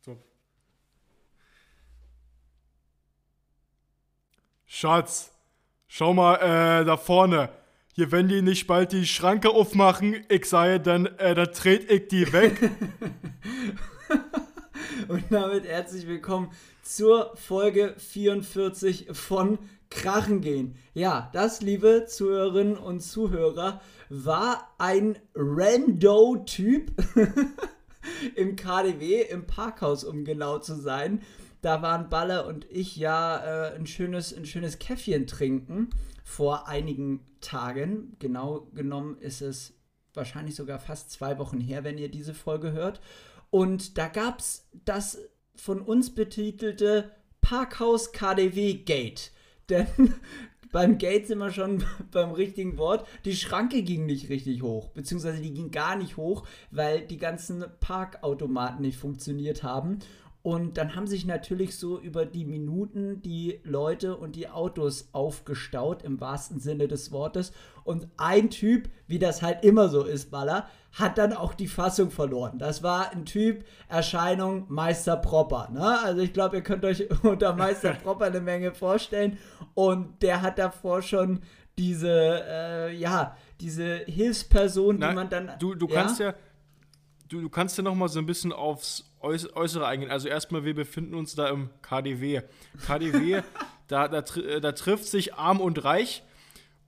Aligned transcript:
So. 0.00 0.16
Schatz, 4.66 5.32
schau 5.86 6.14
mal 6.14 6.36
äh, 6.36 6.84
da 6.84 6.96
vorne. 6.96 7.50
Hier, 7.94 8.12
wenn 8.12 8.28
die 8.28 8.42
nicht 8.42 8.66
bald 8.66 8.92
die 8.92 9.06
Schranke 9.06 9.50
aufmachen, 9.50 10.24
ich 10.28 10.44
sage 10.44 10.78
dann, 10.78 11.06
äh, 11.18 11.34
da 11.34 11.46
trete 11.46 11.92
ich 11.94 12.08
die 12.08 12.32
weg. 12.32 12.70
Und 15.08 15.24
damit 15.30 15.64
herzlich 15.64 16.06
willkommen 16.06 16.52
zur 16.82 17.36
Folge 17.36 17.94
44 17.98 19.08
von 19.12 19.58
Krachen 19.90 20.40
gehen. 20.40 20.76
Ja, 20.94 21.30
das, 21.32 21.60
liebe 21.60 22.06
Zuhörerinnen 22.06 22.76
und 22.76 23.00
Zuhörer, 23.00 23.80
war 24.10 24.74
ein 24.78 25.18
Rando-Typ 25.34 26.92
im 28.34 28.56
KDW, 28.56 29.22
im 29.22 29.46
Parkhaus, 29.46 30.04
um 30.04 30.24
genau 30.24 30.58
zu 30.58 30.74
sein. 30.74 31.22
Da 31.60 31.82
waren 31.82 32.08
Baller 32.08 32.46
und 32.46 32.70
ich 32.70 32.96
ja 32.96 33.38
äh, 33.70 33.74
ein, 33.74 33.86
schönes, 33.86 34.32
ein 34.34 34.46
schönes 34.46 34.78
Käffchen 34.78 35.26
trinken 35.26 35.90
vor 36.22 36.68
einigen 36.68 37.20
Tagen. 37.40 38.16
Genau 38.18 38.68
genommen 38.74 39.18
ist 39.18 39.42
es 39.42 39.74
wahrscheinlich 40.14 40.54
sogar 40.54 40.78
fast 40.78 41.10
zwei 41.10 41.38
Wochen 41.38 41.60
her, 41.60 41.84
wenn 41.84 41.98
ihr 41.98 42.10
diese 42.10 42.34
Folge 42.34 42.72
hört. 42.72 43.00
Und 43.50 43.98
da 43.98 44.08
gab 44.08 44.40
es 44.40 44.68
das 44.84 45.18
von 45.54 45.80
uns 45.80 46.14
betitelte 46.14 47.10
Parkhaus 47.40 48.12
KDW 48.12 48.74
Gate. 48.74 49.32
Denn 49.68 50.14
beim 50.72 50.98
Gate 50.98 51.26
sind 51.26 51.38
wir 51.38 51.50
schon 51.50 51.84
beim 52.12 52.32
richtigen 52.32 52.78
Wort. 52.78 53.06
Die 53.24 53.36
Schranke 53.36 53.82
ging 53.82 54.06
nicht 54.06 54.28
richtig 54.28 54.62
hoch, 54.62 54.88
beziehungsweise 54.88 55.40
die 55.40 55.52
ging 55.52 55.70
gar 55.70 55.96
nicht 55.96 56.16
hoch, 56.16 56.46
weil 56.70 57.02
die 57.02 57.18
ganzen 57.18 57.64
Parkautomaten 57.80 58.82
nicht 58.82 58.98
funktioniert 58.98 59.62
haben. 59.62 59.98
Und 60.48 60.78
dann 60.78 60.96
haben 60.96 61.06
sich 61.06 61.26
natürlich 61.26 61.76
so 61.76 62.00
über 62.00 62.24
die 62.24 62.46
Minuten 62.46 63.20
die 63.20 63.60
Leute 63.64 64.16
und 64.16 64.34
die 64.34 64.48
Autos 64.48 65.10
aufgestaut, 65.12 66.02
im 66.02 66.22
wahrsten 66.22 66.58
Sinne 66.58 66.88
des 66.88 67.12
Wortes. 67.12 67.52
Und 67.84 68.08
ein 68.16 68.48
Typ, 68.48 68.88
wie 69.06 69.18
das 69.18 69.42
halt 69.42 69.62
immer 69.62 69.90
so 69.90 70.04
ist, 70.04 70.30
Baller, 70.30 70.66
hat 70.92 71.18
dann 71.18 71.34
auch 71.34 71.52
die 71.52 71.68
Fassung 71.68 72.10
verloren. 72.10 72.58
Das 72.58 72.82
war 72.82 73.12
ein 73.12 73.26
Typ, 73.26 73.66
Erscheinung 73.90 74.64
Meister 74.68 75.18
Propper. 75.18 75.68
Ne? 75.70 76.00
Also 76.02 76.22
ich 76.22 76.32
glaube, 76.32 76.56
ihr 76.56 76.62
könnt 76.62 76.86
euch 76.86 77.06
unter 77.22 77.54
Meister 77.54 77.92
Propper 78.02 78.24
eine 78.24 78.40
Menge 78.40 78.72
vorstellen. 78.72 79.36
Und 79.74 80.22
der 80.22 80.40
hat 80.40 80.58
davor 80.58 81.02
schon 81.02 81.40
diese, 81.76 82.08
äh, 82.48 82.96
ja, 82.96 83.36
diese 83.60 83.98
Hilfsperson, 84.06 84.96
Na, 84.98 85.10
die 85.10 85.14
man 85.14 85.28
dann. 85.28 85.50
Du, 85.58 85.74
du 85.74 85.88
ja? 85.88 85.94
kannst 85.94 86.20
ja 86.20 86.32
du, 87.28 87.40
du 87.40 87.48
kannst 87.48 87.76
ja 87.76 87.84
noch 87.84 87.94
mal 87.94 88.08
so 88.08 88.18
ein 88.18 88.26
bisschen 88.26 88.52
aufs 88.52 89.07
Äußere 89.20 89.86
eingehen. 89.86 90.10
Also 90.10 90.28
erstmal, 90.28 90.64
wir 90.64 90.74
befinden 90.74 91.14
uns 91.14 91.34
da 91.34 91.48
im 91.48 91.70
KDW. 91.82 92.42
KDW, 92.86 93.42
da, 93.88 94.08
da, 94.08 94.18
äh, 94.18 94.60
da 94.60 94.72
trifft 94.72 95.06
sich 95.06 95.34
arm 95.34 95.60
und 95.60 95.84
reich 95.84 96.22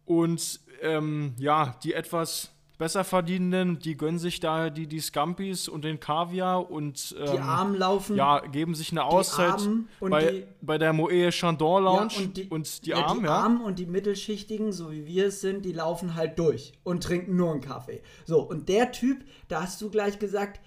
und 0.04 0.60
ähm, 0.82 1.34
ja, 1.38 1.76
die 1.82 1.94
etwas 1.94 2.50
besser 2.80 3.04
verdienenden, 3.04 3.78
die 3.78 3.94
gönnen 3.94 4.18
sich 4.18 4.40
da 4.40 4.70
die, 4.70 4.86
die 4.86 5.00
Scampis 5.00 5.68
und 5.68 5.84
den 5.84 6.00
Kaviar 6.00 6.70
und 6.70 7.14
ähm, 7.18 7.32
die 7.32 7.38
Armen 7.38 7.76
laufen. 7.76 8.16
Ja, 8.16 8.38
geben 8.40 8.74
sich 8.74 8.90
eine 8.90 9.04
Auszeit 9.04 9.60
bei, 10.00 10.32
die, 10.32 10.44
bei 10.62 10.78
der 10.78 10.94
Moe 10.94 11.30
Chandon 11.30 11.84
Lounge 11.84 12.12
ja, 12.14 12.22
und 12.22 12.36
die, 12.38 12.48
und 12.48 12.86
die 12.86 12.90
ja, 12.90 13.04
Armen, 13.04 13.20
die 13.20 13.26
ja. 13.26 13.34
Armen 13.34 13.60
und 13.60 13.78
die 13.78 13.84
Mittelschichtigen, 13.84 14.72
so 14.72 14.90
wie 14.90 15.06
wir 15.06 15.26
es 15.26 15.42
sind, 15.42 15.66
die 15.66 15.72
laufen 15.72 16.14
halt 16.14 16.38
durch 16.38 16.72
und 16.82 17.02
trinken 17.02 17.36
nur 17.36 17.52
einen 17.52 17.60
Kaffee. 17.60 18.02
So, 18.24 18.40
und 18.40 18.70
der 18.70 18.92
Typ, 18.92 19.24
da 19.48 19.62
hast 19.62 19.82
du 19.82 19.90
gleich 19.90 20.18
gesagt, 20.18 20.60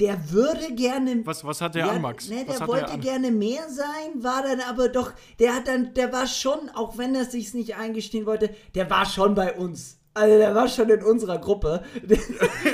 der 0.00 0.30
würde 0.30 0.74
gerne. 0.74 1.26
Was, 1.26 1.44
was 1.44 1.60
hat 1.60 1.74
der 1.74 1.86
ja, 1.86 1.92
an, 1.92 2.02
Max? 2.02 2.28
Ne, 2.28 2.44
der 2.44 2.66
wollte 2.66 2.98
gerne 2.98 3.30
mehr 3.30 3.68
sein, 3.68 4.22
war 4.22 4.42
dann 4.42 4.60
aber 4.60 4.88
doch, 4.88 5.12
der 5.38 5.54
hat 5.54 5.68
dann, 5.68 5.94
der 5.94 6.12
war 6.12 6.26
schon, 6.26 6.70
auch 6.74 6.98
wenn 6.98 7.14
er 7.14 7.24
sich 7.24 7.54
nicht 7.54 7.76
eingestehen 7.76 8.26
wollte, 8.26 8.54
der 8.74 8.88
war 8.90 9.06
schon 9.06 9.34
bei 9.34 9.54
uns. 9.54 9.97
Also 10.18 10.36
der 10.36 10.52
war 10.52 10.68
schon 10.68 10.90
in 10.90 11.02
unserer 11.02 11.38
Gruppe. 11.38 11.84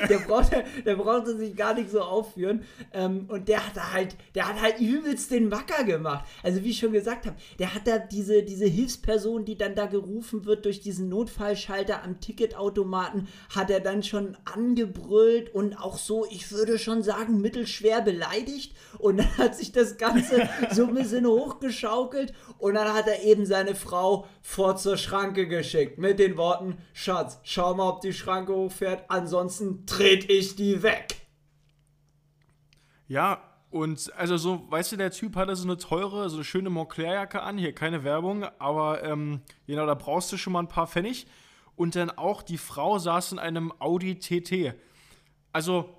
Der, 0.08 0.18
brauchte, 0.18 0.64
der 0.84 0.96
brauchte 0.96 1.36
sich 1.36 1.56
gar 1.56 1.74
nicht 1.74 1.90
so 1.90 2.00
aufführen. 2.00 2.62
Ähm, 2.92 3.26
und 3.28 3.48
der 3.48 3.66
hat 3.66 3.92
halt, 3.92 4.16
der 4.34 4.48
hat 4.48 4.60
halt 4.60 4.80
übelst 4.80 5.30
den 5.30 5.50
Wacker 5.50 5.84
gemacht. 5.84 6.24
Also 6.42 6.62
wie 6.62 6.70
ich 6.70 6.78
schon 6.78 6.92
gesagt 6.92 7.26
habe, 7.26 7.36
der 7.58 7.74
hat 7.74 7.86
da 7.86 7.98
diese, 7.98 8.42
diese 8.42 8.66
Hilfsperson, 8.66 9.44
die 9.44 9.56
dann 9.56 9.74
da 9.74 9.86
gerufen 9.86 10.44
wird 10.44 10.64
durch 10.64 10.80
diesen 10.80 11.08
Notfallschalter 11.08 12.02
am 12.02 12.20
Ticketautomaten, 12.20 13.28
hat 13.54 13.70
er 13.70 13.80
dann 13.80 14.02
schon 14.02 14.36
angebrüllt 14.44 15.54
und 15.54 15.74
auch 15.74 15.98
so, 15.98 16.26
ich 16.30 16.50
würde 16.52 16.78
schon 16.78 17.02
sagen, 17.02 17.40
mittelschwer 17.40 18.00
beleidigt. 18.00 18.74
Und 18.98 19.18
dann 19.18 19.38
hat 19.38 19.56
sich 19.56 19.72
das 19.72 19.96
Ganze 19.96 20.48
so 20.72 20.86
ein 20.86 20.94
bisschen 20.94 21.26
hochgeschaukelt. 21.26 22.32
Und 22.58 22.74
dann 22.74 22.92
hat 22.92 23.06
er 23.06 23.22
eben 23.22 23.46
seine 23.46 23.74
Frau 23.74 24.26
vor 24.42 24.76
zur 24.76 24.96
Schranke 24.96 25.46
geschickt 25.46 25.98
mit 25.98 26.18
den 26.18 26.36
Worten, 26.36 26.78
Schatz, 26.92 27.33
schau 27.42 27.74
mal, 27.74 27.88
ob 27.88 28.00
die 28.00 28.12
Schranke 28.12 28.54
hochfährt, 28.54 29.04
ansonsten 29.08 29.86
trete 29.86 30.32
ich 30.32 30.56
die 30.56 30.82
weg. 30.82 31.16
Ja, 33.08 33.42
und 33.70 34.12
also 34.16 34.36
so, 34.36 34.70
weißt 34.70 34.92
du, 34.92 34.96
der 34.96 35.10
Typ 35.10 35.34
hatte 35.34 35.56
so 35.56 35.64
eine 35.64 35.76
teure, 35.76 36.30
so 36.30 36.36
eine 36.36 36.44
schöne 36.44 36.70
Montclair-Jacke 36.70 37.42
an, 37.42 37.58
hier 37.58 37.74
keine 37.74 38.04
Werbung, 38.04 38.44
aber 38.58 39.02
ähm, 39.02 39.40
genau, 39.66 39.84
da 39.84 39.94
brauchst 39.94 40.30
du 40.30 40.36
schon 40.36 40.52
mal 40.52 40.60
ein 40.60 40.68
paar 40.68 40.86
Pfennig. 40.86 41.26
Und 41.76 41.96
dann 41.96 42.10
auch 42.10 42.42
die 42.42 42.56
Frau 42.56 42.98
saß 43.00 43.32
in 43.32 43.40
einem 43.40 43.72
Audi 43.80 44.20
TT. 44.20 44.74
Also, 45.52 45.92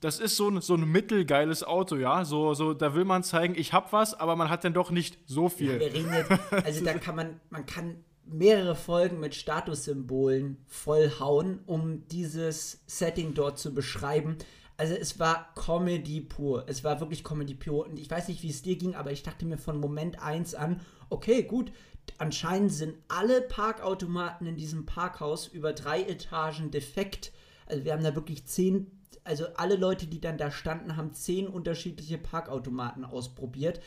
das 0.00 0.20
ist 0.20 0.36
so 0.36 0.50
ein, 0.50 0.60
so 0.60 0.74
ein 0.74 0.84
mittelgeiles 0.84 1.64
Auto, 1.64 1.96
ja. 1.96 2.26
So, 2.26 2.52
so, 2.52 2.74
da 2.74 2.94
will 2.94 3.06
man 3.06 3.22
zeigen, 3.22 3.54
ich 3.56 3.72
hab 3.72 3.94
was, 3.94 4.12
aber 4.12 4.36
man 4.36 4.50
hat 4.50 4.64
dann 4.64 4.74
doch 4.74 4.90
nicht 4.90 5.18
so 5.24 5.48
viel. 5.48 5.80
Ja, 5.80 6.26
also 6.64 6.84
da 6.84 6.92
kann 6.94 7.16
man, 7.16 7.40
man 7.48 7.64
kann 7.64 8.04
mehrere 8.24 8.74
Folgen 8.74 9.20
mit 9.20 9.34
Statussymbolen 9.34 10.58
vollhauen, 10.66 11.60
um 11.66 12.06
dieses 12.08 12.82
Setting 12.86 13.34
dort 13.34 13.58
zu 13.58 13.74
beschreiben. 13.74 14.36
Also 14.76 14.94
es 14.94 15.18
war 15.18 15.52
Comedy 15.54 16.20
pur. 16.20 16.64
Es 16.66 16.82
war 16.82 17.00
wirklich 17.00 17.24
Comedy 17.24 17.54
pur. 17.54 17.86
Und 17.86 17.98
ich 17.98 18.10
weiß 18.10 18.28
nicht, 18.28 18.42
wie 18.42 18.50
es 18.50 18.62
dir 18.62 18.76
ging, 18.76 18.94
aber 18.94 19.12
ich 19.12 19.22
dachte 19.22 19.44
mir 19.44 19.58
von 19.58 19.78
Moment 19.78 20.20
1 20.22 20.54
an, 20.54 20.80
okay, 21.10 21.42
gut, 21.42 21.72
anscheinend 22.18 22.72
sind 22.72 22.96
alle 23.08 23.42
Parkautomaten 23.42 24.46
in 24.46 24.56
diesem 24.56 24.86
Parkhaus 24.86 25.46
über 25.46 25.72
drei 25.72 26.02
Etagen 26.02 26.70
defekt. 26.70 27.32
Also 27.66 27.84
wir 27.84 27.92
haben 27.92 28.04
da 28.04 28.14
wirklich 28.14 28.46
zehn, 28.46 28.90
also 29.24 29.46
alle 29.56 29.76
Leute, 29.76 30.06
die 30.06 30.20
dann 30.20 30.38
da 30.38 30.50
standen, 30.50 30.96
haben 30.96 31.12
zehn 31.12 31.46
unterschiedliche 31.46 32.18
Parkautomaten 32.18 33.04
ausprobiert 33.04 33.80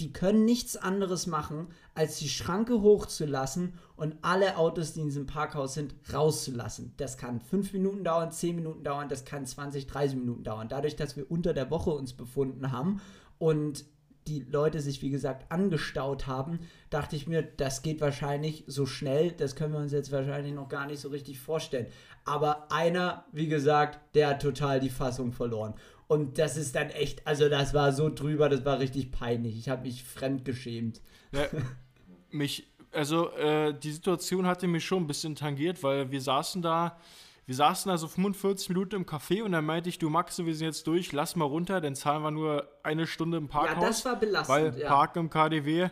die 0.00 0.12
können 0.12 0.44
nichts 0.44 0.76
anderes 0.76 1.26
machen, 1.26 1.68
als 1.94 2.18
die 2.18 2.28
Schranke 2.28 2.82
hochzulassen 2.82 3.74
und 3.96 4.16
alle 4.22 4.56
Autos, 4.56 4.92
die 4.92 5.00
in 5.00 5.06
diesem 5.06 5.26
Parkhaus 5.26 5.74
sind, 5.74 5.94
rauszulassen. 6.12 6.94
Das 6.96 7.16
kann 7.16 7.40
5 7.40 7.72
Minuten 7.72 8.02
dauern, 8.02 8.32
10 8.32 8.56
Minuten 8.56 8.82
dauern, 8.82 9.08
das 9.08 9.24
kann 9.24 9.46
20, 9.46 9.86
30 9.86 10.18
Minuten 10.18 10.42
dauern. 10.42 10.68
Dadurch, 10.68 10.96
dass 10.96 11.16
wir 11.16 11.30
unter 11.30 11.54
der 11.54 11.70
Woche 11.70 11.90
uns 11.90 12.12
befunden 12.12 12.72
haben 12.72 13.00
und 13.38 13.84
die 14.26 14.40
Leute 14.40 14.80
sich, 14.80 15.02
wie 15.02 15.10
gesagt, 15.10 15.52
angestaut 15.52 16.26
haben, 16.26 16.60
dachte 16.88 17.14
ich 17.14 17.26
mir, 17.26 17.42
das 17.42 17.82
geht 17.82 18.00
wahrscheinlich 18.00 18.64
so 18.66 18.86
schnell, 18.86 19.32
das 19.32 19.54
können 19.54 19.74
wir 19.74 19.80
uns 19.80 19.92
jetzt 19.92 20.12
wahrscheinlich 20.12 20.54
noch 20.54 20.68
gar 20.68 20.86
nicht 20.86 21.00
so 21.00 21.08
richtig 21.10 21.38
vorstellen. 21.38 21.86
Aber 22.24 22.72
einer, 22.72 23.26
wie 23.32 23.48
gesagt, 23.48 24.00
der 24.14 24.28
hat 24.28 24.42
total 24.42 24.80
die 24.80 24.88
Fassung 24.88 25.32
verloren. 25.32 25.74
Und 26.06 26.38
das 26.38 26.56
ist 26.56 26.74
dann 26.74 26.90
echt, 26.90 27.26
also 27.26 27.48
das 27.48 27.72
war 27.72 27.92
so 27.92 28.10
drüber, 28.10 28.48
das 28.48 28.64
war 28.64 28.78
richtig 28.78 29.10
peinlich. 29.10 29.58
Ich 29.58 29.68
habe 29.68 29.82
mich 29.82 30.04
fremdgeschämt. 30.04 31.00
Ja, 31.32 31.46
mich, 32.30 32.68
also 32.92 33.30
äh, 33.32 33.72
die 33.78 33.92
Situation 33.92 34.46
hatte 34.46 34.66
mich 34.66 34.84
schon 34.84 35.04
ein 35.04 35.06
bisschen 35.06 35.34
tangiert, 35.34 35.82
weil 35.82 36.10
wir 36.10 36.20
saßen 36.20 36.60
da, 36.62 36.98
wir 37.46 37.54
saßen 37.54 37.90
da 37.90 37.98
so 37.98 38.08
45 38.08 38.68
Minuten 38.70 38.96
im 38.96 39.06
Café 39.06 39.42
und 39.42 39.52
dann 39.52 39.64
meinte 39.64 39.88
ich, 39.88 39.98
du 39.98 40.10
Max, 40.10 40.38
wir 40.38 40.54
sind 40.54 40.66
jetzt 40.66 40.86
durch, 40.86 41.12
lass 41.12 41.36
mal 41.36 41.44
runter, 41.44 41.80
dann 41.80 41.94
zahlen 41.94 42.22
wir 42.22 42.30
nur 42.30 42.68
eine 42.82 43.06
Stunde 43.06 43.38
im 43.38 43.48
Parkhaus. 43.48 43.82
Ja, 43.82 43.88
das 43.88 44.04
war 44.04 44.16
belastend. 44.16 44.56
Weil 44.56 44.78
ja. 44.78 44.88
Parken 44.88 45.20
im 45.20 45.30
KDW 45.30 45.88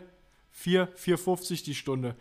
4, 0.51 0.95
4,50 0.95 1.63
die 1.63 1.75
Stunde. 1.75 2.15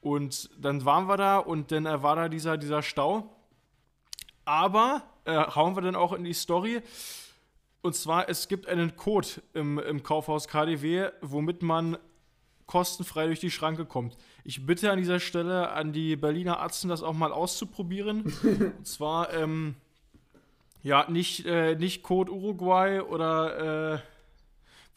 Und 0.00 0.50
dann 0.58 0.84
waren 0.84 1.08
wir 1.08 1.16
da 1.16 1.38
und 1.38 1.72
dann 1.72 1.84
war 1.84 2.16
da 2.16 2.28
dieser, 2.28 2.56
dieser 2.56 2.82
Stau. 2.82 3.34
Aber 4.44 5.02
äh, 5.24 5.36
hauen 5.36 5.76
wir 5.76 5.82
dann 5.82 5.96
auch 5.96 6.12
in 6.12 6.24
die 6.24 6.32
Story 6.32 6.80
und 7.82 7.94
zwar, 7.94 8.28
es 8.28 8.48
gibt 8.48 8.66
einen 8.66 8.96
Code 8.96 9.28
im, 9.54 9.78
im 9.78 10.02
Kaufhaus 10.02 10.48
KDW, 10.48 11.10
womit 11.20 11.62
man 11.62 11.96
kostenfrei 12.66 13.26
durch 13.26 13.40
die 13.40 13.50
Schranke 13.50 13.86
kommt. 13.86 14.16
Ich 14.44 14.66
bitte 14.66 14.90
an 14.90 14.98
dieser 14.98 15.20
Stelle 15.20 15.70
an 15.70 15.92
die 15.92 16.16
Berliner 16.16 16.60
Arzten, 16.60 16.88
das 16.88 17.02
auch 17.02 17.14
mal 17.14 17.32
auszuprobieren. 17.32 18.24
Und 18.42 18.86
zwar, 18.86 19.32
ähm, 19.32 19.76
ja, 20.82 21.08
nicht, 21.10 21.46
äh, 21.46 21.76
nicht 21.76 22.02
Code 22.02 22.32
Uruguay 22.32 23.00
oder 23.00 23.94
äh, 23.94 23.98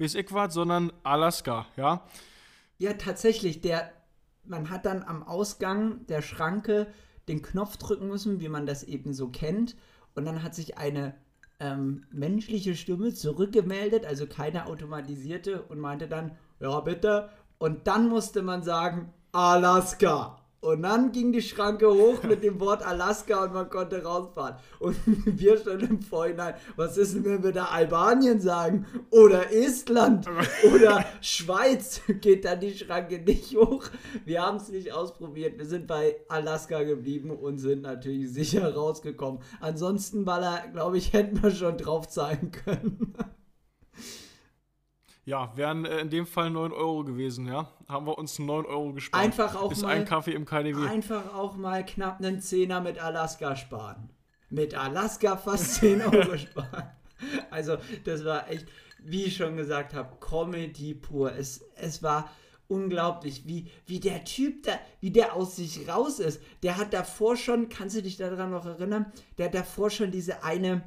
weiß 0.02 0.16
ich 0.16 0.34
was, 0.34 0.54
sondern 0.54 0.92
Alaska, 1.04 1.68
ja. 1.78 2.04
Ja, 2.78 2.94
tatsächlich, 2.94 3.62
der, 3.62 3.94
man 4.44 4.70
hat 4.70 4.86
dann 4.86 5.04
am 5.04 5.24
Ausgang 5.24 6.06
der 6.08 6.22
Schranke 6.22 6.88
den 7.28 7.42
Knopf 7.42 7.78
drücken 7.78 8.08
müssen, 8.08 8.42
wie 8.42 8.50
man 8.50 8.66
das 8.66 8.84
eben 8.84 9.14
so 9.14 9.30
kennt. 9.30 9.76
Und 10.16 10.26
dann 10.26 10.44
hat 10.44 10.56
sich 10.56 10.78
eine 10.78 11.16
ähm, 11.62 12.04
menschliche 12.12 12.76
Stimme 12.76 13.14
zurückgemeldet, 13.14 14.06
also 14.06 14.26
keine 14.26 14.66
automatisierte, 14.66 15.62
und 15.62 15.80
meinte 15.80 16.08
dann, 16.08 16.32
ja 16.60 16.80
bitte. 16.82 17.30
Und 17.60 17.88
dann 17.88 18.10
musste 18.10 18.42
man 18.42 18.64
sagen, 18.64 19.14
Alaska. 19.32 20.41
Und 20.62 20.84
dann 20.84 21.12
ging 21.12 21.32
die 21.32 21.42
Schranke 21.42 21.92
hoch 21.92 22.22
mit 22.22 22.44
dem 22.44 22.60
Wort 22.60 22.86
Alaska 22.86 23.46
und 23.46 23.54
man 23.54 23.68
konnte 23.68 24.04
rausfahren. 24.04 24.58
Und 24.78 24.96
wir 25.26 25.58
schon 25.58 25.80
im 25.80 26.02
Vorhinein, 26.04 26.54
was 26.76 26.98
ist 26.98 27.16
denn, 27.16 27.26
wenn 27.26 27.44
wir 27.44 27.52
da 27.52 27.66
Albanien 27.66 28.40
sagen? 28.40 28.86
Oder 29.10 29.52
Estland? 29.52 30.28
Oder 30.72 31.04
Schweiz? 31.20 32.02
Geht 32.22 32.46
dann 32.46 32.60
die 32.60 32.78
Schranke 32.78 33.18
nicht 33.18 33.56
hoch? 33.56 33.86
Wir 34.24 34.44
haben 34.44 34.58
es 34.58 34.70
nicht 34.70 34.94
ausprobiert. 34.94 35.58
Wir 35.58 35.66
sind 35.66 35.88
bei 35.88 36.18
Alaska 36.30 36.84
geblieben 36.84 37.32
und 37.32 37.58
sind 37.58 37.82
natürlich 37.82 38.32
sicher 38.32 38.72
rausgekommen. 38.72 39.42
Ansonsten, 39.62 40.26
Baller, 40.26 40.64
glaube 40.72 41.00
ich, 41.00 41.12
hätten 41.12 41.42
wir 41.42 41.50
schon 41.50 41.78
drauf 41.78 42.08
zahlen 42.08 42.52
können. 42.52 43.16
Ja, 45.26 45.56
wären 45.56 45.86
äh, 45.86 46.00
in 46.00 46.10
dem 46.10 46.26
Fall 46.26 46.50
9 46.50 46.72
Euro 46.72 47.04
gewesen, 47.04 47.46
ja. 47.46 47.68
Haben 47.88 48.08
wir 48.08 48.18
uns 48.18 48.40
9 48.40 48.66
Euro 48.66 48.94
gespart. 48.94 49.24
Einfach 49.24 49.56
auch 49.56 49.72
Ist 49.72 49.84
mal, 49.84 49.90
ein 49.90 50.06
Kaffee 50.06 50.34
im 50.34 50.46
KDW. 50.46 50.88
Einfach 50.88 51.34
auch 51.34 51.56
mal 51.56 51.86
knapp 51.86 52.20
einen 52.20 52.42
Zehner 52.42 52.82
mit 52.82 53.00
Alaska 53.00 53.56
sparen. 53.56 54.10
Mit 54.50 54.74
Alaska 54.74 55.38
fast 55.38 55.76
10 55.82 56.02
Euro 56.02 56.38
sparen. 56.38 56.90
Also, 57.52 57.78
das 58.04 58.26
war 58.26 58.50
echt, 58.50 58.68
wie 59.00 59.26
ich 59.26 59.36
schon 59.36 59.58
gesagt 59.58 59.94
habe, 59.94 60.18
Comedy 60.20 60.96
pur. 60.96 61.32
Es, 61.34 61.64
es 61.76 62.02
war 62.02 62.32
unglaublich, 62.68 63.46
wie, 63.46 63.70
wie 63.86 64.00
der 64.00 64.24
Typ 64.24 64.64
da, 64.64 64.80
wie 65.02 65.12
der 65.12 65.36
aus 65.36 65.58
sich 65.58 65.88
raus 65.88 66.20
ist. 66.20 66.42
Der 66.64 66.78
hat 66.78 66.94
davor 66.94 67.36
schon, 67.36 67.70
kannst 67.70 67.96
du 67.96 68.02
dich 68.02 68.18
daran 68.18 68.50
noch 68.50 68.66
erinnern? 68.66 69.12
Der 69.38 69.48
hat 69.48 69.54
davor 69.54 69.92
schon 69.92 70.10
diese 70.10 70.44
eine 70.44 70.82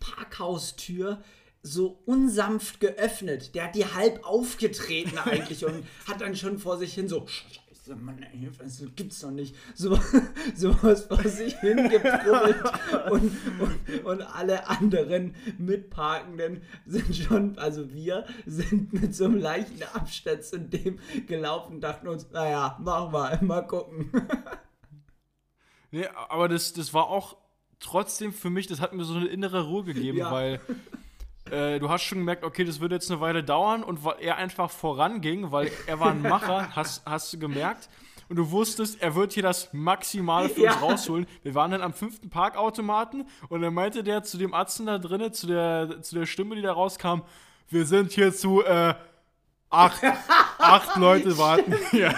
Parkhaustür 0.00 1.22
so 1.66 1.98
unsanft 2.04 2.78
geöffnet. 2.78 3.54
Der 3.54 3.64
hat 3.64 3.74
die 3.74 3.86
halb 3.86 4.22
aufgetreten 4.24 5.16
eigentlich 5.18 5.64
und 5.64 5.84
hat 6.06 6.20
dann 6.20 6.36
schon 6.36 6.58
vor 6.58 6.76
sich 6.76 6.92
hin 6.92 7.08
so, 7.08 7.26
Scheiße, 7.26 7.96
Mann, 7.96 8.24
das 8.58 8.82
gibt's 8.94 9.20
doch 9.20 9.30
nicht. 9.30 9.56
So, 9.74 9.98
sowas 10.54 11.06
vor 11.06 11.22
sich 11.26 11.58
hingeprubbelt 11.60 12.62
und, 13.10 13.32
und, 13.60 14.04
und 14.04 14.22
alle 14.22 14.68
anderen 14.68 15.34
Mitparkenden 15.56 16.60
sind 16.84 17.16
schon, 17.16 17.58
also 17.58 17.92
wir 17.94 18.26
sind 18.44 18.92
mit 18.92 19.14
so 19.14 19.24
einem 19.24 19.38
leichten 19.38 19.82
Abstand 19.94 20.44
zu 20.44 20.60
dem 20.60 20.98
gelaufen, 21.26 21.80
dachten 21.80 22.08
uns, 22.08 22.30
naja, 22.30 22.78
mach 22.82 23.10
mal, 23.10 23.38
mal 23.42 23.62
gucken. 23.62 24.12
Nee, 25.90 26.08
aber 26.28 26.48
das, 26.48 26.72
das 26.72 26.92
war 26.92 27.06
auch 27.06 27.36
trotzdem 27.78 28.32
für 28.32 28.50
mich, 28.50 28.66
das 28.66 28.80
hat 28.80 28.94
mir 28.94 29.04
so 29.04 29.14
eine 29.14 29.26
innere 29.28 29.66
Ruhe 29.68 29.84
gegeben, 29.84 30.18
Ja. 30.18 30.32
weil 30.32 30.60
äh, 31.54 31.78
du 31.78 31.88
hast 31.88 32.02
schon 32.02 32.18
gemerkt, 32.18 32.44
okay, 32.44 32.64
das 32.64 32.80
wird 32.80 32.92
jetzt 32.92 33.10
eine 33.10 33.20
Weile 33.20 33.42
dauern 33.44 33.82
und 33.82 34.04
weil 34.04 34.16
er 34.20 34.36
einfach 34.36 34.70
voranging, 34.70 35.50
weil 35.52 35.70
er 35.86 36.00
war 36.00 36.10
ein 36.10 36.22
Macher, 36.34 36.74
hast, 36.74 37.04
hast 37.06 37.32
du 37.32 37.38
gemerkt. 37.38 37.88
Und 38.28 38.36
du 38.36 38.50
wusstest, 38.50 39.02
er 39.02 39.14
wird 39.14 39.34
hier 39.34 39.42
das 39.42 39.68
Maximale 39.74 40.48
für 40.48 40.62
uns 40.62 40.74
Ja. 40.74 40.80
rausholen. 40.80 41.26
Wir 41.42 41.54
waren 41.54 41.70
dann 41.70 41.82
am 41.82 41.92
fünften 41.92 42.30
Parkautomaten 42.30 43.28
und 43.50 43.60
dann 43.60 43.74
meinte 43.74 44.02
der 44.02 44.22
zu 44.22 44.38
dem 44.38 44.54
Atzen 44.54 44.86
da 44.86 44.98
drinnen, 44.98 45.32
zu 45.32 45.46
der, 45.46 46.00
zu 46.02 46.14
der 46.14 46.24
Stimme, 46.26 46.56
die 46.56 46.62
da 46.62 46.72
rauskam, 46.72 47.20
wir 47.68 47.84
sind 47.86 48.12
hier 48.12 48.32
zu 48.32 48.62
äh, 48.64 48.94
acht, 49.74 50.02
acht 50.58 50.96
Leute 50.96 51.36
warten 51.38 51.74
hier. 51.90 52.14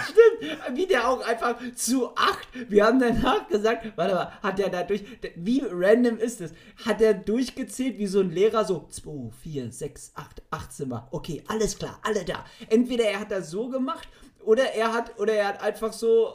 Wie 0.73 0.85
der 0.85 1.09
auch 1.09 1.21
einfach 1.25 1.55
zu 1.75 2.15
acht. 2.15 2.47
Wir 2.69 2.85
haben 2.85 2.99
danach 2.99 3.47
gesagt, 3.47 3.91
warte 3.95 4.15
mal, 4.15 4.31
hat 4.41 4.59
der 4.59 4.69
da 4.69 4.83
durch, 4.83 5.03
wie 5.35 5.63
random 5.69 6.17
ist 6.17 6.41
es? 6.41 6.51
Hat 6.85 6.99
der 6.99 7.13
durchgezählt 7.13 7.97
wie 7.97 8.07
so 8.07 8.19
ein 8.19 8.31
Lehrer, 8.31 8.65
so 8.65 8.87
2, 8.89 9.31
4, 9.43 9.71
6, 9.71 10.11
8, 10.15 10.41
8 10.51 10.73
Zimmer. 10.73 11.07
Okay, 11.11 11.43
alles 11.47 11.77
klar, 11.77 11.99
alle 12.03 12.23
da. 12.23 12.45
Entweder 12.69 13.05
er 13.05 13.19
hat 13.21 13.31
das 13.31 13.49
so 13.49 13.69
gemacht 13.69 14.07
oder 14.43 14.73
er 14.73 14.93
hat, 14.93 15.19
oder 15.19 15.33
er 15.33 15.47
hat 15.47 15.61
einfach 15.61 15.91
so 15.91 16.33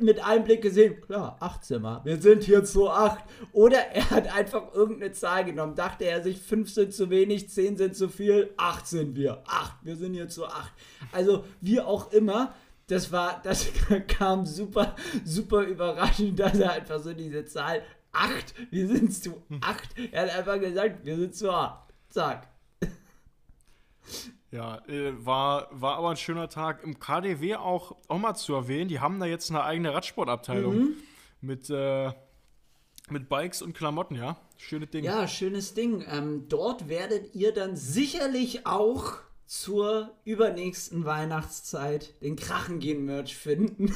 mit 0.00 0.22
einem 0.24 0.44
Blick 0.44 0.62
gesehen, 0.62 1.00
klar, 1.00 1.36
acht 1.40 1.64
Zimmer, 1.64 2.00
wir 2.04 2.20
sind 2.20 2.42
hier 2.42 2.64
zu 2.64 2.90
acht. 2.90 3.24
Oder 3.52 3.78
er 3.92 4.10
hat 4.10 4.34
einfach 4.34 4.74
irgendeine 4.74 5.12
Zahl 5.12 5.44
genommen, 5.44 5.74
dachte 5.74 6.04
er 6.04 6.22
sich, 6.22 6.40
fünf 6.40 6.70
sind 6.70 6.92
zu 6.92 7.10
wenig, 7.10 7.48
zehn 7.48 7.76
sind 7.76 7.96
zu 7.96 8.08
viel, 8.08 8.52
acht 8.56 8.86
sind 8.86 9.16
wir, 9.16 9.42
acht, 9.46 9.76
wir 9.82 9.96
sind 9.96 10.14
hier 10.14 10.28
zu 10.28 10.46
acht. 10.46 10.72
Also 11.12 11.44
wie 11.60 11.80
auch 11.80 12.12
immer, 12.12 12.54
das 12.88 13.12
war, 13.12 13.40
das 13.42 13.68
kam 14.08 14.46
super, 14.46 14.96
super 15.24 15.62
überraschend, 15.62 16.38
dass 16.38 16.58
er 16.58 16.72
einfach 16.72 16.98
so 16.98 17.12
diese 17.12 17.44
Zahl 17.44 17.82
acht, 18.12 18.54
wir 18.70 18.88
sind 18.88 19.12
zu 19.12 19.42
acht, 19.60 19.94
er 20.12 20.22
hat 20.22 20.38
einfach 20.38 20.60
gesagt, 20.60 21.04
wir 21.04 21.16
sind 21.16 21.34
zu 21.34 21.50
acht. 21.50 21.84
Zack. 22.08 22.48
Ja, 24.54 24.80
äh, 24.86 25.12
war, 25.26 25.66
war 25.72 25.96
aber 25.96 26.10
ein 26.10 26.16
schöner 26.16 26.48
Tag. 26.48 26.84
Im 26.84 27.00
KDW 27.00 27.56
auch, 27.56 27.96
auch 28.06 28.18
mal 28.18 28.36
zu 28.36 28.54
erwähnen, 28.54 28.88
die 28.88 29.00
haben 29.00 29.18
da 29.18 29.26
jetzt 29.26 29.50
eine 29.50 29.64
eigene 29.64 29.92
Radsportabteilung 29.92 30.90
mit, 31.40 31.68
äh, 31.70 32.12
mit 33.10 33.28
Bikes 33.28 33.62
und 33.62 33.76
Klamotten, 33.76 34.14
ja. 34.14 34.36
Schöne 34.56 34.86
Ding. 34.86 35.02
Ja, 35.02 35.26
schönes 35.26 35.74
Ding. 35.74 36.04
Ähm, 36.08 36.44
dort 36.48 36.88
werdet 36.88 37.34
ihr 37.34 37.52
dann 37.52 37.74
sicherlich 37.74 38.64
auch 38.64 39.14
zur 39.44 40.12
übernächsten 40.24 41.04
Weihnachtszeit 41.04 42.14
den 42.22 42.36
Krachengehen-Merch 42.36 43.36
finden. 43.36 43.92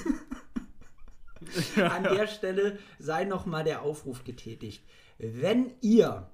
An 1.76 2.02
der 2.02 2.26
Stelle 2.26 2.80
sei 2.98 3.26
nochmal 3.26 3.62
der 3.62 3.82
Aufruf 3.82 4.24
getätigt. 4.24 4.82
Wenn 5.18 5.70
ihr 5.82 6.28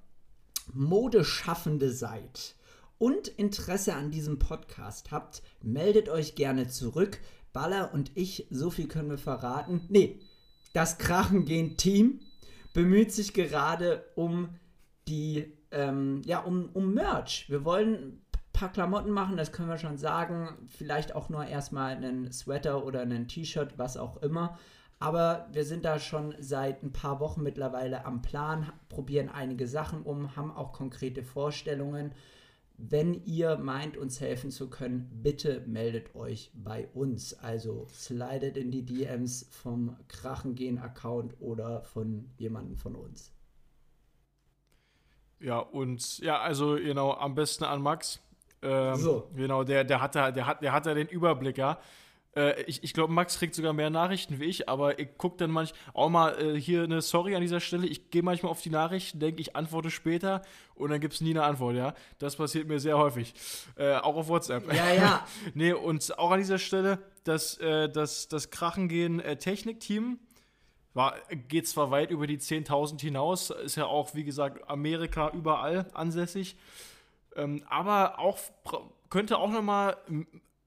Modeschaffende 0.72 1.90
seid 1.90 2.54
und 2.98 3.28
Interesse 3.28 3.94
an 3.94 4.10
diesem 4.10 4.38
Podcast 4.38 5.10
habt, 5.10 5.42
meldet 5.62 6.08
euch 6.08 6.34
gerne 6.34 6.68
zurück. 6.68 7.20
Baller 7.52 7.94
und 7.94 8.10
ich, 8.14 8.46
so 8.50 8.70
viel 8.70 8.88
können 8.88 9.10
wir 9.10 9.18
verraten. 9.18 9.82
Nee, 9.88 10.20
das 10.72 10.98
Krachengehen-Team 10.98 12.20
bemüht 12.72 13.12
sich 13.12 13.32
gerade 13.32 14.04
um 14.16 14.48
die, 15.06 15.52
ähm, 15.70 16.22
ja, 16.24 16.40
um, 16.40 16.68
um 16.72 16.92
Merch. 16.92 17.46
Wir 17.48 17.64
wollen 17.64 17.94
ein 17.94 18.22
paar 18.52 18.72
Klamotten 18.72 19.10
machen, 19.10 19.36
das 19.36 19.52
können 19.52 19.68
wir 19.68 19.78
schon 19.78 19.98
sagen. 19.98 20.48
Vielleicht 20.68 21.14
auch 21.14 21.28
nur 21.28 21.44
erstmal 21.46 21.96
einen 21.96 22.32
Sweater 22.32 22.84
oder 22.84 23.02
ein 23.02 23.28
T-Shirt, 23.28 23.78
was 23.78 23.96
auch 23.96 24.16
immer. 24.18 24.58
Aber 24.98 25.48
wir 25.52 25.64
sind 25.64 25.84
da 25.84 25.98
schon 25.98 26.34
seit 26.40 26.82
ein 26.82 26.92
paar 26.92 27.20
Wochen 27.20 27.42
mittlerweile 27.42 28.04
am 28.04 28.22
Plan, 28.22 28.72
probieren 28.88 29.28
einige 29.28 29.66
Sachen 29.66 30.02
um, 30.02 30.34
haben 30.34 30.50
auch 30.50 30.72
konkrete 30.72 31.22
Vorstellungen. 31.22 32.12
Wenn 32.76 33.24
ihr 33.24 33.56
meint, 33.56 33.96
uns 33.96 34.20
helfen 34.20 34.50
zu 34.50 34.68
können, 34.68 35.08
bitte 35.22 35.62
meldet 35.66 36.14
euch 36.16 36.50
bei 36.54 36.88
uns. 36.88 37.32
Also 37.34 37.86
slidet 37.92 38.56
in 38.56 38.72
die 38.72 38.84
DMs 38.84 39.46
vom 39.50 39.96
Krachengehen-Account 40.08 41.40
oder 41.40 41.82
von 41.84 42.30
jemandem 42.36 42.76
von 42.76 42.96
uns. 42.96 43.32
Ja, 45.38 45.58
und 45.58 46.18
ja, 46.18 46.40
also 46.40 46.74
genau, 46.74 47.12
am 47.12 47.34
besten 47.34 47.64
an 47.64 47.80
Max. 47.80 48.20
Ähm, 48.62 48.96
So. 48.96 49.30
Genau, 49.36 49.62
der, 49.62 49.84
der, 49.84 50.00
hat 50.00 50.14
da, 50.14 50.32
der, 50.32 50.46
hat, 50.46 50.62
der 50.62 50.72
hat 50.72 50.86
da 50.86 50.94
den 50.94 51.08
Überblick, 51.08 51.58
ja. 51.58 51.78
Äh, 52.36 52.62
ich 52.62 52.82
ich 52.82 52.92
glaube, 52.92 53.12
Max 53.12 53.38
kriegt 53.38 53.54
sogar 53.54 53.72
mehr 53.72 53.90
Nachrichten 53.90 54.40
wie 54.40 54.44
ich, 54.44 54.68
aber 54.68 54.98
ich 54.98 55.16
gucke 55.16 55.36
dann 55.36 55.50
manchmal 55.50 55.80
auch 55.94 56.08
mal 56.08 56.40
äh, 56.40 56.60
hier 56.60 56.84
eine 56.84 57.00
Sorry 57.02 57.34
an 57.34 57.42
dieser 57.42 57.60
Stelle. 57.60 57.86
Ich 57.86 58.10
gehe 58.10 58.22
manchmal 58.22 58.50
auf 58.50 58.60
die 58.60 58.70
Nachrichten, 58.70 59.20
denke, 59.20 59.40
ich 59.40 59.56
antworte 59.56 59.90
später 59.90 60.42
und 60.74 60.90
dann 60.90 61.00
gibt 61.00 61.14
es 61.14 61.20
nie 61.20 61.30
eine 61.30 61.44
Antwort, 61.44 61.76
ja. 61.76 61.94
Das 62.18 62.36
passiert 62.36 62.68
mir 62.68 62.80
sehr 62.80 62.98
häufig. 62.98 63.34
Äh, 63.76 63.94
auch 63.96 64.16
auf 64.16 64.28
WhatsApp. 64.28 64.72
Ja, 64.72 64.92
ja. 64.92 65.26
nee, 65.54 65.72
und 65.72 66.18
auch 66.18 66.30
an 66.30 66.38
dieser 66.38 66.58
Stelle, 66.58 66.98
das, 67.24 67.58
äh, 67.58 67.88
das, 67.88 68.28
das 68.28 68.50
Krachengehen 68.50 69.20
äh, 69.20 69.36
Technikteam 69.36 70.18
war, 70.92 71.14
geht 71.48 71.68
zwar 71.68 71.90
weit 71.90 72.10
über 72.10 72.26
die 72.26 72.38
10.000 72.38 73.00
hinaus, 73.00 73.50
ist 73.50 73.76
ja 73.76 73.86
auch, 73.86 74.14
wie 74.14 74.24
gesagt, 74.24 74.68
Amerika 74.70 75.30
überall 75.30 75.86
ansässig, 75.92 76.56
ähm, 77.36 77.64
aber 77.68 78.18
auch 78.20 78.38
könnte 79.10 79.38
auch 79.38 79.50
nochmal 79.50 79.96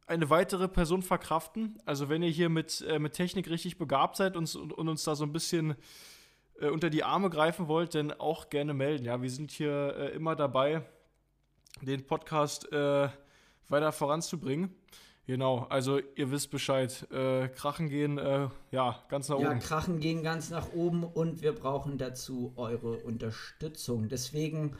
eine 0.07 0.29
weitere 0.29 0.67
Person 0.67 1.01
verkraften. 1.01 1.77
Also 1.85 2.09
wenn 2.09 2.23
ihr 2.23 2.29
hier 2.29 2.49
mit, 2.49 2.81
äh, 2.87 2.97
mit 2.97 3.13
Technik 3.13 3.49
richtig 3.49 3.77
begabt 3.77 4.15
seid 4.15 4.35
und, 4.35 4.53
und, 4.55 4.73
und 4.73 4.89
uns 4.89 5.03
da 5.03 5.15
so 5.15 5.25
ein 5.25 5.33
bisschen 5.33 5.75
äh, 6.59 6.69
unter 6.69 6.89
die 6.89 7.03
Arme 7.03 7.29
greifen 7.29 7.67
wollt, 7.67 7.93
dann 7.93 8.13
auch 8.13 8.49
gerne 8.49 8.73
melden. 8.73 9.05
Ja, 9.05 9.21
wir 9.21 9.29
sind 9.29 9.51
hier 9.51 9.95
äh, 9.97 10.15
immer 10.15 10.35
dabei, 10.35 10.81
den 11.81 12.07
Podcast 12.07 12.71
äh, 12.71 13.09
weiter 13.67 13.91
voranzubringen. 13.91 14.73
Genau, 15.27 15.67
also 15.69 15.99
ihr 16.15 16.31
wisst 16.31 16.51
Bescheid. 16.51 17.05
Äh, 17.11 17.49
Krachen 17.49 17.89
gehen, 17.89 18.17
äh, 18.17 18.47
ja, 18.71 19.03
ganz 19.09 19.27
nach 19.27 19.39
Ja, 19.39 19.49
oben. 19.51 19.59
Krachen 19.59 19.99
gehen 19.99 20.23
ganz 20.23 20.49
nach 20.49 20.71
oben 20.71 21.03
und 21.03 21.41
wir 21.41 21.51
brauchen 21.51 21.97
dazu 21.97 22.53
eure 22.55 22.93
Unterstützung. 22.99 24.07
Deswegen 24.07 24.77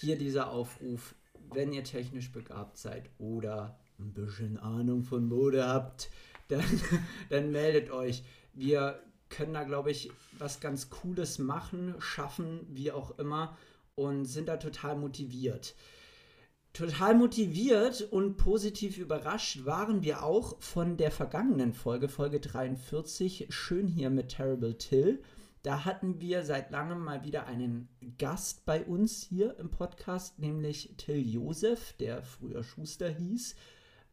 hier 0.00 0.18
dieser 0.18 0.50
Aufruf, 0.50 1.14
wenn 1.52 1.72
ihr 1.72 1.84
technisch 1.84 2.32
begabt 2.32 2.78
seid 2.78 3.08
oder 3.18 3.78
ein 3.98 4.12
bisschen 4.12 4.58
Ahnung 4.58 5.02
von 5.02 5.26
Mode 5.26 5.66
habt, 5.66 6.10
dann, 6.48 6.64
dann 7.30 7.50
meldet 7.50 7.90
euch. 7.90 8.22
Wir 8.52 9.00
können 9.28 9.54
da, 9.54 9.64
glaube 9.64 9.90
ich, 9.90 10.10
was 10.38 10.60
ganz 10.60 10.90
Cooles 10.90 11.38
machen, 11.38 11.94
schaffen, 11.98 12.60
wie 12.70 12.92
auch 12.92 13.18
immer. 13.18 13.56
und 13.94 14.26
sind 14.26 14.48
da 14.48 14.58
total 14.58 14.96
motiviert. 14.96 15.74
Total 16.74 17.14
motiviert 17.14 18.02
und 18.02 18.36
positiv 18.36 18.98
überrascht 18.98 19.64
waren 19.64 20.02
wir 20.02 20.22
auch 20.22 20.60
von 20.60 20.98
der 20.98 21.10
vergangenen 21.10 21.72
Folge, 21.72 22.10
Folge 22.10 22.38
43, 22.38 23.46
schön 23.48 23.88
hier 23.88 24.10
mit 24.10 24.28
Terrible 24.28 24.76
Till. 24.76 25.22
Da 25.62 25.86
hatten 25.86 26.20
wir 26.20 26.44
seit 26.44 26.70
langem 26.70 27.02
mal 27.02 27.24
wieder 27.24 27.46
einen 27.46 27.88
Gast 28.18 28.66
bei 28.66 28.84
uns 28.84 29.22
hier 29.22 29.58
im 29.58 29.70
Podcast, 29.70 30.38
nämlich 30.38 30.92
Till 30.98 31.26
Josef, 31.26 31.94
der 31.94 32.22
früher 32.22 32.62
Schuster 32.62 33.08
hieß. 33.08 33.56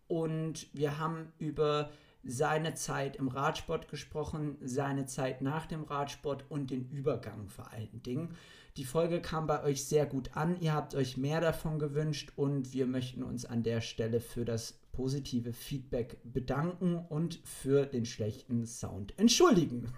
Und 0.07 0.67
wir 0.74 1.00
haben 1.00 1.31
über 1.38 1.91
seine 2.24 2.74
Zeit 2.74 3.17
im 3.17 3.27
Radsport 3.27 3.89
gesprochen, 3.89 4.57
seine 4.62 5.05
Zeit 5.05 5.41
nach 5.41 5.65
dem 5.65 5.83
Radsport 5.83 6.45
und 6.50 6.72
den 6.72 6.89
Übergang 6.89 7.50
vor 7.50 7.72
allen 7.72 8.01
Dingen. 8.03 8.36
Die 8.77 8.86
Folge 8.86 9.22
kam 9.22 9.45
bei 9.45 9.62
euch 9.63 9.86
sehr 9.86 10.05
gut 10.05 10.36
an. 10.36 10.60
Ihr 10.60 10.74
habt 10.74 10.95
euch 10.95 11.17
mehr 11.17 11.41
davon 11.41 11.77
gewünscht 11.79 12.31
und 12.36 12.74
wir 12.74 12.88
möchten 12.88 13.24
uns 13.24 13.45
an 13.45 13.62
der 13.62 13.81
Stelle 13.81 14.19
für 14.19 14.45
das 14.45 14.79
positive 14.93 15.53
Feedback 15.53 16.17
bedanken 16.24 17.05
und 17.10 17.39
für 17.43 17.86
den 17.86 18.05
schlechten 18.05 18.65
Sound 18.65 19.17
entschuldigen. 19.19 19.91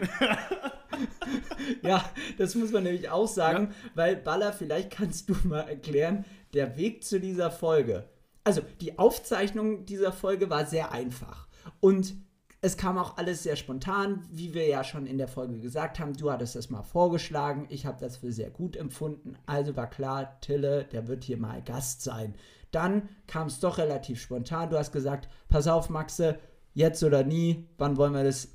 ja, 1.82 2.08
das 2.38 2.54
muss 2.54 2.70
man 2.70 2.84
nämlich 2.84 3.10
auch 3.10 3.28
sagen, 3.28 3.68
ja. 3.70 3.90
weil 3.94 4.16
Baller, 4.16 4.52
vielleicht 4.52 4.90
kannst 4.90 5.28
du 5.28 5.36
mal 5.44 5.62
erklären, 5.62 6.24
der 6.54 6.76
Weg 6.76 7.04
zu 7.04 7.20
dieser 7.20 7.50
Folge. 7.50 8.08
Also 8.50 8.62
die 8.80 8.98
Aufzeichnung 8.98 9.86
dieser 9.86 10.10
Folge 10.10 10.50
war 10.50 10.66
sehr 10.66 10.90
einfach 10.90 11.46
und 11.78 12.16
es 12.60 12.76
kam 12.76 12.98
auch 12.98 13.16
alles 13.16 13.44
sehr 13.44 13.54
spontan, 13.54 14.26
wie 14.28 14.54
wir 14.54 14.66
ja 14.66 14.82
schon 14.82 15.06
in 15.06 15.18
der 15.18 15.28
Folge 15.28 15.60
gesagt 15.60 16.00
haben. 16.00 16.16
Du 16.16 16.32
hattest 16.32 16.56
das 16.56 16.68
mal 16.68 16.82
vorgeschlagen, 16.82 17.68
ich 17.68 17.86
habe 17.86 18.00
das 18.00 18.16
für 18.16 18.32
sehr 18.32 18.50
gut 18.50 18.76
empfunden. 18.76 19.36
Also 19.46 19.76
war 19.76 19.88
klar, 19.88 20.40
Tille, 20.40 20.82
der 20.90 21.06
wird 21.06 21.22
hier 21.22 21.36
mal 21.36 21.62
Gast 21.62 22.02
sein. 22.02 22.34
Dann 22.72 23.08
kam 23.28 23.46
es 23.46 23.60
doch 23.60 23.78
relativ 23.78 24.20
spontan. 24.20 24.70
Du 24.70 24.76
hast 24.76 24.90
gesagt, 24.90 25.28
pass 25.48 25.68
auf, 25.68 25.88
Maxe, 25.88 26.40
jetzt 26.74 27.04
oder 27.04 27.22
nie, 27.22 27.68
wann 27.78 27.96
wollen 27.96 28.14
wir 28.14 28.24
das 28.24 28.48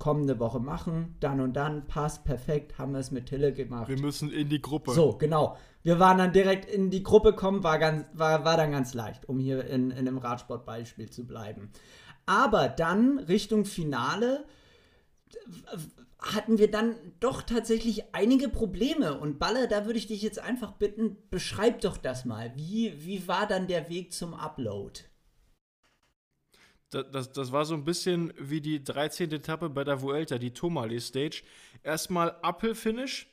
kommende 0.00 0.40
Woche 0.40 0.58
machen? 0.58 1.14
Dann 1.20 1.40
und 1.40 1.52
dann, 1.52 1.86
passt 1.86 2.24
perfekt, 2.24 2.78
haben 2.78 2.92
wir 2.92 2.98
es 2.98 3.12
mit 3.12 3.26
Tille 3.26 3.52
gemacht. 3.52 3.88
Wir 3.88 4.00
müssen 4.00 4.32
in 4.32 4.48
die 4.48 4.60
Gruppe. 4.60 4.90
So, 4.90 5.16
genau. 5.16 5.56
Wir 5.84 6.00
waren 6.00 6.18
dann 6.18 6.32
direkt 6.32 6.68
in 6.68 6.90
die 6.90 7.04
Gruppe 7.04 7.32
kommen, 7.32 7.62
war, 7.62 7.78
ganz, 7.78 8.04
war, 8.12 8.44
war 8.44 8.56
dann 8.56 8.72
ganz 8.72 8.92
leicht, 8.94 9.28
um 9.28 9.38
hier 9.38 9.64
in, 9.66 9.92
in 9.92 10.08
einem 10.08 10.18
Radsportbeispiel 10.18 11.08
zu 11.10 11.24
bleiben. 11.26 11.70
Aber 12.26 12.68
dann 12.68 13.20
Richtung 13.20 13.64
Finale 13.64 14.44
hatten 16.18 16.58
wir 16.58 16.70
dann 16.70 16.96
doch 17.18 17.42
tatsächlich 17.42 18.14
einige 18.14 18.48
Probleme. 18.48 19.18
Und 19.18 19.38
Baller, 19.38 19.66
da 19.66 19.86
würde 19.86 19.98
ich 19.98 20.06
dich 20.06 20.22
jetzt 20.22 20.38
einfach 20.38 20.72
bitten, 20.72 21.16
beschreib 21.30 21.80
doch 21.80 21.96
das 21.96 22.24
mal. 22.24 22.52
Wie, 22.56 23.04
wie 23.04 23.26
war 23.26 23.46
dann 23.46 23.66
der 23.66 23.88
Weg 23.88 24.12
zum 24.12 24.34
Upload? 24.34 25.00
Das, 26.90 27.10
das, 27.10 27.32
das, 27.32 27.52
war 27.52 27.64
so 27.64 27.74
ein 27.74 27.84
bisschen 27.84 28.32
wie 28.36 28.60
die 28.60 28.82
13. 28.82 29.30
Etappe 29.32 29.70
bei 29.70 29.84
der 29.84 30.02
Vuelta, 30.02 30.38
die 30.38 30.52
Tomali 30.52 31.00
Stage. 31.00 31.42
Erstmal 31.82 32.36
Uphill-Finish. 32.42 33.28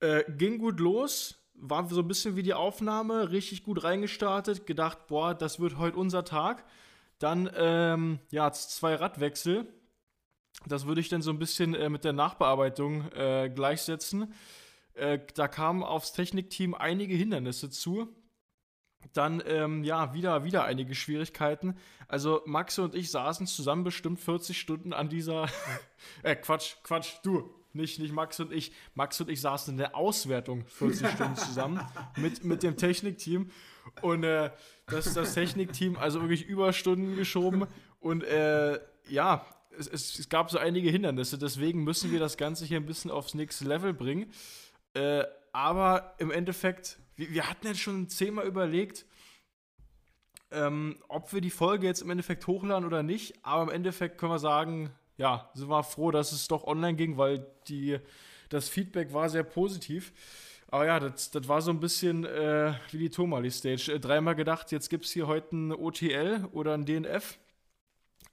Äh, 0.00 0.24
ging 0.36 0.58
gut 0.58 0.80
los. 0.80 1.38
War 1.54 1.88
so 1.88 2.00
ein 2.00 2.08
bisschen 2.08 2.36
wie 2.36 2.42
die 2.42 2.54
Aufnahme. 2.54 3.30
Richtig 3.30 3.64
gut 3.64 3.82
reingestartet. 3.82 4.66
Gedacht, 4.66 5.06
boah, 5.06 5.34
das 5.34 5.60
wird 5.60 5.78
heute 5.78 5.96
unser 5.96 6.24
Tag. 6.24 6.64
Dann, 7.18 7.50
ähm, 7.56 8.20
ja, 8.30 8.52
zwei 8.52 8.94
Radwechsel. 8.94 9.66
Das 10.66 10.86
würde 10.86 11.00
ich 11.00 11.08
dann 11.08 11.22
so 11.22 11.30
ein 11.30 11.38
bisschen 11.38 11.74
äh, 11.74 11.88
mit 11.88 12.04
der 12.04 12.12
Nachbearbeitung 12.12 13.10
äh, 13.12 13.50
gleichsetzen. 13.52 14.34
Äh, 14.94 15.20
da 15.34 15.48
kamen 15.48 15.82
aufs 15.82 16.12
Technikteam 16.12 16.74
einige 16.74 17.14
Hindernisse 17.14 17.70
zu. 17.70 18.14
Dann, 19.12 19.42
ähm, 19.46 19.84
ja, 19.84 20.12
wieder, 20.12 20.44
wieder 20.44 20.64
einige 20.64 20.94
Schwierigkeiten. 20.94 21.76
Also, 22.08 22.42
Max 22.46 22.78
und 22.78 22.94
ich 22.94 23.10
saßen 23.10 23.46
zusammen 23.46 23.84
bestimmt 23.84 24.20
40 24.20 24.58
Stunden 24.58 24.92
an 24.92 25.08
dieser. 25.08 25.48
äh, 26.22 26.36
Quatsch, 26.36 26.74
Quatsch, 26.82 27.14
du, 27.22 27.48
nicht, 27.72 27.98
nicht 27.98 28.12
Max 28.12 28.40
und 28.40 28.52
ich. 28.52 28.72
Max 28.94 29.20
und 29.20 29.30
ich 29.30 29.40
saßen 29.40 29.74
in 29.74 29.78
der 29.78 29.94
Auswertung 29.94 30.66
40 30.66 31.08
Stunden 31.08 31.36
zusammen 31.36 31.80
mit, 32.16 32.44
mit 32.44 32.62
dem 32.62 32.76
Technikteam. 32.76 33.50
Und 34.02 34.24
äh, 34.24 34.50
das, 34.86 35.14
das 35.14 35.34
Technikteam, 35.34 35.96
also 35.96 36.20
wirklich 36.20 36.46
Überstunden 36.46 37.16
geschoben. 37.16 37.66
Und 38.00 38.24
äh, 38.24 38.80
ja, 39.08 39.44
es, 39.78 39.86
es, 39.86 40.18
es, 40.18 40.28
gab 40.28 40.50
so 40.50 40.58
einige 40.58 40.90
Hindernisse. 40.90 41.38
Deswegen 41.38 41.84
müssen 41.84 42.10
wir 42.10 42.18
das 42.18 42.36
Ganze 42.36 42.64
hier 42.64 42.78
ein 42.78 42.86
bisschen 42.86 43.10
aufs 43.10 43.34
nächste 43.34 43.64
Level 43.64 43.94
bringen. 43.94 44.32
Äh, 44.94 45.24
aber 45.52 46.14
im 46.18 46.30
Endeffekt, 46.30 46.98
wir, 47.18 47.30
wir, 47.30 47.50
hatten 47.50 47.66
jetzt 47.66 47.80
schon 47.80 48.08
zehnmal 48.08 48.46
überlegt, 48.46 49.04
ähm, 50.50 50.96
ob 51.08 51.32
wir 51.34 51.42
die 51.42 51.50
Folge 51.50 51.86
jetzt 51.86 52.00
im 52.00 52.10
Endeffekt 52.10 52.46
hochladen 52.46 52.86
oder 52.86 53.02
nicht. 53.02 53.34
Aber 53.44 53.64
im 53.64 53.70
Endeffekt 53.70 54.16
können 54.16 54.32
wir 54.32 54.38
sagen, 54.38 54.90
ja, 55.18 55.50
sind 55.52 55.68
wir 55.68 55.82
froh, 55.82 56.10
dass 56.10 56.32
es 56.32 56.48
doch 56.48 56.64
online 56.64 56.94
ging, 56.94 57.18
weil 57.18 57.46
die, 57.66 57.98
das 58.48 58.68
Feedback 58.68 59.12
war 59.12 59.28
sehr 59.28 59.42
positiv. 59.42 60.12
Aber 60.70 60.86
ja, 60.86 61.00
das, 61.00 61.30
das 61.30 61.48
war 61.48 61.60
so 61.60 61.70
ein 61.70 61.80
bisschen 61.80 62.24
äh, 62.24 62.74
wie 62.90 62.98
die 62.98 63.10
Tomali-Stage. 63.10 63.92
Äh, 63.92 64.00
dreimal 64.00 64.34
gedacht, 64.34 64.70
jetzt 64.70 64.88
gibt 64.88 65.04
es 65.04 65.10
hier 65.10 65.26
heute 65.26 65.56
ein 65.56 65.72
OTL 65.72 66.48
oder 66.52 66.74
ein 66.74 66.86
DNF. 66.86 67.38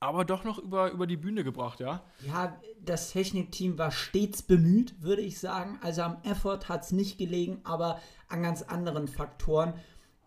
Aber 0.06 0.24
doch 0.24 0.44
noch 0.44 0.60
über, 0.60 0.92
über 0.92 1.08
die 1.08 1.18
Bühne 1.18 1.44
gebracht, 1.44 1.80
ja? 1.80 2.04
Ja, 2.28 2.60
das 2.80 3.12
Technikteam 3.12 3.78
war 3.80 3.92
stets 3.92 4.44
bemüht, 4.44 5.02
würde 5.02 5.24
ich 5.24 5.40
sagen. 5.40 5.80
Also 5.82 6.04
am 6.04 6.18
Effort 6.24 6.70
hat 6.70 6.84
es 6.84 6.92
nicht 6.92 7.18
gelegen, 7.18 7.60
aber 7.64 8.00
an 8.28 8.44
ganz 8.44 8.62
anderen 8.62 9.08
Faktoren. 9.08 9.74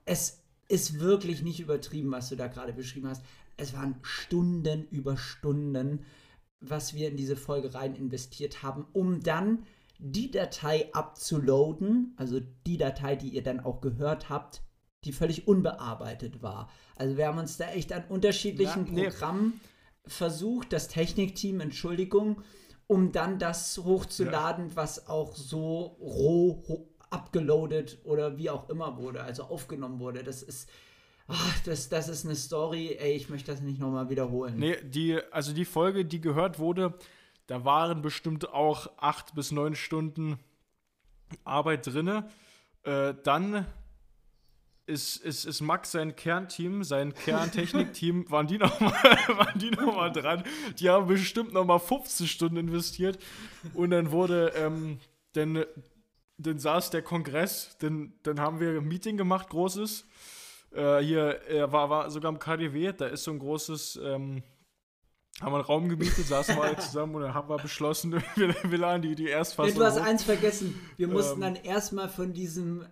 Es 0.04 0.42
ist 0.66 0.99
wirklich 0.99 1.42
nicht 1.42 1.61
übertrieben, 1.61 2.11
was 2.11 2.28
du 2.28 2.37
da 2.37 2.49
gerade 2.49 2.73
beschrieben 2.73 3.08
hast. 3.08 3.23
Es 3.56 3.73
waren 3.73 3.97
Stunden 4.02 4.88
über 4.90 5.16
Stunden, 5.16 6.04
was 6.61 6.94
wir 6.94 7.08
in 7.08 7.16
diese 7.16 7.37
Folge 7.37 7.73
rein 7.75 7.94
investiert 7.94 8.64
haben, 8.64 8.85
um 8.92 9.20
dann 9.20 9.64
die 9.99 10.30
Datei 10.30 10.92
abzuloaden, 10.92 12.14
also 12.16 12.40
die 12.66 12.78
Datei, 12.78 13.14
die 13.14 13.28
ihr 13.28 13.42
dann 13.44 13.61
auch 13.61 13.80
gehört 13.80 14.28
habt, 14.28 14.62
die 15.05 15.12
völlig 15.12 15.47
unbearbeitet 15.47 16.43
war. 16.43 16.71
Also 16.97 17.17
wir 17.17 17.26
haben 17.28 17.38
uns 17.38 17.57
da 17.57 17.71
echt 17.71 17.93
an 17.93 18.05
unterschiedlichen 18.09 18.87
ja, 18.87 18.93
nee. 18.93 19.09
Programmen 19.09 19.61
versucht, 20.07 20.73
das 20.73 20.88
Technikteam, 20.88 21.61
Entschuldigung, 21.61 22.43
um 22.87 23.12
dann 23.12 23.38
das 23.38 23.78
hochzuladen, 23.78 24.71
ja. 24.71 24.76
was 24.76 25.09
auch 25.09 25.37
so 25.37 25.97
roh 26.00 26.64
ho 26.69 26.88
abgeloadet 27.11 27.99
oder 28.05 28.37
wie 28.37 28.50
auch 28.50 28.69
immer 28.69 28.99
wurde, 28.99 29.23
also 29.23 29.45
aufgenommen 29.45 29.99
wurde. 29.99 30.23
Das 30.23 30.43
ist, 30.43 30.69
ach, 31.26 31.61
das, 31.64 31.88
das 31.88 32.09
ist 32.09 32.26
eine 32.26 32.37
Story, 32.37 32.97
ey, 32.99 33.12
ich 33.12 33.31
möchte 33.31 33.50
das 33.50 33.62
nicht 33.62 33.81
nochmal 33.81 34.11
wiederholen. 34.11 34.59
Nee, 34.59 34.76
die, 34.83 35.19
also 35.31 35.55
die 35.55 35.64
Folge, 35.64 36.05
die 36.05 36.21
gehört 36.21 36.59
wurde, 36.59 36.99
da 37.47 37.64
waren 37.64 38.02
bestimmt 38.02 38.50
auch 38.50 38.90
acht 38.99 39.35
bis 39.35 39.52
neun 39.52 39.75
Stunden 39.75 40.38
Arbeit 41.45 41.87
drin. 41.87 42.25
Äh, 42.83 43.14
dann 43.23 43.67
ist, 44.88 45.16
ist, 45.18 45.45
ist 45.45 45.61
Max 45.61 45.92
sein 45.92 46.16
Kernteam, 46.16 46.83
sein 46.83 47.14
Kerntechnikteam, 47.14 48.25
waren 48.30 48.47
die 48.47 48.59
nochmal 48.59 48.92
noch 49.59 50.12
dran. 50.12 50.42
Die 50.78 50.88
haben 50.88 51.07
bestimmt 51.07 51.52
nochmal 51.52 51.78
15 51.78 52.26
Stunden 52.26 52.57
investiert. 52.57 53.18
Und 53.75 53.90
dann 53.90 54.11
wurde, 54.11 54.52
ähm, 54.57 54.99
dann, 55.35 55.64
dann 56.38 56.59
saß 56.59 56.90
der 56.90 57.02
Kongress, 57.02 57.76
dann, 57.80 58.14
dann 58.23 58.40
haben 58.40 58.61
wir 58.61 58.71
ein 58.71 58.88
Meeting 58.88 59.16
gemacht, 59.16 59.50
großes. 59.50 60.07
Äh, 60.73 60.99
hier, 61.00 61.42
er 61.49 61.71
war, 61.71 61.90
war 61.90 62.11
sogar 62.11 62.33
im 62.33 62.38
KDW, 62.38 62.92
da 62.92 63.07
ist 63.07 63.25
so 63.25 63.30
ein 63.30 63.38
großes 63.38 64.00
ähm, 64.02 64.42
haben 65.40 65.52
wir 65.52 65.59
einen 65.59 65.66
Raum 65.66 65.88
gemietet, 65.88 66.26
saßen 66.26 66.57
wir 66.57 66.64
alle 66.64 66.76
zusammen 66.78 67.14
und 67.14 67.23
dann 67.23 67.35
haben 67.35 67.49
wir 67.49 67.59
beschlossen, 67.59 68.12
wir, 68.12 68.23
wir 68.35 68.78
laden 68.78 69.02
die, 69.02 69.14
die 69.14 69.28
Erstfassung. 69.28 69.75
Du 69.76 69.85
hast 69.85 69.99
eins 69.99 70.25
vergessen. 70.25 70.80
Wir 70.97 71.07
mussten 71.07 71.42
ähm, 71.42 71.54
dann 71.54 71.57
erstmal 71.57 72.09
von 72.09 72.33
diesem 72.33 72.85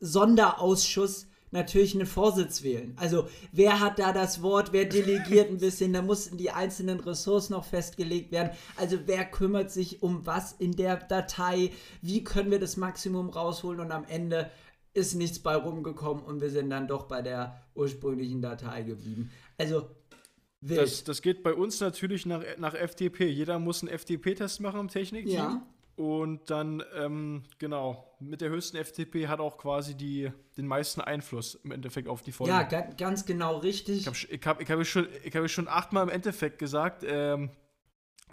Sonderausschuss 0.00 1.26
natürlich 1.52 1.94
einen 1.94 2.06
Vorsitz 2.06 2.62
wählen. 2.62 2.94
Also 2.96 3.28
wer 3.52 3.80
hat 3.80 3.98
da 3.98 4.12
das 4.12 4.42
Wort, 4.42 4.72
wer 4.72 4.86
delegiert 4.86 5.50
ein 5.50 5.58
bisschen, 5.58 5.92
da 5.92 6.02
mussten 6.02 6.36
die 6.36 6.50
einzelnen 6.50 6.98
Ressorts 7.00 7.50
noch 7.50 7.64
festgelegt 7.64 8.32
werden. 8.32 8.50
Also 8.76 8.98
wer 9.06 9.24
kümmert 9.24 9.70
sich 9.70 10.02
um 10.02 10.26
was 10.26 10.52
in 10.52 10.72
der 10.72 10.96
Datei, 10.96 11.70
wie 12.00 12.24
können 12.24 12.50
wir 12.50 12.58
das 12.58 12.76
Maximum 12.76 13.30
rausholen 13.30 13.80
und 13.80 13.92
am 13.92 14.04
Ende 14.04 14.50
ist 14.94 15.14
nichts 15.14 15.38
bei 15.38 15.54
rumgekommen 15.54 16.22
und 16.24 16.40
wir 16.40 16.50
sind 16.50 16.70
dann 16.70 16.88
doch 16.88 17.04
bei 17.04 17.22
der 17.22 17.62
ursprünglichen 17.74 18.42
Datei 18.42 18.82
geblieben. 18.82 19.30
Also 19.56 19.88
das, 20.60 21.02
das, 21.02 21.22
geht 21.22 21.42
bei 21.42 21.54
uns 21.54 21.80
natürlich 21.80 22.24
nach, 22.24 22.42
nach 22.56 22.74
FTP. 22.74 23.24
Jeder 23.24 23.58
muss 23.58 23.82
einen 23.82 23.98
FTP-Test 23.98 24.60
machen 24.60 24.80
im 24.80 24.88
Technikteam. 24.88 25.34
Ja. 25.34 25.66
Und 25.96 26.48
dann, 26.50 26.82
ähm, 26.96 27.42
genau, 27.58 28.16
mit 28.18 28.40
der 28.40 28.48
höchsten 28.48 28.82
FTP 28.82 29.28
hat 29.28 29.40
auch 29.40 29.58
quasi 29.58 29.94
die, 29.94 30.32
den 30.56 30.66
meisten 30.66 31.00
Einfluss 31.00 31.54
im 31.56 31.70
Endeffekt 31.70 32.08
auf 32.08 32.22
die 32.22 32.32
Folge. 32.32 32.52
Ja, 32.52 32.62
ganz 32.62 33.26
genau 33.26 33.58
richtig. 33.58 34.00
Ich 34.00 34.06
habe 34.06 34.16
ich 34.16 34.46
hab, 34.46 34.60
ich 34.60 34.70
hab 34.70 34.86
schon, 34.86 35.06
hab 35.06 35.50
schon 35.50 35.68
achtmal 35.68 36.04
im 36.04 36.08
Endeffekt 36.08 36.58
gesagt, 36.58 37.04
ähm, 37.06 37.50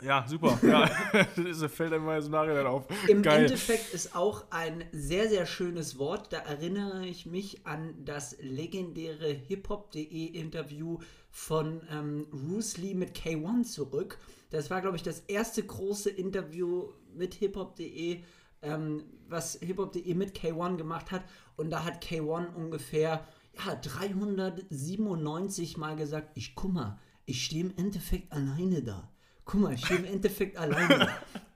Ja, 0.01 0.25
super. 0.27 0.57
Ja, 0.61 0.89
das 1.35 1.71
fällt 1.71 1.93
einem 1.93 2.05
mal 2.05 2.21
so 2.21 2.29
nachher 2.29 2.69
auf. 2.69 2.85
Im 3.07 3.21
Geil. 3.21 3.43
Endeffekt 3.43 3.93
ist 3.93 4.15
auch 4.15 4.45
ein 4.49 4.85
sehr, 4.91 5.27
sehr 5.27 5.45
schönes 5.45 5.99
Wort. 5.99 6.31
Da 6.31 6.37
erinnere 6.37 7.05
ich 7.05 7.25
mich 7.25 7.65
an 7.67 7.93
das 8.05 8.37
legendäre 8.39 9.27
hiphop.de 9.27 10.25
Interview 10.27 10.99
von 11.31 11.81
ähm, 11.91 12.27
Bruce 12.31 12.77
Lee 12.77 12.93
mit 12.93 13.15
K1 13.15 13.63
zurück. 13.63 14.17
Das 14.51 14.71
war, 14.71 14.81
glaube 14.81 14.95
ich, 14.95 15.03
das 15.03 15.19
erste 15.21 15.61
große 15.63 16.09
Interview 16.09 16.87
mit 17.19 17.35
hiphop.de, 17.35 18.23
ähm, 18.63 19.03
was 19.27 19.59
hiphop.de 19.61 20.15
mit 20.15 20.35
K1 20.35 20.77
gemacht 20.77 21.11
hat. 21.11 21.23
Und 21.55 21.69
da 21.69 21.83
hat 21.83 22.03
K1 22.03 22.55
ungefähr 22.55 23.27
ja, 23.65 23.75
397 23.75 25.77
Mal 25.77 25.95
gesagt, 25.95 26.31
ich 26.35 26.55
guck 26.55 26.73
mal, 26.73 26.97
ich 27.25 27.45
stehe 27.45 27.65
im 27.65 27.77
Endeffekt 27.77 28.31
alleine 28.31 28.81
da 28.81 29.11
guck 29.49 29.61
mal, 29.61 29.73
ich 29.73 29.83
stehe 29.83 29.99
im 29.99 30.05
Endeffekt 30.05 30.57
alleine. 30.59 31.07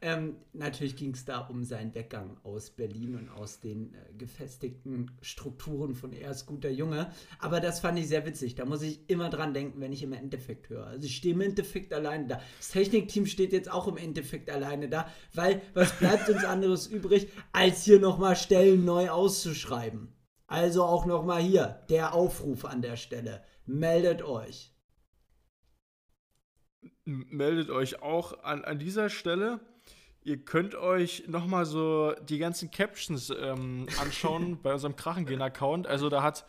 ähm, 0.01 0.37
natürlich 0.53 0.95
ging 0.95 1.11
es 1.11 1.25
da 1.25 1.41
um 1.41 1.63
seinen 1.63 1.93
Weggang 1.93 2.37
aus 2.43 2.71
Berlin 2.71 3.15
und 3.15 3.29
aus 3.29 3.59
den 3.59 3.93
äh, 3.93 4.13
gefestigten 4.17 5.11
Strukturen 5.21 5.93
von 5.93 6.11
er 6.11 6.31
ist 6.31 6.47
guter 6.47 6.71
Junge. 6.71 7.11
Aber 7.37 7.59
das 7.59 7.81
fand 7.81 7.99
ich 7.99 8.07
sehr 8.07 8.25
witzig. 8.25 8.55
Da 8.55 8.65
muss 8.65 8.81
ich 8.81 9.07
immer 9.11 9.29
dran 9.29 9.53
denken, 9.53 9.79
wenn 9.79 9.91
ich 9.91 10.01
im 10.01 10.13
Endeffekt 10.13 10.69
höre. 10.69 10.87
Also 10.87 11.05
ich 11.05 11.15
stehe 11.15 11.35
im 11.35 11.41
Endeffekt 11.41 11.93
alleine 11.93 12.25
da. 12.25 12.41
Das 12.57 12.71
Technikteam 12.71 13.27
steht 13.27 13.53
jetzt 13.53 13.71
auch 13.71 13.87
im 13.87 13.97
Endeffekt 13.97 14.49
alleine 14.49 14.89
da, 14.89 15.07
weil 15.35 15.61
was 15.75 15.91
bleibt 15.99 16.27
uns 16.29 16.43
anderes 16.43 16.87
übrig, 16.87 17.27
als 17.51 17.83
hier 17.83 17.99
nochmal 17.99 18.35
Stellen 18.35 18.85
neu 18.85 19.11
auszuschreiben. 19.11 20.15
Also 20.47 20.83
auch 20.83 21.05
nochmal 21.05 21.43
hier 21.43 21.85
der 21.89 22.15
Aufruf 22.15 22.65
an 22.65 22.81
der 22.81 22.95
Stelle. 22.95 23.43
Meldet 23.67 24.23
euch 24.23 24.72
meldet 27.05 27.69
euch 27.69 28.01
auch 28.01 28.43
an, 28.43 28.63
an 28.63 28.79
dieser 28.79 29.09
Stelle. 29.09 29.59
Ihr 30.23 30.37
könnt 30.37 30.75
euch 30.75 31.25
nochmal 31.27 31.65
so 31.65 32.13
die 32.29 32.37
ganzen 32.37 32.71
Captions 32.71 33.29
ähm, 33.29 33.87
anschauen 33.99 34.59
bei 34.63 34.73
unserem 34.73 34.95
Krachengehen-Account. 34.95 35.85
Also 35.85 36.09
da 36.09 36.23
hat, 36.23 36.45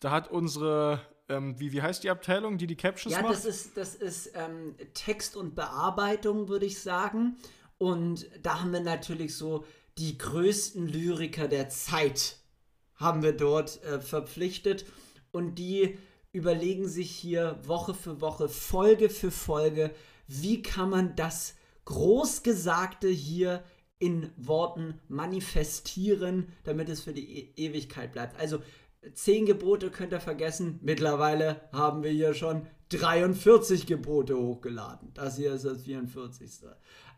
da 0.00 0.10
hat 0.10 0.30
unsere, 0.30 1.00
ähm, 1.28 1.58
wie, 1.58 1.72
wie 1.72 1.80
heißt 1.80 2.04
die 2.04 2.10
Abteilung, 2.10 2.58
die 2.58 2.66
die 2.66 2.76
Captions 2.76 3.14
ja, 3.14 3.22
macht? 3.22 3.30
Ja, 3.30 3.36
das 3.36 3.46
ist, 3.46 3.76
das 3.76 3.94
ist 3.94 4.32
ähm, 4.34 4.74
Text 4.92 5.36
und 5.36 5.54
Bearbeitung, 5.54 6.48
würde 6.48 6.66
ich 6.66 6.80
sagen. 6.80 7.36
Und 7.78 8.26
da 8.42 8.60
haben 8.60 8.72
wir 8.72 8.80
natürlich 8.80 9.34
so 9.34 9.64
die 9.98 10.18
größten 10.18 10.86
Lyriker 10.86 11.48
der 11.48 11.70
Zeit 11.70 12.36
haben 12.96 13.22
wir 13.22 13.32
dort 13.32 13.82
äh, 13.84 14.00
verpflichtet. 14.00 14.84
Und 15.32 15.56
die 15.56 15.98
überlegen 16.36 16.86
sich 16.86 17.10
hier 17.10 17.58
Woche 17.64 17.94
für 17.94 18.20
Woche, 18.20 18.48
Folge 18.48 19.08
für 19.08 19.30
Folge, 19.30 19.90
wie 20.28 20.62
kann 20.62 20.90
man 20.90 21.16
das 21.16 21.54
Großgesagte 21.86 23.08
hier 23.08 23.64
in 23.98 24.30
Worten 24.36 25.00
manifestieren, 25.08 26.48
damit 26.64 26.90
es 26.90 27.00
für 27.00 27.14
die 27.14 27.54
e 27.56 27.68
Ewigkeit 27.68 28.12
bleibt. 28.12 28.38
Also 28.38 28.60
zehn 29.14 29.46
Gebote 29.46 29.90
könnt 29.90 30.12
ihr 30.12 30.20
vergessen. 30.20 30.78
Mittlerweile 30.82 31.62
haben 31.72 32.02
wir 32.02 32.10
hier 32.10 32.34
schon 32.34 32.66
43 32.90 33.86
Gebote 33.86 34.36
hochgeladen. 34.36 35.12
Das 35.14 35.36
hier 35.36 35.54
ist 35.54 35.64
das 35.64 35.82
44. 35.82 36.50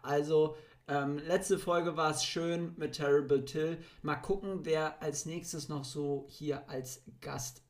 Also 0.02 0.56
ähm, 0.86 1.18
letzte 1.18 1.58
Folge 1.58 1.96
war 1.96 2.12
es 2.12 2.24
schön 2.24 2.74
mit 2.76 2.92
Terrible 2.92 3.44
Till. 3.44 3.78
Mal 4.02 4.16
gucken, 4.16 4.60
wer 4.62 5.02
als 5.02 5.26
nächstes 5.26 5.68
noch 5.68 5.84
so 5.84 6.26
hier 6.30 6.68
als 6.70 7.02
Gast 7.20 7.62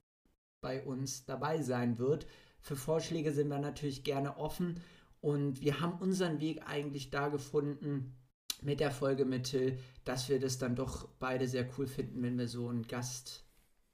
bei 0.60 0.82
uns 0.84 1.24
dabei 1.24 1.62
sein 1.62 1.98
wird. 1.98 2.26
Für 2.60 2.76
Vorschläge 2.76 3.32
sind 3.32 3.48
wir 3.48 3.58
natürlich 3.58 4.04
gerne 4.04 4.36
offen 4.36 4.80
und 5.20 5.60
wir 5.60 5.80
haben 5.80 5.98
unseren 6.00 6.40
Weg 6.40 6.62
eigentlich 6.66 7.10
da 7.10 7.28
gefunden 7.28 8.16
mit 8.60 8.80
der 8.80 8.90
Folge 8.90 9.24
mit 9.24 9.44
Till, 9.44 9.78
dass 10.04 10.28
wir 10.28 10.40
das 10.40 10.58
dann 10.58 10.74
doch 10.74 11.08
beide 11.20 11.46
sehr 11.46 11.68
cool 11.78 11.86
finden, 11.86 12.22
wenn 12.22 12.38
wir 12.38 12.48
so 12.48 12.68
einen 12.68 12.86
Gast 12.86 13.44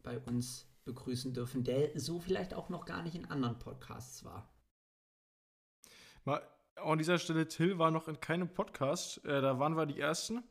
bei 0.03 0.19
uns 0.21 0.67
begrüßen 0.85 1.33
dürfen, 1.35 1.65
der 1.65 1.99
so 1.99 2.19
vielleicht 2.19 2.55
auch 2.55 2.69
noch 2.69 2.85
gar 2.87 3.03
nicht 3.03 3.15
in 3.15 3.27
anderen 3.27 3.59
Podcasts 3.59 4.25
war. 4.25 4.51
Mal 6.25 6.43
an 6.77 6.99
dieser 6.99 7.19
Stelle, 7.19 7.47
Till 7.47 7.79
war 7.79 7.91
noch 7.91 8.09
in 8.09 8.21
keinem 8.21 8.49
Podcast, 8.49 9.25
äh, 9.25 9.41
da 9.41 9.59
waren 9.59 9.77
wir 9.77 9.87
die 9.87 10.01
Ersten 10.01 10.43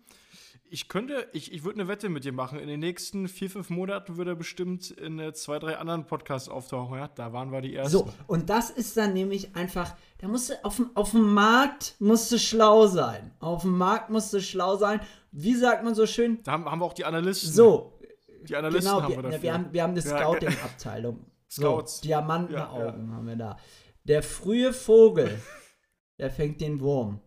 ich 0.69 0.87
könnte, 0.87 1.27
ich, 1.33 1.51
ich 1.51 1.63
würde 1.63 1.79
eine 1.79 1.87
Wette 1.87 2.09
mit 2.09 2.23
dir 2.23 2.33
machen. 2.33 2.59
In 2.59 2.67
den 2.67 2.79
nächsten 2.79 3.27
vier, 3.27 3.49
fünf 3.49 3.69
Monaten 3.69 4.17
würde 4.17 4.31
er 4.31 4.35
bestimmt 4.35 4.91
in 4.91 5.19
äh, 5.19 5.33
zwei, 5.33 5.59
drei 5.59 5.77
anderen 5.77 6.05
Podcasts 6.05 6.49
auftauchen. 6.49 6.97
Ja, 6.97 7.07
da 7.09 7.31
waren 7.31 7.51
wir 7.51 7.61
die 7.61 7.75
ersten. 7.75 7.91
So, 7.91 8.09
und 8.27 8.49
das 8.49 8.69
ist 8.69 8.97
dann 8.97 9.13
nämlich 9.13 9.55
einfach, 9.55 9.95
da 10.17 10.27
musst 10.27 10.49
du 10.49 10.65
auf, 10.65 10.81
auf 10.95 11.11
dem 11.11 11.33
Markt 11.33 11.95
musst 11.99 12.31
du 12.31 12.39
schlau 12.39 12.87
sein. 12.87 13.31
Auf 13.39 13.61
dem 13.61 13.77
Markt 13.77 14.09
musst 14.09 14.33
du 14.33 14.41
schlau 14.41 14.75
sein. 14.77 14.99
Wie 15.31 15.55
sagt 15.55 15.83
man 15.83 15.95
so 15.95 16.07
schön? 16.07 16.41
Da 16.43 16.53
haben, 16.53 16.65
haben 16.65 16.79
wir 16.79 16.85
auch 16.85 16.93
die 16.93 17.05
Analysten. 17.05 17.51
So. 17.51 17.99
Die 18.47 18.55
Analysten 18.55 18.91
genau, 18.91 19.03
haben 19.03 19.11
wir, 19.11 19.17
wir 19.17 19.23
dafür. 19.23 19.41
Wir 19.43 19.53
haben, 19.53 19.67
wir 19.71 19.83
haben 19.83 19.91
eine 19.91 20.01
Scouting-Abteilung. 20.01 21.25
Scouts. 21.49 21.97
So, 21.97 22.01
Diamantenaugen 22.03 22.79
ja, 22.79 23.11
ja. 23.11 23.15
haben 23.15 23.27
wir 23.27 23.35
da. 23.35 23.57
Der 24.05 24.23
frühe 24.23 24.73
Vogel, 24.73 25.39
der 26.19 26.31
fängt 26.31 26.61
den 26.61 26.79
Wurm. 26.79 27.21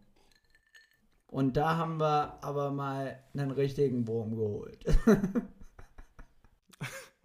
Und 1.28 1.56
da 1.56 1.76
haben 1.76 1.98
wir 1.98 2.42
aber 2.42 2.70
mal 2.70 3.18
einen 3.34 3.50
richtigen 3.50 4.06
Wurm 4.06 4.36
geholt. 4.36 4.84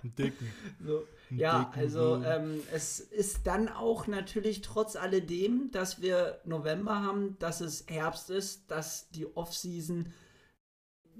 Einen 0.03 0.15
dicken. 0.15 0.51
So, 0.83 1.03
ja, 1.29 1.65
dicken 1.65 1.79
also 1.79 2.23
ähm, 2.23 2.61
es 2.73 2.99
ist 2.99 3.45
dann 3.45 3.69
auch 3.69 4.07
natürlich 4.07 4.61
trotz 4.61 4.95
alledem, 4.95 5.69
dass 5.71 6.01
wir 6.01 6.41
November 6.45 7.01
haben, 7.01 7.37
dass 7.37 7.61
es 7.61 7.85
Herbst 7.87 8.31
ist, 8.31 8.71
dass 8.71 9.11
die 9.11 9.27
Offseason 9.37 10.11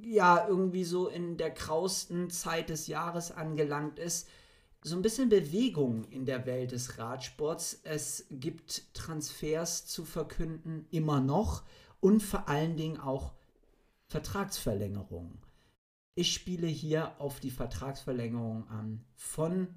ja 0.02 0.48
irgendwie 0.48 0.84
so 0.84 1.08
in 1.08 1.38
der 1.38 1.52
grausten 1.52 2.32
Zeit 2.32 2.70
des 2.70 2.88
Jahres 2.88 3.32
angelangt 3.32 4.00
ist. 4.00 4.28
So 4.84 4.96
ein 4.96 5.04
bisschen 5.04 5.30
Bewegung 5.30 6.06
in 6.06 6.26
der 6.26 6.48
Welt 6.48 6.72
des 6.72 6.98
Radsports. 6.98 7.82
Es 7.84 8.26
gibt 8.32 8.96
Transfers 8.96 9.86
zu 9.86 10.06
verkünden, 10.06 10.88
immer 10.90 11.20
noch 11.20 11.64
und 12.02 12.22
vor 12.22 12.50
allen 12.50 12.76
Dingen 12.76 13.00
auch 13.00 13.32
Vertragsverlängerungen. 14.08 15.40
Ich 16.16 16.34
spiele 16.34 16.68
hier 16.68 17.14
auf 17.20 17.40
die 17.40 17.52
Vertragsverlängerung 17.52 18.68
an 18.68 19.06
von 19.16 19.70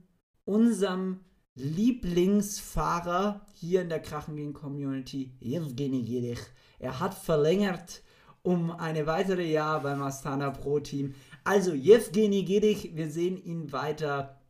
unserem 0.45 1.21
Lieblingsfahrer 1.55 3.47
hier 3.55 3.83
in 3.83 3.89
der 3.89 4.03
Krachengehen 4.03 4.53
Community, 4.53 5.31
Evgeny 5.41 6.03
Gedich. 6.03 6.41
Er 6.81 6.99
hat 6.99 7.15
verlängert 7.15 8.03
um 8.43 8.73
eine 8.73 9.07
weitere 9.07 9.51
Jahr 9.51 9.81
beim 9.81 10.03
Astana 10.03 10.51
Pro 10.51 10.81
Team. 10.81 11.15
Also 11.45 11.73
Evgeny 11.73 12.43
Gedich, 12.43 12.97
wir 12.97 13.09
sehen 13.09 13.37
ihn 13.37 13.71
weiter 13.73 14.41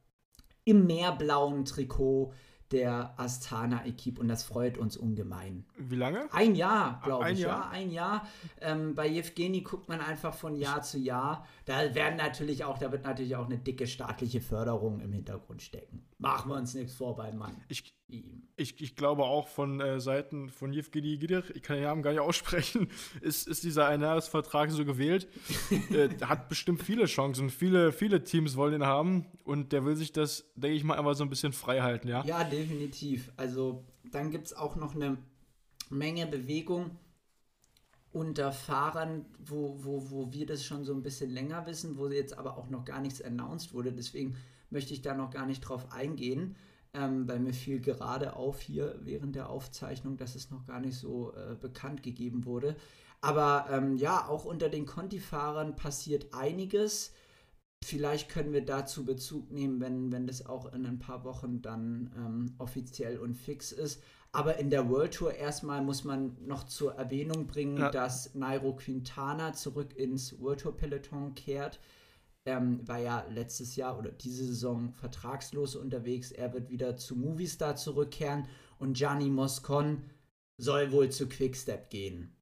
im 0.64 0.86
meerblauen 0.86 1.66
Trikot 1.66 2.32
der 2.72 3.14
Astana-Equipe 3.18 4.20
und 4.20 4.28
das 4.28 4.42
freut 4.42 4.78
uns 4.78 4.96
ungemein. 4.96 5.64
Wie 5.76 5.96
lange? 5.96 6.28
Ein 6.32 6.54
Jahr, 6.54 7.00
glaube 7.04 7.30
ich. 7.30 7.40
Jahr? 7.40 7.64
Ja, 7.64 7.70
ein 7.70 7.90
Jahr. 7.90 8.26
Ähm, 8.60 8.94
bei 8.94 9.06
Jewgeni 9.06 9.60
guckt 9.60 9.88
man 9.88 10.00
einfach 10.00 10.34
von 10.34 10.56
Jahr 10.56 10.82
zu 10.82 10.98
Jahr. 10.98 11.46
Da 11.66 11.94
werden 11.94 12.16
natürlich 12.16 12.64
auch, 12.64 12.78
da 12.78 12.90
wird 12.90 13.04
natürlich 13.04 13.36
auch 13.36 13.46
eine 13.46 13.58
dicke 13.58 13.86
staatliche 13.86 14.40
Förderung 14.40 15.00
im 15.00 15.12
Hintergrund 15.12 15.62
stecken. 15.62 16.04
Machen 16.24 16.50
wir 16.50 16.56
uns 16.56 16.74
nichts 16.74 16.94
vor 16.94 17.16
beim 17.16 17.36
Mann. 17.36 17.62
Ich, 17.68 17.94
ich, 18.56 18.80
ich 18.80 18.96
glaube 18.96 19.24
auch 19.24 19.46
von 19.48 19.80
äh, 19.80 20.00
Seiten 20.00 20.48
von 20.48 20.72
Jewgeni 20.72 21.18
Gidich, 21.18 21.50
ich 21.54 21.62
kann 21.62 21.76
den 21.76 21.84
Namen 21.84 22.02
gar 22.02 22.10
nicht 22.12 22.20
aussprechen, 22.28 22.88
ist, 23.20 23.46
ist 23.46 23.62
dieser 23.62 23.86
Einjahresvertrag 23.86 24.70
so 24.70 24.84
gewählt. 24.84 25.28
äh, 25.90 26.08
hat 26.24 26.48
bestimmt 26.48 26.82
viele 26.82 27.06
Chancen. 27.06 27.50
Viele, 27.50 27.92
viele 27.92 28.24
Teams 28.24 28.56
wollen 28.56 28.74
ihn 28.74 28.86
haben 28.86 29.26
und 29.44 29.72
der 29.72 29.84
will 29.84 29.96
sich 29.96 30.12
das, 30.12 30.50
denke 30.56 30.76
ich 30.76 30.84
mal, 30.84 30.98
einfach 30.98 31.14
so 31.14 31.24
ein 31.24 31.30
bisschen 31.30 31.52
frei 31.52 31.80
halten, 31.80 32.08
ja? 32.08 32.24
Ja, 32.24 32.42
definitiv. 32.44 33.30
Also 33.36 33.84
dann 34.10 34.30
gibt 34.30 34.46
es 34.46 34.54
auch 34.54 34.76
noch 34.76 34.94
eine 34.94 35.18
Menge 35.90 36.26
Bewegung 36.26 36.98
unter 38.12 38.52
Fahrern, 38.52 39.26
wo, 39.38 39.76
wo, 39.80 40.10
wo 40.10 40.32
wir 40.32 40.46
das 40.46 40.64
schon 40.64 40.84
so 40.84 40.94
ein 40.94 41.02
bisschen 41.02 41.30
länger 41.30 41.66
wissen, 41.66 41.98
wo 41.98 42.08
jetzt 42.08 42.38
aber 42.38 42.56
auch 42.56 42.70
noch 42.70 42.84
gar 42.84 43.00
nichts 43.00 43.20
announced 43.20 43.74
wurde. 43.74 43.92
Deswegen 43.92 44.36
möchte 44.74 44.92
ich 44.92 45.00
da 45.00 45.14
noch 45.14 45.30
gar 45.30 45.46
nicht 45.46 45.60
drauf 45.60 45.90
eingehen 45.90 46.54
ähm, 46.94 47.28
weil 47.28 47.40
mir 47.40 47.52
fiel 47.52 47.80
gerade 47.80 48.36
auf 48.36 48.60
hier 48.60 48.98
während 49.02 49.34
der 49.34 49.50
Aufzeichnung, 49.50 50.16
dass 50.16 50.36
es 50.36 50.50
noch 50.50 50.64
gar 50.64 50.80
nicht 50.80 50.96
so 50.96 51.32
äh, 51.32 51.56
bekannt 51.56 52.02
gegeben 52.02 52.44
wurde. 52.44 52.76
Aber 53.20 53.66
ähm, 53.70 53.96
ja, 53.96 54.28
auch 54.28 54.44
unter 54.44 54.68
den 54.68 54.86
Conti-Fahrern 54.86 55.76
passiert 55.76 56.32
einiges. 56.32 57.12
Vielleicht 57.84 58.28
können 58.28 58.52
wir 58.52 58.64
dazu 58.64 59.04
Bezug 59.04 59.50
nehmen, 59.50 59.80
wenn, 59.80 60.12
wenn 60.12 60.26
das 60.26 60.46
auch 60.46 60.72
in 60.72 60.86
ein 60.86 60.98
paar 60.98 61.24
Wochen 61.24 61.60
dann 61.60 62.12
ähm, 62.16 62.54
offiziell 62.58 63.18
und 63.18 63.34
fix 63.34 63.72
ist. 63.72 64.02
Aber 64.32 64.58
in 64.58 64.70
der 64.70 64.88
World 64.88 65.14
Tour 65.14 65.34
erstmal 65.34 65.82
muss 65.82 66.04
man 66.04 66.36
noch 66.46 66.64
zur 66.64 66.94
Erwähnung 66.94 67.46
bringen, 67.46 67.78
ja. 67.78 67.90
dass 67.90 68.34
Nairo 68.34 68.74
Quintana 68.74 69.52
zurück 69.52 69.96
ins 69.96 70.40
World 70.40 70.60
Tour 70.60 70.76
Peloton 70.76 71.34
kehrt 71.34 71.80
ähm, 72.46 72.86
war 72.86 72.98
ja 72.98 73.24
letztes 73.30 73.76
Jahr 73.76 73.98
oder 73.98 74.10
diese 74.12 74.44
Saison 74.44 74.92
vertragslos 74.92 75.76
unterwegs. 75.76 76.30
Er 76.32 76.52
wird 76.52 76.68
wieder 76.70 76.96
zu 76.96 77.16
Movistar 77.16 77.76
zurückkehren 77.76 78.46
und 78.78 78.94
Gianni 78.96 79.30
Moscon 79.30 80.04
soll 80.58 80.92
wohl 80.92 81.10
zu 81.10 81.28
Quickstep 81.28 81.90
gehen. 81.90 82.36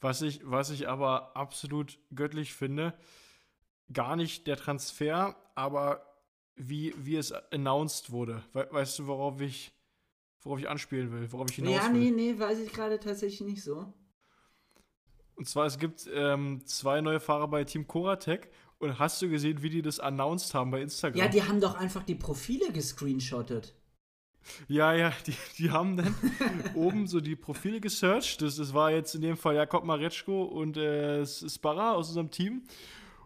Was 0.00 0.20
ich, 0.22 0.40
was 0.44 0.70
ich 0.70 0.88
aber 0.88 1.34
absolut 1.36 1.98
göttlich 2.14 2.52
finde, 2.52 2.92
gar 3.92 4.16
nicht 4.16 4.46
der 4.46 4.56
Transfer, 4.56 5.36
aber 5.54 6.04
wie, 6.56 6.94
wie 6.98 7.16
es 7.16 7.32
announced 7.32 8.10
wurde. 8.10 8.42
We 8.52 8.68
weißt 8.70 8.98
du, 8.98 9.06
worauf 9.06 9.40
ich, 9.40 9.72
worauf 10.42 10.58
ich 10.58 10.68
anspielen 10.68 11.10
will, 11.12 11.32
worauf 11.32 11.48
ich 11.50 11.56
hinaus 11.56 11.74
Ja, 11.74 11.92
will? 11.92 12.00
nee, 12.00 12.10
nee, 12.10 12.38
weiß 12.38 12.58
ich 12.58 12.72
gerade 12.72 13.00
tatsächlich 13.00 13.40
nicht 13.40 13.62
so. 13.62 13.92
Und 15.36 15.48
zwar, 15.48 15.66
es 15.66 15.78
gibt 15.78 16.08
ähm, 16.14 16.62
zwei 16.64 17.00
neue 17.00 17.20
Fahrer 17.20 17.48
bei 17.48 17.64
Team 17.64 17.86
Koratec. 17.86 18.50
Und 18.78 18.98
hast 18.98 19.22
du 19.22 19.28
gesehen, 19.28 19.62
wie 19.62 19.70
die 19.70 19.82
das 19.82 20.00
announced 20.00 20.54
haben 20.54 20.70
bei 20.70 20.82
Instagram? 20.82 21.18
Ja, 21.18 21.28
die 21.28 21.42
haben 21.42 21.60
doch 21.60 21.74
einfach 21.74 22.02
die 22.02 22.14
Profile 22.14 22.70
gescreenshottet. 22.72 23.74
Ja, 24.68 24.92
ja, 24.92 25.12
die, 25.26 25.34
die 25.58 25.70
haben 25.70 25.96
dann 25.96 26.14
oben 26.74 27.06
so 27.06 27.20
die 27.20 27.36
Profile 27.36 27.80
gesearched. 27.80 28.42
Das, 28.42 28.56
das 28.56 28.74
war 28.74 28.90
jetzt 28.90 29.14
in 29.14 29.22
dem 29.22 29.36
Fall 29.36 29.54
Jakob 29.54 29.84
Mareczko 29.84 30.44
und 30.44 30.76
äh, 30.76 31.24
Sparra 31.26 31.92
aus 31.92 32.08
unserem 32.08 32.30
Team. 32.30 32.62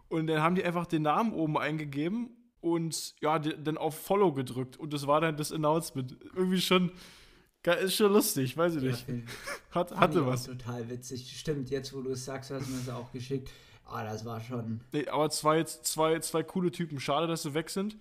Und 0.07 0.27
dann 0.27 0.41
haben 0.41 0.55
die 0.55 0.63
einfach 0.63 0.85
den 0.85 1.03
Namen 1.03 1.33
oben 1.33 1.57
eingegeben 1.57 2.29
und 2.61 3.15
ja, 3.21 3.39
die, 3.39 3.53
dann 3.61 3.77
auf 3.77 3.99
Follow 3.99 4.33
gedrückt. 4.33 4.77
Und 4.77 4.93
das 4.93 5.07
war 5.07 5.21
dann 5.21 5.37
das 5.37 5.51
Announcement. 5.51 6.17
Irgendwie 6.33 6.61
schon, 6.61 6.91
ist 7.81 7.95
schon 7.95 8.11
lustig, 8.11 8.57
weiß 8.57 8.75
ich 8.75 8.83
nicht. 8.83 9.07
Ja, 9.07 9.15
Hat, 9.71 9.95
hatte 9.95 10.25
was. 10.25 10.45
Total 10.45 10.89
witzig. 10.89 11.37
Stimmt, 11.37 11.69
jetzt 11.69 11.93
wo 11.93 12.01
du 12.01 12.11
es 12.11 12.25
sagst, 12.25 12.51
hast 12.51 12.67
du 12.67 12.71
mir 12.71 12.79
das 12.79 12.89
auch 12.89 13.11
geschickt. 13.11 13.49
Ah, 13.85 14.03
das 14.03 14.25
war 14.25 14.39
schon. 14.39 14.81
Nee, 14.91 15.07
aber 15.07 15.29
zwei, 15.29 15.63
zwei, 15.63 16.19
zwei 16.19 16.43
coole 16.43 16.71
Typen. 16.71 16.99
Schade, 16.99 17.27
dass 17.27 17.43
sie 17.43 17.53
weg 17.53 17.69
sind. 17.69 17.97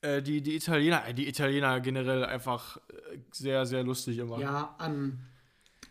Äh, 0.00 0.22
die, 0.22 0.42
die 0.42 0.56
Italiener, 0.56 1.06
äh, 1.06 1.14
die 1.14 1.28
Italiener 1.28 1.80
generell 1.80 2.24
einfach 2.24 2.76
äh, 2.76 3.18
sehr, 3.32 3.66
sehr 3.66 3.82
lustig 3.82 4.18
immer. 4.18 4.38
Ja, 4.38 4.74
am 4.78 5.18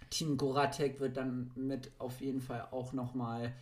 Team 0.09 0.37
Goratek 0.37 0.99
wird 0.99 1.17
dann 1.17 1.51
mit 1.55 1.91
auf 1.97 2.21
jeden 2.21 2.41
Fall 2.41 2.67
auch 2.71 2.93
nochmal 2.93 3.53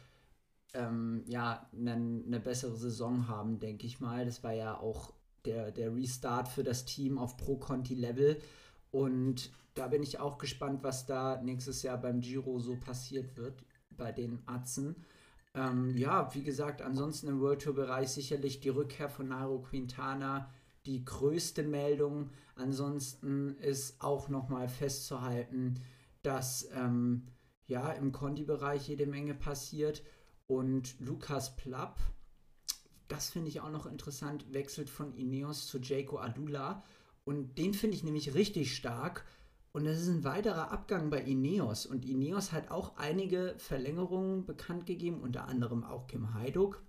ähm, 0.73 1.23
ja, 1.25 1.67
eine 1.73 1.97
ne 1.97 2.39
bessere 2.39 2.75
Saison 2.75 3.27
haben, 3.27 3.59
denke 3.59 3.87
ich 3.87 3.99
mal. 3.99 4.25
Das 4.25 4.43
war 4.43 4.53
ja 4.53 4.77
auch 4.77 5.13
der, 5.45 5.71
der 5.71 5.95
Restart 5.95 6.47
für 6.47 6.63
das 6.63 6.85
Team 6.85 7.17
auf 7.17 7.37
Pro-Conti-Level. 7.37 8.39
Und 8.91 9.51
da 9.75 9.87
bin 9.87 10.01
ich 10.01 10.19
auch 10.19 10.37
gespannt, 10.37 10.83
was 10.83 11.05
da 11.05 11.41
nächstes 11.41 11.83
Jahr 11.83 11.97
beim 11.97 12.21
Giro 12.21 12.59
so 12.59 12.77
passiert 12.77 13.37
wird 13.37 13.63
bei 13.91 14.11
den 14.11 14.41
Atzen. 14.47 14.95
Ähm, 15.53 15.95
ja, 15.95 16.33
wie 16.33 16.43
gesagt, 16.43 16.81
ansonsten 16.81 17.27
im 17.27 17.39
World 17.39 17.61
Tour 17.61 17.75
Bereich 17.75 18.09
sicherlich 18.09 18.59
die 18.59 18.69
Rückkehr 18.69 19.09
von 19.09 19.27
Nairo 19.27 19.61
Quintana 19.61 20.49
die 20.85 21.03
größte 21.03 21.63
Meldung. 21.63 22.29
Ansonsten 22.55 23.57
ist 23.57 24.01
auch 24.01 24.29
nochmal 24.29 24.67
festzuhalten, 24.67 25.79
dass 26.21 26.69
ähm, 26.73 27.27
ja 27.67 27.91
im 27.91 28.11
Conti-Bereich 28.11 28.87
jede 28.87 29.05
Menge 29.05 29.33
passiert 29.33 30.03
und 30.47 30.99
Lukas 30.99 31.55
Plapp, 31.55 31.99
das 33.07 33.29
finde 33.29 33.49
ich 33.49 33.61
auch 33.61 33.71
noch 33.71 33.85
interessant, 33.85 34.53
wechselt 34.53 34.89
von 34.89 35.13
Ineos 35.13 35.67
zu 35.67 35.79
Jaco 35.79 36.17
Adula 36.17 36.83
und 37.23 37.57
den 37.57 37.73
finde 37.73 37.95
ich 37.95 38.03
nämlich 38.03 38.33
richtig 38.35 38.75
stark. 38.75 39.25
Und 39.75 39.83
das 39.83 39.99
ist 39.99 40.07
ein 40.07 40.23
weiterer 40.23 40.71
Abgang 40.71 41.09
bei 41.09 41.19
Ineos. 41.19 41.85
Und 41.85 42.05
Ineos 42.05 42.53
hat 42.53 42.71
auch 42.71 42.95
einige 42.95 43.55
Verlängerungen 43.57 44.45
bekannt 44.45 44.85
gegeben, 44.85 45.19
unter 45.19 45.49
anderem 45.49 45.83
auch 45.83 46.07
Kim 46.07 46.33
Heiduk, 46.33 46.81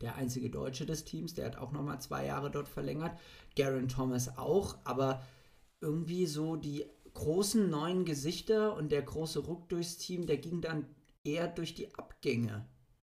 der 0.00 0.14
einzige 0.14 0.48
Deutsche 0.48 0.86
des 0.86 1.04
Teams, 1.04 1.34
der 1.34 1.44
hat 1.44 1.58
auch 1.58 1.70
nochmal 1.70 2.00
zwei 2.00 2.24
Jahre 2.24 2.50
dort 2.50 2.66
verlängert. 2.66 3.20
Garen 3.56 3.88
Thomas 3.88 4.38
auch, 4.38 4.78
aber 4.84 5.22
irgendwie 5.82 6.24
so 6.24 6.56
die 6.56 6.86
großen 7.12 7.68
neuen 7.68 8.06
Gesichter 8.06 8.74
und 8.74 8.90
der 8.90 9.02
große 9.02 9.40
Ruck 9.40 9.68
durchs 9.68 9.98
Team, 9.98 10.26
der 10.26 10.38
ging 10.38 10.62
dann 10.62 10.86
eher 11.24 11.46
durch 11.46 11.74
die 11.74 11.94
Abgänge 11.94 12.66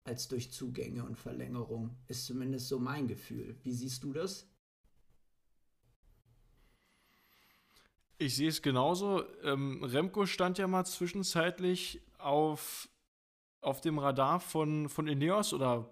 als 0.03 0.27
durch 0.27 0.51
Zugänge 0.51 1.03
und 1.03 1.17
Verlängerung. 1.17 1.97
Ist 2.07 2.27
zumindest 2.27 2.67
so 2.67 2.77
mein 2.77 3.07
Gefühl. 3.07 3.57
Wie 3.63 3.73
siehst 3.73 4.03
du 4.03 4.13
das? 4.13 4.47
Ich 8.21 8.35
sehe 8.35 8.49
es 8.49 8.61
genauso. 8.61 9.23
Ähm, 9.43 9.81
Remco 9.81 10.25
stand 10.25 10.57
ja 10.57 10.67
mal 10.67 10.85
zwischenzeitlich 10.85 12.01
auf, 12.17 12.89
auf 13.61 13.79
dem 13.79 13.97
Radar 13.97 14.41
von, 14.41 14.89
von 14.89 15.07
Ineos 15.07 15.53
oder 15.53 15.89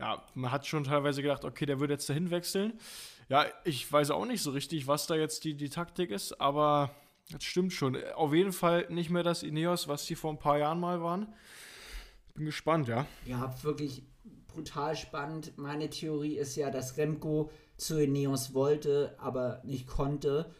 ja, 0.00 0.24
man 0.34 0.50
hat 0.50 0.66
schon 0.66 0.84
teilweise 0.84 1.20
gedacht, 1.20 1.44
okay, 1.44 1.66
der 1.66 1.80
würde 1.80 1.92
jetzt 1.92 2.08
dahin 2.08 2.30
wechseln. 2.30 2.80
Ja, 3.28 3.44
ich 3.64 3.90
weiß 3.90 4.10
auch 4.10 4.24
nicht 4.24 4.42
so 4.42 4.52
richtig, 4.52 4.86
was 4.86 5.06
da 5.06 5.16
jetzt 5.16 5.44
die, 5.44 5.54
die 5.54 5.68
Taktik 5.68 6.10
ist, 6.10 6.40
aber 6.40 6.90
das 7.30 7.44
stimmt 7.44 7.74
schon. 7.74 8.02
Auf 8.14 8.32
jeden 8.32 8.52
Fall 8.52 8.86
nicht 8.88 9.10
mehr 9.10 9.22
das 9.22 9.42
Ineos, 9.42 9.86
was 9.86 10.06
die 10.06 10.14
vor 10.14 10.30
ein 10.30 10.38
paar 10.38 10.58
Jahren 10.58 10.80
mal 10.80 11.02
waren. 11.02 11.32
Bin 12.34 12.46
gespannt, 12.46 12.88
ja. 12.88 13.06
Ja, 13.26 13.54
wirklich 13.62 14.02
brutal 14.48 14.96
spannend. 14.96 15.58
Meine 15.58 15.90
Theorie 15.90 16.38
ist 16.38 16.56
ja, 16.56 16.70
dass 16.70 16.96
Remco 16.96 17.50
zu 17.76 18.02
Ineos 18.02 18.54
wollte, 18.54 19.14
aber 19.18 19.60
nicht 19.64 19.86
konnte 19.86 20.50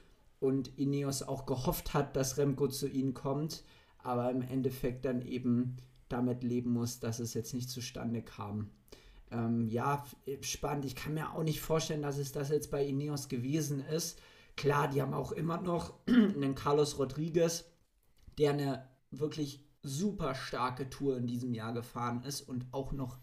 und 0.44 0.78
Ineos 0.78 1.22
auch 1.22 1.46
gehofft 1.46 1.94
hat, 1.94 2.16
dass 2.16 2.36
Remco 2.36 2.68
zu 2.68 2.86
ihnen 2.86 3.14
kommt, 3.14 3.64
aber 3.98 4.30
im 4.30 4.42
Endeffekt 4.42 5.06
dann 5.06 5.22
eben 5.22 5.76
damit 6.10 6.42
leben 6.42 6.70
muss, 6.70 7.00
dass 7.00 7.18
es 7.18 7.32
jetzt 7.32 7.54
nicht 7.54 7.70
zustande 7.70 8.20
kam. 8.20 8.70
Ähm, 9.30 9.66
ja, 9.68 10.04
spannend. 10.42 10.84
Ich 10.84 10.94
kann 10.94 11.14
mir 11.14 11.32
auch 11.32 11.42
nicht 11.42 11.62
vorstellen, 11.62 12.02
dass 12.02 12.18
es 12.18 12.30
das 12.30 12.50
jetzt 12.50 12.70
bei 12.70 12.84
Ineos 12.84 13.28
gewesen 13.28 13.80
ist. 13.80 14.20
Klar, 14.54 14.88
die 14.88 15.00
haben 15.00 15.14
auch 15.14 15.32
immer 15.32 15.60
noch 15.60 15.94
einen 16.06 16.54
Carlos 16.54 16.98
Rodriguez, 16.98 17.64
der 18.38 18.52
eine 18.52 18.88
wirklich 19.10 19.64
super 19.82 20.34
starke 20.34 20.90
Tour 20.90 21.16
in 21.16 21.26
diesem 21.26 21.54
Jahr 21.54 21.72
gefahren 21.72 22.22
ist 22.22 22.42
und 22.42 22.66
auch 22.70 22.92
noch 22.92 23.18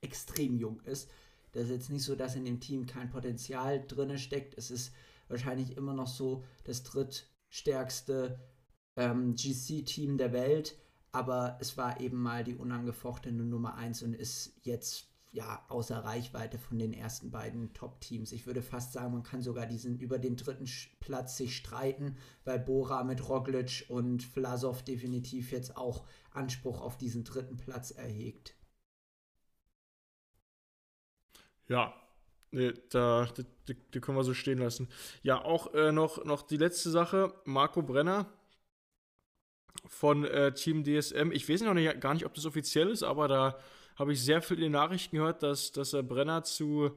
extrem 0.00 0.58
jung 0.58 0.80
ist. 0.82 1.08
Das 1.52 1.64
ist 1.64 1.70
jetzt 1.70 1.90
nicht 1.90 2.02
so, 2.02 2.16
dass 2.16 2.34
in 2.34 2.44
dem 2.44 2.58
Team 2.58 2.86
kein 2.86 3.10
Potenzial 3.10 3.84
drin 3.86 4.18
steckt. 4.18 4.58
Es 4.58 4.72
ist 4.72 4.92
wahrscheinlich 5.28 5.76
immer 5.76 5.94
noch 5.94 6.08
so 6.08 6.44
das 6.64 6.82
drittstärkste 6.82 8.40
ähm, 8.96 9.34
GC-Team 9.34 10.18
der 10.18 10.32
Welt, 10.32 10.76
aber 11.12 11.58
es 11.60 11.76
war 11.76 12.00
eben 12.00 12.20
mal 12.20 12.44
die 12.44 12.56
unangefochtene 12.56 13.44
Nummer 13.44 13.76
1 13.76 14.02
und 14.02 14.14
ist 14.14 14.54
jetzt 14.62 15.08
ja 15.34 15.64
außer 15.68 15.98
Reichweite 15.98 16.58
von 16.58 16.78
den 16.78 16.92
ersten 16.92 17.30
beiden 17.32 17.72
Top-Teams. 17.74 18.30
Ich 18.30 18.46
würde 18.46 18.62
fast 18.62 18.92
sagen, 18.92 19.12
man 19.12 19.24
kann 19.24 19.42
sogar 19.42 19.66
diesen 19.66 19.98
über 19.98 20.20
den 20.20 20.36
dritten 20.36 20.68
Platz 21.00 21.36
sich 21.36 21.56
streiten, 21.56 22.16
weil 22.44 22.60
Bora 22.60 23.02
mit 23.02 23.28
Roglic 23.28 23.86
und 23.88 24.22
Vlasov 24.22 24.84
definitiv 24.84 25.50
jetzt 25.50 25.76
auch 25.76 26.06
Anspruch 26.30 26.80
auf 26.80 26.96
diesen 26.96 27.24
dritten 27.24 27.56
Platz 27.56 27.90
erhegt. 27.90 28.54
Ja, 31.66 31.94
Nee, 32.54 32.72
da, 32.90 33.26
die, 33.66 33.74
die, 33.92 34.00
können 34.00 34.16
wir 34.16 34.22
so 34.22 34.32
stehen 34.32 34.58
lassen. 34.58 34.88
Ja, 35.24 35.44
auch 35.44 35.74
äh, 35.74 35.90
noch, 35.90 36.24
noch 36.24 36.42
die 36.42 36.56
letzte 36.56 36.88
Sache. 36.88 37.34
Marco 37.44 37.82
Brenner 37.82 38.32
von 39.88 40.24
äh, 40.24 40.54
Team 40.54 40.84
DSM. 40.84 41.32
Ich 41.32 41.48
weiß 41.48 41.62
noch 41.62 41.74
nicht, 41.74 42.00
gar 42.00 42.14
nicht, 42.14 42.24
ob 42.24 42.32
das 42.32 42.46
offiziell 42.46 42.90
ist, 42.90 43.02
aber 43.02 43.26
da 43.26 43.58
habe 43.96 44.12
ich 44.12 44.22
sehr 44.22 44.40
viel 44.40 44.58
in 44.58 44.62
den 44.62 44.72
Nachrichten 44.72 45.16
gehört, 45.16 45.42
dass, 45.42 45.72
dass 45.72 45.94
er 45.94 46.04
Brenner 46.04 46.44
zu, 46.44 46.96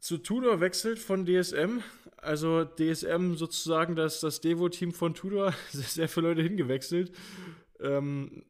zu 0.00 0.18
Tudor 0.18 0.60
wechselt 0.60 0.98
von 0.98 1.24
DSM. 1.24 1.80
Also 2.18 2.66
DSM 2.66 3.36
sozusagen 3.36 3.96
das, 3.96 4.20
das 4.20 4.42
Devo-Team 4.42 4.92
von 4.92 5.14
Tudor. 5.14 5.54
Sehr 5.70 6.10
viele 6.10 6.28
Leute 6.28 6.42
hingewechselt. 6.42 7.10
Ähm, 7.80 8.44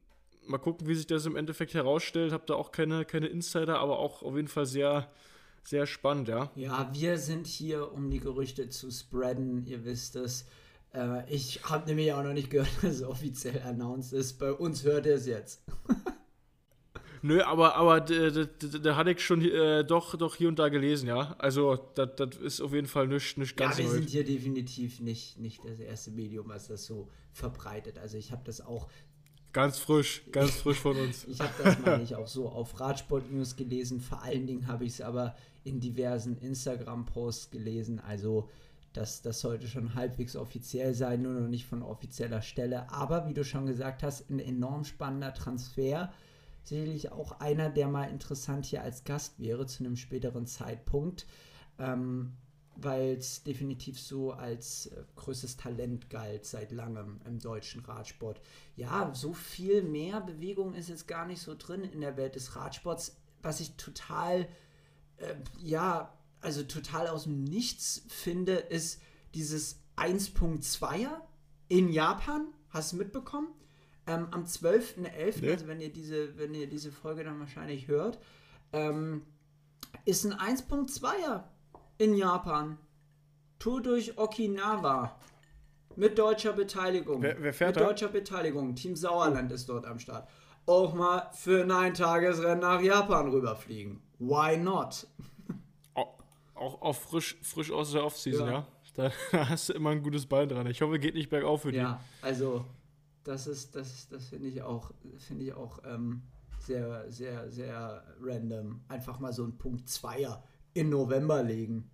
mal 0.46 0.58
gucken, 0.58 0.88
wie 0.88 0.96
sich 0.96 1.06
das 1.06 1.26
im 1.26 1.36
Endeffekt 1.36 1.74
herausstellt. 1.74 2.32
Habe 2.32 2.44
da 2.44 2.54
auch 2.54 2.72
keine, 2.72 3.04
keine 3.04 3.28
Insider, 3.28 3.78
aber 3.78 4.00
auch 4.00 4.24
auf 4.24 4.34
jeden 4.34 4.48
Fall 4.48 4.66
sehr 4.66 5.12
sehr 5.66 5.86
spannend, 5.86 6.28
ja. 6.28 6.50
Ja, 6.54 6.90
wir 6.92 7.18
sind 7.18 7.46
hier, 7.46 7.92
um 7.92 8.10
die 8.10 8.20
Gerüchte 8.20 8.68
zu 8.68 8.90
spreaden, 8.90 9.66
ihr 9.66 9.84
wisst 9.84 10.16
es. 10.16 10.46
Äh, 10.94 11.28
ich 11.32 11.64
habe 11.64 11.86
nämlich 11.86 12.12
auch 12.12 12.22
noch 12.22 12.32
nicht 12.32 12.50
gehört, 12.50 12.70
dass 12.82 12.94
es 12.96 13.02
offiziell 13.02 13.60
announced 13.62 14.12
ist. 14.12 14.38
Bei 14.38 14.52
uns 14.52 14.84
hört 14.84 15.06
ihr 15.06 15.16
es 15.16 15.26
jetzt. 15.26 15.62
Nö, 17.22 17.42
aber, 17.42 17.74
aber 17.74 18.00
da 18.00 18.94
hatte 18.94 19.10
ich 19.10 19.24
schon 19.24 19.40
äh, 19.42 19.84
doch, 19.84 20.16
doch 20.16 20.36
hier 20.36 20.48
und 20.48 20.58
da 20.58 20.68
gelesen, 20.68 21.08
ja. 21.08 21.34
Also, 21.38 21.76
das 21.94 22.36
ist 22.36 22.60
auf 22.60 22.72
jeden 22.72 22.86
Fall 22.86 23.08
nicht, 23.08 23.36
nicht 23.36 23.56
ganz 23.56 23.78
Ja, 23.78 23.84
wir 23.84 23.90
neu. 23.90 23.96
sind 23.96 24.10
hier 24.10 24.24
definitiv 24.24 25.00
nicht, 25.00 25.38
nicht 25.38 25.64
das 25.64 25.80
erste 25.80 26.12
Medium, 26.12 26.48
was 26.48 26.68
das 26.68 26.84
so 26.84 27.08
verbreitet. 27.32 27.98
Also, 27.98 28.16
ich 28.16 28.30
habe 28.30 28.42
das 28.44 28.60
auch 28.60 28.88
Ganz 29.56 29.78
frisch, 29.78 30.22
ganz 30.32 30.50
frisch 30.50 30.76
von 30.76 30.98
uns. 30.98 31.24
ich 31.28 31.40
habe 31.40 31.50
das 31.62 31.78
mal 31.78 31.98
nicht 31.98 32.14
auch 32.14 32.26
so 32.26 32.46
auf 32.46 32.78
Radsport 32.78 33.32
News 33.32 33.56
gelesen. 33.56 34.02
Vor 34.02 34.22
allen 34.22 34.46
Dingen 34.46 34.66
habe 34.66 34.84
ich 34.84 34.92
es 34.92 35.00
aber 35.00 35.34
in 35.66 35.80
diversen 35.80 36.38
Instagram-Posts 36.38 37.50
gelesen. 37.50 38.00
Also 38.00 38.48
das, 38.92 39.22
das 39.22 39.40
sollte 39.40 39.68
schon 39.68 39.94
halbwegs 39.94 40.36
offiziell 40.36 40.94
sein, 40.94 41.22
nur 41.22 41.32
noch 41.32 41.48
nicht 41.48 41.66
von 41.66 41.82
offizieller 41.82 42.42
Stelle. 42.42 42.90
Aber 42.90 43.28
wie 43.28 43.34
du 43.34 43.44
schon 43.44 43.66
gesagt 43.66 44.02
hast, 44.02 44.30
ein 44.30 44.38
enorm 44.38 44.84
spannender 44.84 45.34
Transfer. 45.34 46.12
Sicherlich 46.62 47.12
auch 47.12 47.40
einer, 47.40 47.68
der 47.68 47.88
mal 47.88 48.10
interessant 48.10 48.66
hier 48.66 48.82
als 48.82 49.04
Gast 49.04 49.38
wäre 49.38 49.66
zu 49.66 49.84
einem 49.84 49.96
späteren 49.96 50.46
Zeitpunkt. 50.46 51.26
Ähm, 51.78 52.32
weil 52.76 53.16
es 53.16 53.42
definitiv 53.42 53.98
so 53.98 54.32
als 54.32 54.86
äh, 54.86 55.02
größtes 55.16 55.56
Talent 55.56 56.10
galt 56.10 56.44
seit 56.44 56.72
langem 56.72 57.20
im 57.26 57.38
deutschen 57.38 57.80
Radsport. 57.82 58.40
Ja, 58.76 59.10
so 59.14 59.32
viel 59.32 59.82
mehr 59.82 60.20
Bewegung 60.20 60.74
ist 60.74 60.88
jetzt 60.88 61.08
gar 61.08 61.26
nicht 61.26 61.40
so 61.40 61.54
drin 61.54 61.84
in 61.84 62.00
der 62.00 62.16
Welt 62.16 62.34
des 62.34 62.54
Radsports, 62.54 63.16
was 63.42 63.60
ich 63.60 63.76
total, 63.76 64.48
äh, 65.18 65.34
ja, 65.58 66.12
also 66.40 66.62
total 66.62 67.08
aus 67.08 67.24
dem 67.24 67.44
Nichts 67.44 68.02
finde, 68.08 68.54
ist 68.54 69.02
dieses 69.34 69.80
1.2er 69.96 71.20
in 71.68 71.88
Japan. 71.88 72.46
Hast 72.70 72.92
du 72.92 72.96
mitbekommen? 72.96 73.48
Ähm, 74.06 74.28
am 74.30 74.44
12.11., 74.44 75.40
nee. 75.40 75.50
also 75.52 75.66
wenn 75.66 75.80
ihr, 75.80 75.92
diese, 75.92 76.38
wenn 76.38 76.54
ihr 76.54 76.68
diese 76.68 76.92
Folge 76.92 77.24
dann 77.24 77.40
wahrscheinlich 77.40 77.88
hört, 77.88 78.18
ähm, 78.72 79.22
ist 80.04 80.24
ein 80.24 80.34
1.2er 80.34 81.44
in 81.98 82.14
Japan. 82.14 82.78
Tour 83.58 83.82
durch 83.82 84.18
Okinawa. 84.18 85.18
Mit 85.96 86.18
deutscher 86.18 86.52
Beteiligung. 86.52 87.22
Wer, 87.22 87.42
wer 87.42 87.54
fährt 87.54 87.74
Mit 87.74 87.82
da? 87.82 87.88
deutscher 87.88 88.08
Beteiligung. 88.08 88.74
Team 88.74 88.94
Sauerland 88.94 89.50
oh. 89.50 89.54
ist 89.54 89.68
dort 89.68 89.86
am 89.86 89.98
Start. 89.98 90.28
Auch 90.66 90.94
mal 90.94 91.30
für 91.32 91.62
ein 91.62 91.70
Eintagesrennen 91.70 92.60
nach 92.60 92.80
Japan 92.80 93.28
rüberfliegen. 93.28 94.02
Why 94.18 94.56
not? 94.56 95.06
Auch, 95.94 96.18
auch, 96.54 96.82
auch 96.82 96.96
frisch, 96.96 97.36
frisch 97.40 97.70
aus 97.70 97.92
der 97.92 98.04
Offseason, 98.04 98.46
ja. 98.48 98.52
ja? 98.52 98.66
Da, 98.94 99.12
da, 99.32 99.48
hast 99.48 99.68
du 99.68 99.74
immer 99.74 99.90
ein 99.90 100.02
gutes 100.02 100.26
Bein 100.26 100.48
dran. 100.48 100.66
Ich 100.66 100.82
hoffe, 100.82 100.98
geht 100.98 101.14
nicht 101.14 101.28
bergauf 101.28 101.62
für 101.62 101.72
die. 101.72 101.78
Ja, 101.78 102.00
also 102.22 102.64
das 103.24 103.46
ist, 103.46 103.76
das, 103.76 104.08
das 104.08 104.28
finde 104.28 104.48
ich 104.48 104.62
auch, 104.62 104.90
finde 105.18 105.44
ich 105.44 105.52
auch 105.52 105.80
ähm, 105.84 106.22
sehr, 106.58 107.10
sehr, 107.10 107.50
sehr 107.50 108.02
random. 108.20 108.80
Einfach 108.88 109.18
mal 109.20 109.32
so 109.32 109.44
ein 109.44 109.56
Punkt 109.58 109.88
Zweier 109.88 110.42
in 110.74 110.90
November 110.90 111.42
legen. 111.42 111.90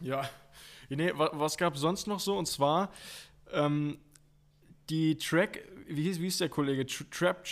ja. 0.00 0.22
Nee, 0.88 1.12
was, 1.14 1.30
was 1.32 1.56
gab 1.56 1.76
sonst 1.76 2.06
noch 2.06 2.20
so? 2.20 2.36
Und 2.36 2.46
zwar 2.46 2.90
ähm, 3.50 3.98
die 4.90 5.16
Track, 5.16 5.66
wie 5.96 6.02
hieß, 6.02 6.18
wie 6.20 6.24
hieß 6.24 6.38
der 6.38 6.48
Kollege? 6.48 6.86
Trap, 6.86 7.44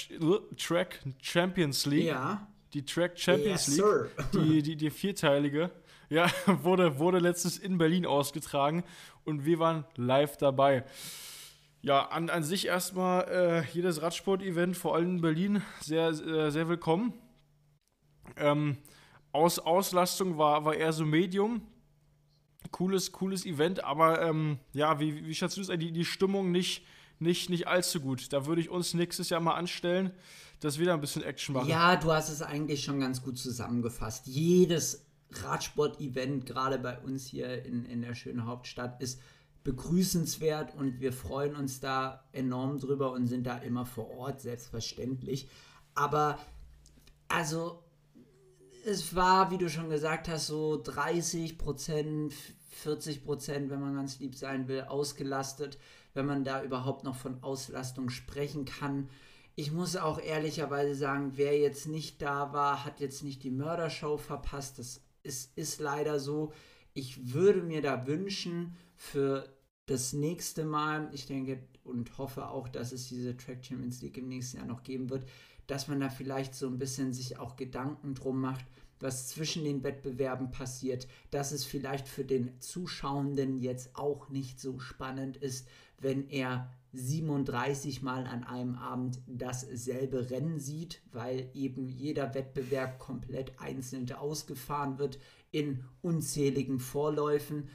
Track 0.56 1.00
Champions 1.20 1.86
League. 1.86 2.06
Ja. 2.06 2.46
Die 2.72 2.84
Track 2.84 3.18
Champions 3.18 3.66
yes, 3.66 3.76
League. 3.76 3.86
Sir. 3.86 4.42
Die, 4.42 4.62
die, 4.62 4.76
die 4.76 4.90
vierteilige. 4.90 5.70
Ja, 6.08 6.30
wurde, 6.62 6.98
wurde 6.98 7.18
letztens 7.18 7.58
in 7.58 7.78
Berlin 7.78 8.06
ausgetragen 8.06 8.84
und 9.24 9.44
wir 9.44 9.58
waren 9.58 9.84
live 9.96 10.36
dabei. 10.36 10.84
Ja, 11.82 12.08
an, 12.08 12.28
an 12.28 12.42
sich 12.42 12.66
erstmal 12.66 13.28
äh, 13.28 13.64
jedes 13.72 14.02
Radsport-Event, 14.02 14.76
vor 14.76 14.94
allem 14.94 15.16
in 15.16 15.20
Berlin, 15.22 15.62
sehr, 15.80 16.08
äh, 16.08 16.50
sehr 16.50 16.68
willkommen. 16.68 17.14
Ähm, 18.36 18.76
Aus, 19.32 19.58
Auslastung 19.58 20.36
war, 20.36 20.64
war 20.64 20.74
eher 20.74 20.92
so 20.92 21.06
Medium. 21.06 21.62
Cooles, 22.70 23.12
cooles 23.12 23.46
Event, 23.46 23.82
aber 23.82 24.20
ähm, 24.20 24.58
ja, 24.74 25.00
wie, 25.00 25.26
wie 25.26 25.34
schätzt 25.34 25.56
du 25.56 25.62
es? 25.62 25.68
Die, 25.68 25.92
die 25.92 26.04
Stimmung 26.04 26.50
nicht, 26.50 26.84
nicht, 27.20 27.50
nicht 27.50 27.68
allzu 27.68 28.00
gut. 28.00 28.32
Da 28.32 28.46
würde 28.46 28.60
ich 28.60 28.70
uns 28.70 28.94
nächstes 28.94 29.28
Jahr 29.28 29.40
mal 29.40 29.54
anstellen, 29.54 30.12
dass 30.60 30.78
wir 30.78 30.86
da 30.86 30.94
ein 30.94 31.00
bisschen 31.00 31.22
Action 31.22 31.54
machen. 31.54 31.68
Ja, 31.68 31.96
du 31.96 32.12
hast 32.12 32.28
es 32.28 32.42
eigentlich 32.42 32.84
schon 32.84 33.00
ganz 33.00 33.22
gut 33.22 33.38
zusammengefasst. 33.38 34.26
Jedes 34.26 35.06
Radsport-Event, 35.32 36.46
gerade 36.46 36.78
bei 36.78 36.98
uns 36.98 37.26
hier 37.26 37.64
in, 37.64 37.84
in 37.86 38.02
der 38.02 38.14
schönen 38.14 38.46
Hauptstadt, 38.46 39.00
ist 39.00 39.20
begrüßenswert 39.62 40.74
und 40.74 41.00
wir 41.00 41.12
freuen 41.12 41.54
uns 41.54 41.80
da 41.80 42.24
enorm 42.32 42.78
drüber 42.78 43.12
und 43.12 43.26
sind 43.26 43.46
da 43.46 43.58
immer 43.58 43.84
vor 43.84 44.10
Ort, 44.10 44.40
selbstverständlich. 44.40 45.48
Aber 45.94 46.38
also 47.28 47.82
es 48.84 49.14
war, 49.14 49.50
wie 49.50 49.58
du 49.58 49.68
schon 49.68 49.90
gesagt 49.90 50.28
hast, 50.28 50.46
so 50.46 50.80
30 50.82 51.58
Prozent, 51.58 52.34
40 52.70 53.24
Prozent, 53.24 53.70
wenn 53.70 53.80
man 53.80 53.94
ganz 53.94 54.18
lieb 54.18 54.34
sein 54.34 54.68
will, 54.68 54.82
ausgelastet, 54.82 55.78
wenn 56.14 56.26
man 56.26 56.44
da 56.44 56.62
überhaupt 56.62 57.04
noch 57.04 57.16
von 57.16 57.42
Auslastung 57.42 58.10
sprechen 58.10 58.64
kann. 58.64 59.08
Ich 59.54 59.72
muss 59.72 59.96
auch 59.96 60.20
ehrlicherweise 60.20 60.94
sagen, 60.94 61.32
wer 61.36 61.58
jetzt 61.58 61.86
nicht 61.86 62.22
da 62.22 62.52
war, 62.52 62.84
hat 62.84 63.00
jetzt 63.00 63.22
nicht 63.22 63.42
die 63.42 63.50
Mördershow 63.50 64.16
verpasst. 64.16 64.78
Das 64.78 65.02
ist, 65.22 65.56
ist 65.56 65.80
leider 65.80 66.18
so. 66.18 66.52
Ich 66.94 67.32
würde 67.32 67.62
mir 67.62 67.82
da 67.82 68.06
wünschen, 68.06 68.76
für 69.00 69.48
das 69.86 70.12
nächste 70.12 70.64
Mal, 70.64 71.08
ich 71.12 71.26
denke 71.26 71.58
und 71.84 72.18
hoffe 72.18 72.48
auch, 72.48 72.68
dass 72.68 72.92
es 72.92 73.08
diese 73.08 73.34
Track 73.34 73.64
Champions 73.64 74.02
League 74.02 74.18
im 74.18 74.28
nächsten 74.28 74.58
Jahr 74.58 74.66
noch 74.66 74.82
geben 74.82 75.08
wird, 75.08 75.26
dass 75.66 75.88
man 75.88 76.00
da 76.00 76.10
vielleicht 76.10 76.54
so 76.54 76.66
ein 76.66 76.78
bisschen 76.78 77.14
sich 77.14 77.38
auch 77.38 77.56
Gedanken 77.56 78.14
drum 78.14 78.40
macht, 78.40 78.64
was 79.00 79.28
zwischen 79.28 79.64
den 79.64 79.82
Wettbewerben 79.82 80.50
passiert, 80.50 81.08
dass 81.30 81.52
es 81.52 81.64
vielleicht 81.64 82.06
für 82.06 82.24
den 82.24 82.60
Zuschauenden 82.60 83.58
jetzt 83.58 83.96
auch 83.96 84.28
nicht 84.28 84.60
so 84.60 84.78
spannend 84.78 85.36
ist, 85.36 85.66
wenn 85.98 86.28
er 86.28 86.70
37 86.92 88.02
Mal 88.02 88.26
an 88.26 88.44
einem 88.44 88.74
Abend 88.76 89.20
dasselbe 89.26 90.30
Rennen 90.30 90.58
sieht, 90.58 91.02
weil 91.12 91.50
eben 91.54 91.88
jeder 91.88 92.34
Wettbewerb 92.34 92.98
komplett 92.98 93.60
einzeln 93.60 94.10
ausgefahren 94.12 94.98
wird 94.98 95.18
in 95.52 95.84
unzähligen 96.02 96.80
Vorläufen. 96.80 97.68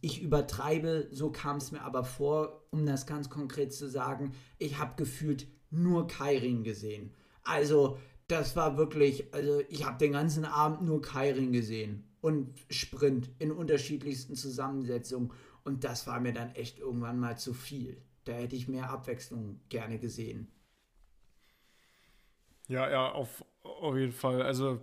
Ich 0.00 0.22
übertreibe, 0.22 1.08
so 1.10 1.30
kam 1.30 1.58
es 1.58 1.70
mir 1.70 1.82
aber 1.82 2.04
vor, 2.04 2.66
um 2.70 2.86
das 2.86 3.06
ganz 3.06 3.28
konkret 3.28 3.74
zu 3.74 3.90
sagen, 3.90 4.32
ich 4.58 4.78
habe 4.78 4.94
gefühlt 4.96 5.46
nur 5.70 6.06
Kairin 6.06 6.64
gesehen. 6.64 7.12
Also 7.42 7.98
das 8.28 8.56
war 8.56 8.76
wirklich, 8.76 9.32
also 9.32 9.60
ich 9.68 9.84
habe 9.84 9.98
den 9.98 10.12
ganzen 10.12 10.44
Abend 10.44 10.82
nur 10.82 11.00
Kairin 11.00 11.52
gesehen 11.52 12.04
und 12.20 12.52
Sprint 12.70 13.30
in 13.38 13.52
unterschiedlichsten 13.52 14.34
Zusammensetzungen 14.34 15.32
und 15.64 15.84
das 15.84 16.06
war 16.06 16.20
mir 16.20 16.32
dann 16.32 16.54
echt 16.54 16.78
irgendwann 16.78 17.18
mal 17.18 17.38
zu 17.38 17.54
viel. 17.54 18.02
Da 18.24 18.32
hätte 18.32 18.56
ich 18.56 18.68
mehr 18.68 18.90
Abwechslung 18.90 19.60
gerne 19.68 19.98
gesehen. 19.98 20.48
Ja, 22.68 22.90
ja, 22.90 23.12
auf, 23.12 23.44
auf 23.62 23.96
jeden 23.96 24.12
Fall. 24.12 24.42
Also, 24.42 24.80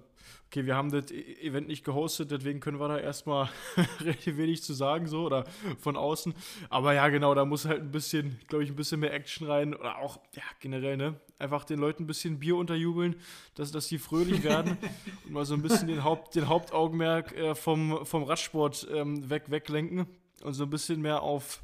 okay, 0.47 0.65
wir 0.65 0.75
haben 0.75 0.91
das 0.91 1.11
e-, 1.11 1.35
Event 1.41 1.67
nicht 1.67 1.83
gehostet, 1.83 2.31
deswegen 2.31 2.59
können 2.59 2.79
wir 2.79 2.87
da 2.87 2.97
erstmal 2.97 3.49
recht 3.99 4.37
wenig 4.37 4.63
zu 4.63 4.73
sagen, 4.73 5.07
so 5.07 5.25
oder 5.25 5.43
von 5.79 5.97
außen. 5.97 6.33
Aber 6.69 6.93
ja, 6.93 7.09
genau, 7.09 7.33
da 7.35 7.43
muss 7.43 7.65
halt 7.65 7.81
ein 7.81 7.91
bisschen, 7.91 8.39
glaube 8.47 8.63
ich, 8.63 8.69
ein 8.69 8.75
bisschen 8.75 9.01
mehr 9.01 9.13
Action 9.13 9.47
rein. 9.47 9.75
Oder 9.75 9.97
auch, 9.97 10.19
ja, 10.33 10.43
generell, 10.59 10.95
ne? 10.95 11.15
Einfach 11.39 11.65
den 11.65 11.79
Leuten 11.79 12.03
ein 12.03 12.07
bisschen 12.07 12.39
Bier 12.39 12.55
unterjubeln, 12.55 13.15
dass, 13.55 13.71
dass 13.71 13.87
die 13.87 13.97
fröhlich 13.97 14.43
werden 14.43 14.77
und 15.25 15.33
mal 15.33 15.45
so 15.45 15.55
ein 15.55 15.61
bisschen 15.61 15.87
den, 15.87 16.03
Haupt, 16.05 16.35
den 16.35 16.47
Hauptaugenmerk 16.47 17.35
äh, 17.35 17.55
vom, 17.55 18.05
vom 18.05 18.23
Radsport 18.23 18.87
ähm, 18.93 19.29
weg, 19.29 19.51
weglenken 19.51 20.07
und 20.41 20.53
so 20.53 20.63
ein 20.63 20.69
bisschen 20.69 21.01
mehr 21.01 21.21
auf 21.21 21.61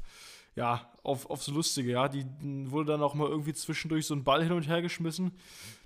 ja, 0.56 0.89
auf, 1.02 1.28
aufs 1.30 1.48
Lustige, 1.48 1.92
ja. 1.92 2.08
Die 2.08 2.26
wurde 2.70 2.92
dann 2.92 3.02
auch 3.02 3.14
mal 3.14 3.28
irgendwie 3.28 3.52
zwischendurch 3.52 4.06
so 4.06 4.14
ein 4.14 4.24
Ball 4.24 4.42
hin 4.42 4.52
und 4.52 4.68
her 4.68 4.82
geschmissen. 4.82 5.32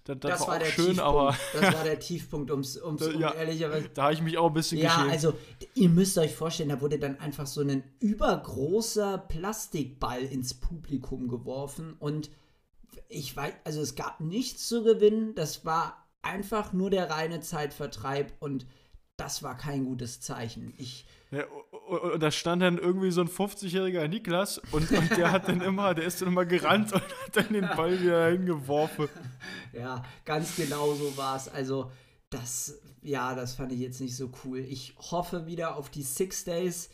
Das, 0.05 0.18
das, 0.20 0.31
das 0.33 0.40
war, 0.42 0.48
war 0.48 0.59
der 0.59 0.66
schön, 0.66 0.85
Tiefpunkt. 0.87 1.00
aber. 1.00 1.37
Das 1.55 1.74
war 1.74 1.85
der 1.85 1.98
Tiefpunkt, 1.98 2.50
ums, 2.50 2.77
ums 2.77 3.03
um 3.07 3.20
ja, 3.20 3.33
ehrlicherweise. 3.33 3.88
Da 3.88 4.05
habe 4.05 4.14
ich 4.14 4.22
mich 4.22 4.37
auch 4.37 4.48
ein 4.48 4.53
bisschen 4.55 4.79
Ja, 4.79 4.94
geschämt. 4.94 5.11
also, 5.12 5.35
ihr 5.74 5.88
müsst 5.88 6.18
euch 6.18 6.35
vorstellen, 6.35 6.68
da 6.68 6.81
wurde 6.81 6.98
dann 6.98 7.18
einfach 7.20 7.46
so 7.46 7.62
ein 7.62 7.83
übergroßer 8.00 9.18
Plastikball 9.18 10.22
ins 10.22 10.55
Publikum 10.55 11.29
geworfen 11.29 11.96
und 11.98 12.31
ich 13.09 13.37
weiß, 13.37 13.53
also 13.64 13.81
es 13.81 13.94
gab 13.94 14.20
nichts 14.20 14.68
zu 14.68 14.83
gewinnen. 14.83 15.35
Das 15.35 15.64
war 15.64 16.07
einfach 16.22 16.72
nur 16.72 16.90
der 16.90 17.11
reine 17.11 17.40
Zeitvertreib 17.40 18.33
und 18.40 18.66
das 19.16 19.42
war 19.42 19.57
kein 19.57 19.85
gutes 19.85 20.20
Zeichen. 20.20 20.74
Ich 20.77 21.07
ja, 21.35 21.44
und 21.88 22.23
da 22.23 22.31
stand 22.31 22.62
dann 22.62 22.79
irgendwie 22.79 23.11
so 23.11 23.20
ein 23.20 23.29
50-jähriger 23.29 24.09
Niklas 24.09 24.59
und, 24.70 24.90
und, 24.90 25.11
der 25.16 25.33
hat 25.33 25.49
dann 25.49 25.61
immer, 25.61 25.94
der 25.94 26.05
ist 26.05 26.20
dann 26.20 26.29
immer 26.29 26.47
gerannt 26.47 26.92
und 26.92 27.03
hat 27.03 27.35
dann 27.35 27.53
den 27.53 27.68
Ball 27.77 28.01
wieder 28.01 28.29
hingeworfen. 28.29 29.09
Ja, 29.73 30.03
ganz 30.25 30.57
genau 30.57 30.94
so 30.94 31.16
war 31.16 31.37
es. 31.37 31.49
Also, 31.49 31.90
das, 32.31 32.81
ja, 33.03 33.35
das 33.35 33.55
fand 33.55 33.73
ich 33.73 33.81
jetzt 33.81 34.01
nicht 34.01 34.16
so 34.16 34.31
cool. 34.44 34.59
Ich 34.59 34.94
hoffe 34.99 35.47
wieder 35.47 35.77
auf 35.77 35.90
die 35.90 36.03
Six 36.03 36.44
Days, 36.44 36.90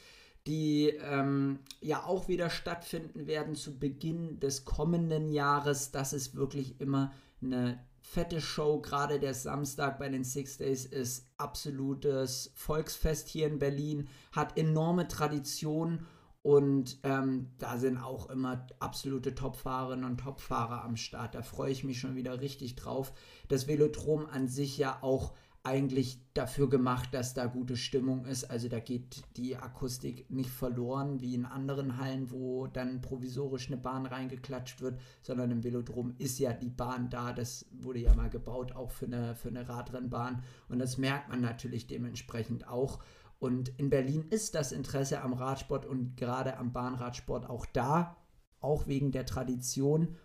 die 0.47 0.89
ähm, 0.89 1.61
ja 1.81 2.05
auch 2.05 2.29
wieder 2.29 2.51
stattfinden 2.51 3.27
werden 3.27 3.55
zu 3.55 3.79
Beginn 3.79 4.41
des 4.41 4.65
kommenden 4.65 5.31
Jahres. 5.31 5.91
Das 5.91 6.13
ist 6.13 6.35
wirklich 6.35 6.81
immer 6.81 7.13
eine 7.43 7.79
fette 8.11 8.41
Show. 8.41 8.81
Gerade 8.81 9.21
der 9.21 9.35
Samstag 9.35 10.01
bei 10.01 10.09
den 10.09 10.25
Six 10.25 10.59
Days 10.59 10.85
ist 10.85 11.31
absolutes 11.37 12.51
Volksfest 12.57 13.29
hier 13.29 13.47
in 13.47 13.61
Berlin, 13.61 14.09
hat 14.33 14.59
enorme 14.59 15.07
Tradition 15.07 16.07
und 16.43 16.99
ähm, 17.05 17.51
da 17.59 17.79
sind 17.79 17.99
auch 17.99 18.29
immer 18.29 18.67
absolute 18.81 19.37
Topfahrerinnen 19.37 20.05
und 20.05 20.19
Topfahrer 20.19 20.83
am 20.83 20.97
Start. 20.97 21.37
Da 21.37 21.43
freue 21.43 21.71
ich 21.71 21.85
mich 21.85 22.01
schon 22.01 22.17
wieder 22.17 22.41
richtig 22.41 22.75
drauf. 22.75 23.13
Das 23.49 23.69
Velodrom 23.69 24.27
an 24.27 24.49
sich 24.49 24.77
ja 24.77 24.99
auch 25.03 25.35
eigentlich 25.63 26.19
dafür 26.33 26.71
gemacht, 26.71 27.13
dass 27.13 27.35
da 27.35 27.45
gute 27.45 27.77
Stimmung 27.77 28.25
ist. 28.25 28.45
Also 28.51 28.69
da 28.69 28.81
geht 28.81 29.23
die 29.37 29.57
Akustik 29.57 30.31
nicht 30.31 30.49
verloren 30.49 31.21
wie 31.21 31.35
in 31.35 31.45
anderen 31.45 31.99
Hallen, 31.99 32.31
wo 32.31 32.67
dann 32.67 33.03
provisorisch 33.03 33.67
eine 33.67 33.77
Bahn 33.77 34.07
reingeklatscht 34.07 34.81
wird, 34.81 34.99
sondern 35.23 35.51
im 35.51 35.63
Velodrom 35.63 36.15
ist 36.17 36.39
ja 36.39 36.55
die 36.55 36.71
Bahn 36.71 37.11
da. 37.11 37.35
Das 37.35 37.67
wurde 37.73 37.99
ja 37.99 38.15
mal 38.15 38.31
gebaut, 38.31 38.73
auch 38.73 38.91
für 38.91 39.05
eine, 39.05 39.35
für 39.35 39.49
eine 39.49 39.69
Radrennbahn. 39.69 40.43
Und 40.69 40.79
das 40.79 40.97
merkt 40.97 41.29
man 41.29 41.43
natürlich 41.43 41.87
dementsprechend 41.87 42.67
auch. 42.67 43.01
Und 43.39 43.71
in 43.79 43.91
Berlin 43.91 44.27
ist 44.31 44.55
das 44.55 44.73
Interesse 44.73 45.21
am 45.21 45.35
Radsport 45.35 45.85
und 45.85 46.17
gerade 46.17 46.57
am 46.57 46.73
Bahnradsport 46.73 47.49
auch 47.49 47.67
da, 47.67 48.17
auch 48.61 48.87
wegen 48.87 49.13
der 49.13 49.27
Tradition. 49.27 50.17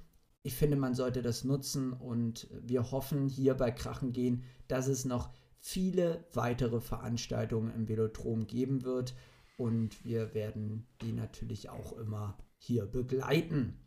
Ich 0.45 0.53
finde, 0.53 0.77
man 0.77 0.93
sollte 0.93 1.23
das 1.23 1.43
nutzen 1.43 1.91
und 1.91 2.47
wir 2.51 2.91
hoffen 2.91 3.27
hier 3.27 3.55
bei 3.55 3.71
Krachen 3.71 4.13
gehen, 4.13 4.43
dass 4.67 4.85
es 4.85 5.03
noch 5.03 5.31
viele 5.59 6.23
weitere 6.33 6.81
Veranstaltungen 6.81 7.73
im 7.73 7.87
Velodrom 7.87 8.45
geben 8.45 8.83
wird 8.83 9.15
und 9.57 10.05
wir 10.05 10.35
werden 10.35 10.85
die 11.01 11.13
natürlich 11.13 11.69
auch 11.69 11.93
immer 11.93 12.37
hier 12.59 12.85
begleiten. 12.85 13.79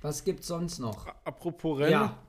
Was 0.00 0.24
gibt 0.24 0.42
sonst 0.42 0.80
noch? 0.80 1.06
Apropos 1.24 1.78
Rennen. 1.78 1.92
Ja 1.92 2.27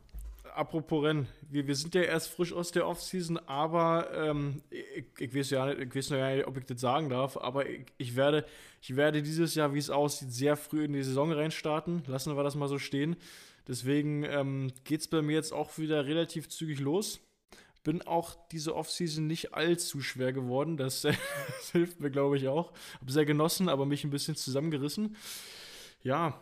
apropos 0.56 1.04
Rennen, 1.04 1.28
wir, 1.50 1.68
wir 1.68 1.76
sind 1.76 1.96
ja 1.96 2.02
erst 2.02 2.30
frisch 2.30 2.54
aus 2.54 2.72
der 2.72 2.88
Offseason, 2.88 3.38
aber 3.48 4.10
ähm, 4.14 4.62
ich, 4.70 5.06
ich, 5.18 5.36
weiß 5.36 5.50
ja 5.52 5.66
nicht, 5.66 5.80
ich 5.80 5.96
weiß 5.96 6.10
noch 6.12 6.18
ja 6.18 6.36
nicht, 6.36 6.48
ob 6.48 6.58
ich 6.58 6.66
das 6.66 6.82
sagen 6.82 7.10
darf, 7.10 7.38
aber 7.38 7.68
ich, 7.68 7.86
ich, 7.98 8.16
werde, 8.16 8.46
ich 8.82 8.96
werde 8.96 9.22
dieses 9.22 9.56
Jahr, 9.56 9.74
wie 9.74 9.80
es 9.80 9.90
aussieht, 9.90 10.32
sehr 10.32 10.56
früh 10.58 10.86
in 10.86 10.94
die 10.94 11.04
Saison 11.04 11.32
reinstarten. 11.32 12.04
Lassen 12.08 12.36
wir 12.36 12.44
das 12.44 12.56
mal 12.56 12.68
so 12.68 12.78
stehen. 12.78 13.16
Deswegen 13.68 14.24
ähm, 14.24 14.72
geht 14.84 15.02
es 15.02 15.08
bei 15.08 15.22
mir 15.22 15.34
jetzt 15.34 15.54
auch 15.54 15.78
wieder 15.78 16.06
relativ 16.06 16.50
zügig 16.50 16.80
los. 16.80 17.20
Bin 17.84 18.02
auch 18.02 18.36
diese 18.52 18.76
Offseason 18.76 19.28
nicht 19.28 19.54
allzu 19.54 20.02
schwer 20.02 20.34
geworden. 20.34 20.76
Das, 20.76 21.02
das 21.02 21.16
hilft 21.72 22.00
mir, 22.00 22.10
glaube 22.12 22.38
ich, 22.38 22.48
auch. 22.48 22.74
Habe 23.00 23.12
sehr 23.12 23.26
genossen, 23.26 23.70
aber 23.70 23.86
mich 23.86 24.04
ein 24.04 24.10
bisschen 24.10 24.36
zusammengerissen. 24.36 25.16
Ja, 26.02 26.40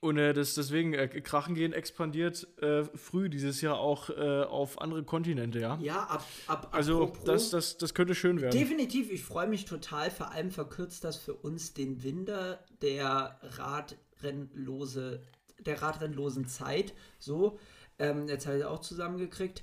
und 0.00 0.18
äh, 0.18 0.32
das, 0.32 0.54
deswegen, 0.54 0.94
äh, 0.94 1.08
Krachen 1.08 1.54
gehen 1.54 1.72
expandiert 1.72 2.46
äh, 2.60 2.84
früh 2.94 3.28
dieses 3.28 3.60
Jahr 3.60 3.78
auch 3.78 4.10
äh, 4.10 4.42
auf 4.42 4.80
andere 4.80 5.02
Kontinente, 5.02 5.58
ja? 5.60 5.78
Ja, 5.80 6.02
ab. 6.04 6.24
ab 6.46 6.68
also, 6.72 7.12
das, 7.24 7.50
das, 7.50 7.78
das 7.78 7.94
könnte 7.94 8.14
schön 8.14 8.40
werden. 8.40 8.58
Definitiv, 8.58 9.10
ich 9.10 9.22
freue 9.22 9.48
mich 9.48 9.64
total. 9.64 10.10
Vor 10.10 10.30
allem 10.32 10.50
verkürzt 10.50 11.04
das 11.04 11.16
für 11.16 11.34
uns 11.34 11.74
den 11.74 12.02
Winter 12.02 12.64
der 12.82 13.38
Radrennlose, 13.42 15.22
der 15.60 15.82
Radrennlosen 15.82 16.46
Zeit. 16.46 16.94
So, 17.18 17.58
ähm, 17.98 18.28
jetzt 18.28 18.46
habe 18.46 18.56
ich 18.56 18.62
es 18.62 18.68
auch 18.68 18.80
zusammengekriegt 18.80 19.62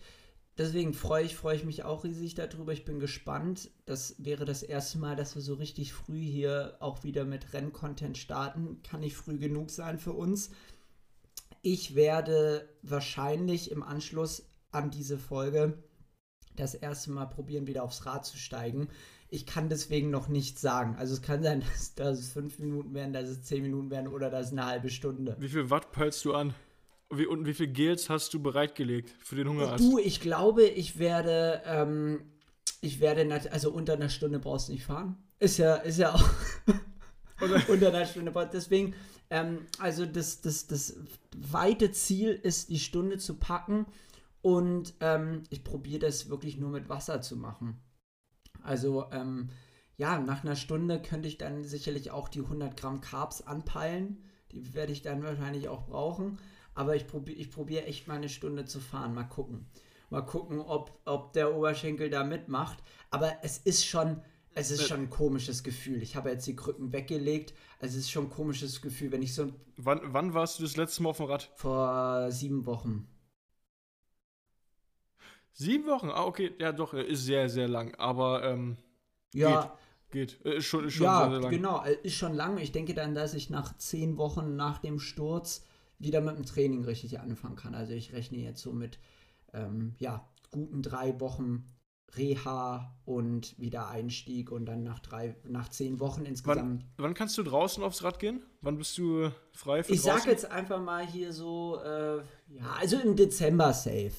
deswegen 0.57 0.93
freue 0.93 1.25
ich, 1.25 1.35
freue 1.35 1.55
ich 1.55 1.63
mich 1.63 1.83
auch 1.83 2.03
riesig 2.03 2.35
darüber. 2.35 2.73
Ich 2.73 2.85
bin 2.85 2.99
gespannt. 2.99 3.71
Das 3.85 4.15
wäre 4.17 4.45
das 4.45 4.63
erste 4.63 4.97
Mal, 4.99 5.15
dass 5.15 5.35
wir 5.35 5.41
so 5.41 5.55
richtig 5.55 5.93
früh 5.93 6.19
hier 6.19 6.77
auch 6.79 7.03
wieder 7.03 7.25
mit 7.25 7.53
Renncontent 7.53 8.17
starten. 8.17 8.81
Kann 8.83 9.01
nicht 9.01 9.15
früh 9.15 9.37
genug 9.37 9.69
sein 9.69 9.97
für 9.97 10.13
uns. 10.13 10.51
Ich 11.61 11.95
werde 11.95 12.69
wahrscheinlich 12.81 13.71
im 13.71 13.83
Anschluss 13.83 14.49
an 14.71 14.91
diese 14.91 15.17
Folge 15.17 15.81
das 16.55 16.75
erste 16.75 17.11
Mal 17.11 17.25
probieren, 17.25 17.67
wieder 17.67 17.83
aufs 17.83 18.05
Rad 18.05 18.25
zu 18.25 18.37
steigen. 18.37 18.89
Ich 19.29 19.45
kann 19.45 19.69
deswegen 19.69 20.11
noch 20.11 20.27
nichts 20.27 20.61
sagen. 20.61 20.95
Also 20.97 21.15
es 21.15 21.21
kann 21.21 21.41
sein, 21.41 21.61
dass, 21.73 21.95
dass 21.95 22.19
es 22.19 22.31
fünf 22.31 22.59
Minuten 22.59 22.93
werden, 22.93 23.13
dass 23.13 23.29
es 23.29 23.43
zehn 23.43 23.63
Minuten 23.63 23.89
werden 23.89 24.07
oder 24.07 24.29
dass 24.29 24.47
es 24.47 24.51
eine 24.51 24.65
halbe 24.65 24.89
Stunde. 24.89 25.35
Wie 25.39 25.49
viel 25.49 25.69
Watt 25.69 25.91
peilst 25.91 26.23
du 26.25 26.33
an? 26.33 26.53
Wie, 27.09 27.25
und 27.25 27.45
wie 27.45 27.53
viel 27.53 27.67
Gels 27.67 28.09
hast 28.09 28.33
du 28.33 28.41
bereitgelegt 28.41 29.13
für 29.19 29.35
den 29.35 29.49
Hungerarzt? 29.49 29.83
Du, 29.83 29.97
ich 29.99 30.19
glaube, 30.19 30.63
ich 30.63 30.99
werde, 30.99 31.61
ähm, 31.65 32.21
ich 32.81 32.99
werde, 32.99 33.51
also 33.51 33.71
unter 33.71 33.93
einer 33.93 34.09
Stunde 34.09 34.39
brauchst 34.39 34.69
du 34.69 34.73
nicht 34.73 34.85
fahren. 34.85 35.17
Ist 35.39 35.57
ja, 35.57 35.75
ist 35.75 35.99
ja 35.99 36.13
auch 36.13 36.29
unter 37.67 37.89
einer 37.89 38.05
Stunde. 38.05 38.31
Deswegen, 38.51 38.95
ähm, 39.29 39.65
also 39.79 40.05
das, 40.05 40.41
das, 40.41 40.67
das 40.67 40.95
weite 41.35 41.91
Ziel 41.91 42.31
ist, 42.31 42.69
die 42.69 42.79
Stunde 42.79 43.17
zu 43.17 43.35
packen 43.35 43.85
und 44.41 44.93
ähm, 44.99 45.43
ich 45.49 45.63
probiere 45.63 45.99
das 45.99 46.29
wirklich 46.29 46.57
nur 46.57 46.69
mit 46.69 46.89
Wasser 46.89 47.21
zu 47.21 47.37
machen. 47.37 47.79
Also, 48.61 49.05
ähm, 49.11 49.49
ja, 49.97 50.19
nach 50.19 50.43
einer 50.43 50.55
Stunde 50.55 51.01
könnte 51.01 51.29
ich 51.29 51.37
dann 51.37 51.63
sicherlich 51.63 52.11
auch 52.11 52.27
die 52.27 52.41
100 52.41 52.75
Gramm 52.75 52.99
Carbs 52.99 53.41
anpeilen. 53.41 54.23
Die 54.51 54.73
werde 54.73 54.91
ich 54.91 55.01
dann 55.01 55.23
wahrscheinlich 55.23 55.69
auch 55.69 55.85
brauchen. 55.85 56.39
Aber 56.75 56.95
ich 56.95 57.07
probiere 57.07 57.37
ich 57.37 57.51
probier 57.51 57.87
echt 57.87 58.07
mal 58.07 58.15
eine 58.15 58.29
Stunde 58.29 58.65
zu 58.65 58.79
fahren. 58.79 59.13
Mal 59.13 59.23
gucken. 59.25 59.67
Mal 60.09 60.21
gucken, 60.21 60.59
ob, 60.59 60.99
ob 61.05 61.33
der 61.33 61.55
Oberschenkel 61.55 62.09
da 62.09 62.23
mitmacht. 62.23 62.77
Aber 63.09 63.37
es 63.41 63.57
ist 63.57 63.85
schon, 63.85 64.21
es 64.53 64.69
ist 64.69 64.87
schon 64.87 65.01
ein 65.01 65.09
komisches 65.09 65.63
Gefühl. 65.63 66.03
Ich 66.03 66.15
habe 66.15 66.29
jetzt 66.29 66.45
die 66.45 66.55
Krücken 66.55 66.93
weggelegt. 66.93 67.53
Also 67.79 67.97
es 67.97 68.05
ist 68.05 68.11
schon 68.11 68.25
ein 68.25 68.29
komisches 68.29 68.81
Gefühl, 68.81 69.11
wenn 69.11 69.23
ich 69.23 69.33
so. 69.33 69.51
Wann, 69.77 70.01
wann 70.03 70.33
warst 70.33 70.59
du 70.59 70.63
das 70.63 70.77
letzte 70.77 71.03
Mal 71.03 71.09
auf 71.09 71.17
dem 71.17 71.25
Rad? 71.25 71.51
Vor 71.55 72.31
sieben 72.31 72.65
Wochen. 72.65 73.07
Sieben 75.53 75.85
Wochen? 75.87 76.09
Ah, 76.09 76.25
okay. 76.25 76.51
Ja, 76.59 76.71
doch, 76.71 76.93
ist 76.93 77.25
sehr, 77.25 77.49
sehr 77.49 77.67
lang. 77.67 77.95
Aber 77.95 78.43
ähm, 78.43 78.77
ja. 79.33 79.77
Geht. 80.11 80.39
geht. 80.41 80.45
Äh, 80.45 80.57
ist 80.57 80.65
schon, 80.65 80.85
ist 80.85 80.93
schon 80.93 81.05
ja, 81.05 81.21
sehr, 81.21 81.31
sehr 81.31 81.39
lang. 81.41 81.51
genau. 81.51 81.83
Äh, 81.83 81.97
ist 82.03 82.15
schon 82.15 82.33
lang. 82.33 82.57
Ich 82.57 82.71
denke 82.71 82.93
dann, 82.93 83.15
dass 83.15 83.33
ich 83.33 83.49
nach 83.49 83.77
zehn 83.77 84.17
Wochen 84.17 84.55
nach 84.55 84.79
dem 84.79 84.99
Sturz 84.99 85.65
wieder 86.03 86.21
mit 86.21 86.37
dem 86.37 86.45
Training 86.45 86.83
richtig 86.83 87.19
anfangen 87.19 87.55
kann. 87.55 87.75
Also 87.75 87.93
ich 87.93 88.13
rechne 88.13 88.37
jetzt 88.37 88.61
so 88.61 88.73
mit 88.73 88.99
ähm, 89.53 89.95
ja, 89.99 90.27
guten 90.51 90.81
drei 90.81 91.19
Wochen 91.19 91.65
Reha 92.15 92.95
und 93.05 93.57
wieder 93.59 93.87
Einstieg 93.87 94.51
und 94.51 94.65
dann 94.65 94.83
nach 94.83 94.99
drei, 94.99 95.35
nach 95.45 95.69
zehn 95.69 95.99
Wochen 95.99 96.25
insgesamt. 96.25 96.83
Wann, 96.83 97.05
wann 97.05 97.13
kannst 97.13 97.37
du 97.37 97.43
draußen 97.43 97.83
aufs 97.83 98.03
Rad 98.03 98.19
gehen? 98.19 98.43
Wann 98.61 98.77
bist 98.77 98.97
du 98.97 99.31
frei 99.51 99.83
für 99.83 99.93
Ich 99.93 100.01
sage 100.01 100.29
jetzt 100.29 100.49
einfach 100.49 100.81
mal 100.81 101.05
hier 101.05 101.33
so, 101.33 101.81
äh, 101.83 102.17
ja, 102.53 102.75
also 102.79 102.97
im 102.99 103.15
Dezember 103.15 103.73
safe. 103.73 104.13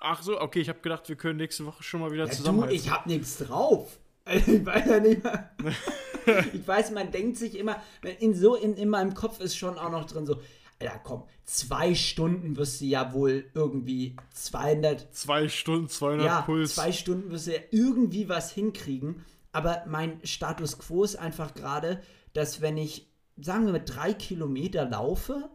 Ach 0.00 0.22
so, 0.22 0.40
okay, 0.40 0.60
ich 0.60 0.68
habe 0.68 0.80
gedacht, 0.80 1.08
wir 1.08 1.16
können 1.16 1.38
nächste 1.38 1.64
Woche 1.66 1.82
schon 1.82 2.00
mal 2.00 2.10
wieder 2.10 2.26
ja, 2.26 2.30
zusammen. 2.30 2.62
Du, 2.62 2.74
ich 2.74 2.90
habe 2.90 3.08
nichts 3.08 3.38
drauf. 3.38 3.98
Ich 4.28 4.66
weiß 4.66 4.86
ja 4.88 4.98
nicht 4.98 5.22
mehr. 5.22 5.50
ich 6.52 6.66
weiß, 6.66 6.90
man 6.92 7.10
denkt 7.10 7.36
sich 7.36 7.56
immer, 7.56 7.80
in 8.20 8.34
so 8.34 8.54
in, 8.54 8.74
in 8.74 8.88
meinem 8.88 9.14
Kopf 9.14 9.40
ist 9.40 9.56
schon 9.56 9.78
auch 9.78 9.90
noch 9.90 10.04
drin 10.06 10.26
so, 10.26 10.40
Alter, 10.78 11.00
komm, 11.02 11.24
zwei 11.44 11.94
Stunden 11.94 12.56
wirst 12.56 12.80
du 12.80 12.84
ja 12.84 13.12
wohl 13.14 13.50
irgendwie 13.54 14.16
200. 14.34 15.14
Zwei 15.14 15.48
Stunden, 15.48 15.88
200 15.88 16.26
ja, 16.26 16.40
Puls. 16.42 16.74
Zwei 16.74 16.92
Stunden 16.92 17.30
wirst 17.30 17.46
du 17.46 17.54
ja 17.54 17.60
irgendwie 17.70 18.28
was 18.28 18.52
hinkriegen. 18.52 19.24
Aber 19.52 19.84
mein 19.86 20.20
Status 20.24 20.78
quo 20.78 21.02
ist 21.02 21.16
einfach 21.16 21.54
gerade, 21.54 22.02
dass 22.34 22.60
wenn 22.60 22.76
ich, 22.76 23.10
sagen 23.40 23.64
wir 23.64 23.72
mal, 23.72 23.78
drei 23.84 24.12
Kilometer 24.12 24.84
laufe, 24.84 25.48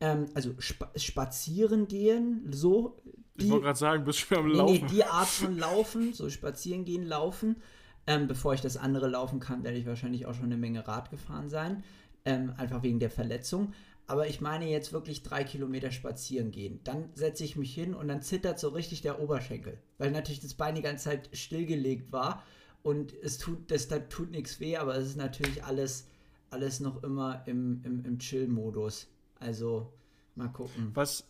ähm, 0.00 0.26
also 0.34 0.54
spa 0.60 0.92
spazieren 0.94 1.88
gehen, 1.88 2.46
so. 2.52 3.02
Die, 3.34 3.46
ich 3.46 3.50
wollte 3.50 3.64
gerade 3.64 3.78
sagen, 3.78 4.04
bist 4.04 4.30
du 4.30 4.36
am 4.36 4.46
Laufen. 4.46 4.72
Nee, 4.72 4.86
die 4.88 5.04
Art 5.04 5.26
von 5.26 5.58
Laufen, 5.58 6.12
so 6.12 6.30
spazieren 6.30 6.84
gehen, 6.84 7.06
laufen 7.06 7.56
ähm, 8.10 8.26
bevor 8.26 8.54
ich 8.54 8.60
das 8.60 8.76
andere 8.76 9.06
laufen 9.06 9.38
kann, 9.38 9.62
werde 9.62 9.78
ich 9.78 9.86
wahrscheinlich 9.86 10.26
auch 10.26 10.34
schon 10.34 10.46
eine 10.46 10.56
Menge 10.56 10.88
Rad 10.88 11.12
gefahren 11.12 11.48
sein. 11.48 11.84
Ähm, 12.24 12.52
einfach 12.56 12.82
wegen 12.82 12.98
der 12.98 13.08
Verletzung. 13.08 13.72
Aber 14.08 14.26
ich 14.26 14.40
meine 14.40 14.68
jetzt 14.68 14.92
wirklich 14.92 15.22
drei 15.22 15.44
Kilometer 15.44 15.92
spazieren 15.92 16.50
gehen. 16.50 16.80
Dann 16.82 17.10
setze 17.14 17.44
ich 17.44 17.54
mich 17.54 17.72
hin 17.72 17.94
und 17.94 18.08
dann 18.08 18.20
zittert 18.20 18.58
so 18.58 18.70
richtig 18.70 19.02
der 19.02 19.20
Oberschenkel. 19.20 19.78
Weil 19.98 20.10
natürlich 20.10 20.40
das 20.40 20.54
Bein 20.54 20.74
die 20.74 20.82
ganze 20.82 21.04
Zeit 21.04 21.30
stillgelegt 21.32 22.10
war. 22.10 22.42
Und 22.82 23.14
es 23.22 23.38
tut, 23.38 23.70
das, 23.70 23.86
das 23.86 24.00
tut 24.08 24.32
nichts 24.32 24.58
weh, 24.58 24.76
aber 24.76 24.96
es 24.96 25.06
ist 25.06 25.16
natürlich 25.16 25.62
alles, 25.62 26.08
alles 26.50 26.80
noch 26.80 27.04
immer 27.04 27.44
im, 27.46 27.80
im, 27.84 28.04
im 28.04 28.18
Chill-Modus. 28.18 29.06
Also 29.38 29.92
mal 30.34 30.48
gucken. 30.48 30.90
Was, 30.94 31.24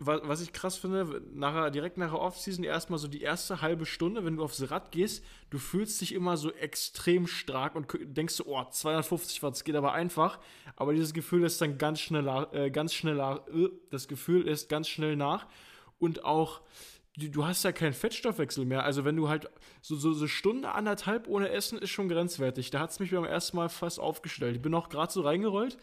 was, 0.00 0.20
was 0.24 0.40
ich 0.40 0.52
krass 0.52 0.78
finde, 0.78 1.22
nachher, 1.34 1.70
direkt 1.70 1.98
nach 1.98 2.10
der 2.10 2.20
Offseason 2.20 2.64
erstmal 2.64 2.98
so 2.98 3.06
die 3.06 3.20
erste 3.20 3.60
halbe 3.60 3.84
Stunde, 3.84 4.24
wenn 4.24 4.36
du 4.36 4.42
aufs 4.42 4.70
Rad 4.70 4.90
gehst, 4.90 5.22
du 5.50 5.58
fühlst 5.58 6.00
dich 6.00 6.14
immer 6.14 6.38
so 6.38 6.50
extrem 6.52 7.26
stark 7.26 7.76
und 7.76 7.86
denkst 8.02 8.34
so, 8.34 8.46
oh, 8.46 8.64
250 8.68 9.42
Watt, 9.42 9.52
das 9.52 9.64
geht 9.64 9.76
aber 9.76 9.92
einfach. 9.92 10.38
Aber 10.74 10.94
dieses 10.94 11.12
Gefühl 11.12 11.44
ist 11.44 11.60
dann 11.60 11.76
ganz 11.76 12.00
schnell, 12.00 12.26
äh, 12.52 12.70
ganz 12.70 12.94
schnell, 12.94 13.20
äh, 13.20 13.68
das 13.90 14.08
Gefühl 14.08 14.48
ist 14.48 14.70
ganz 14.70 14.88
schnell 14.88 15.16
nach. 15.16 15.46
Und 15.98 16.24
auch 16.24 16.62
du 17.16 17.44
hast 17.44 17.64
ja 17.64 17.72
keinen 17.72 17.92
Fettstoffwechsel 17.92 18.64
mehr. 18.64 18.84
Also 18.84 19.04
wenn 19.04 19.16
du 19.16 19.28
halt 19.28 19.48
so, 19.82 19.96
so, 19.96 20.12
so 20.12 20.26
Stunde, 20.26 20.72
anderthalb 20.72 21.26
ohne 21.28 21.50
Essen 21.50 21.78
ist 21.78 21.90
schon 21.90 22.08
grenzwertig. 22.08 22.70
Da 22.70 22.80
hat 22.80 22.90
es 22.90 23.00
mich 23.00 23.10
beim 23.10 23.24
ersten 23.24 23.56
Mal 23.56 23.68
fast 23.68 23.98
aufgestellt. 23.98 24.56
Ich 24.56 24.62
bin 24.62 24.74
auch 24.74 24.88
gerade 24.88 25.12
so 25.12 25.22
reingerollt, 25.22 25.76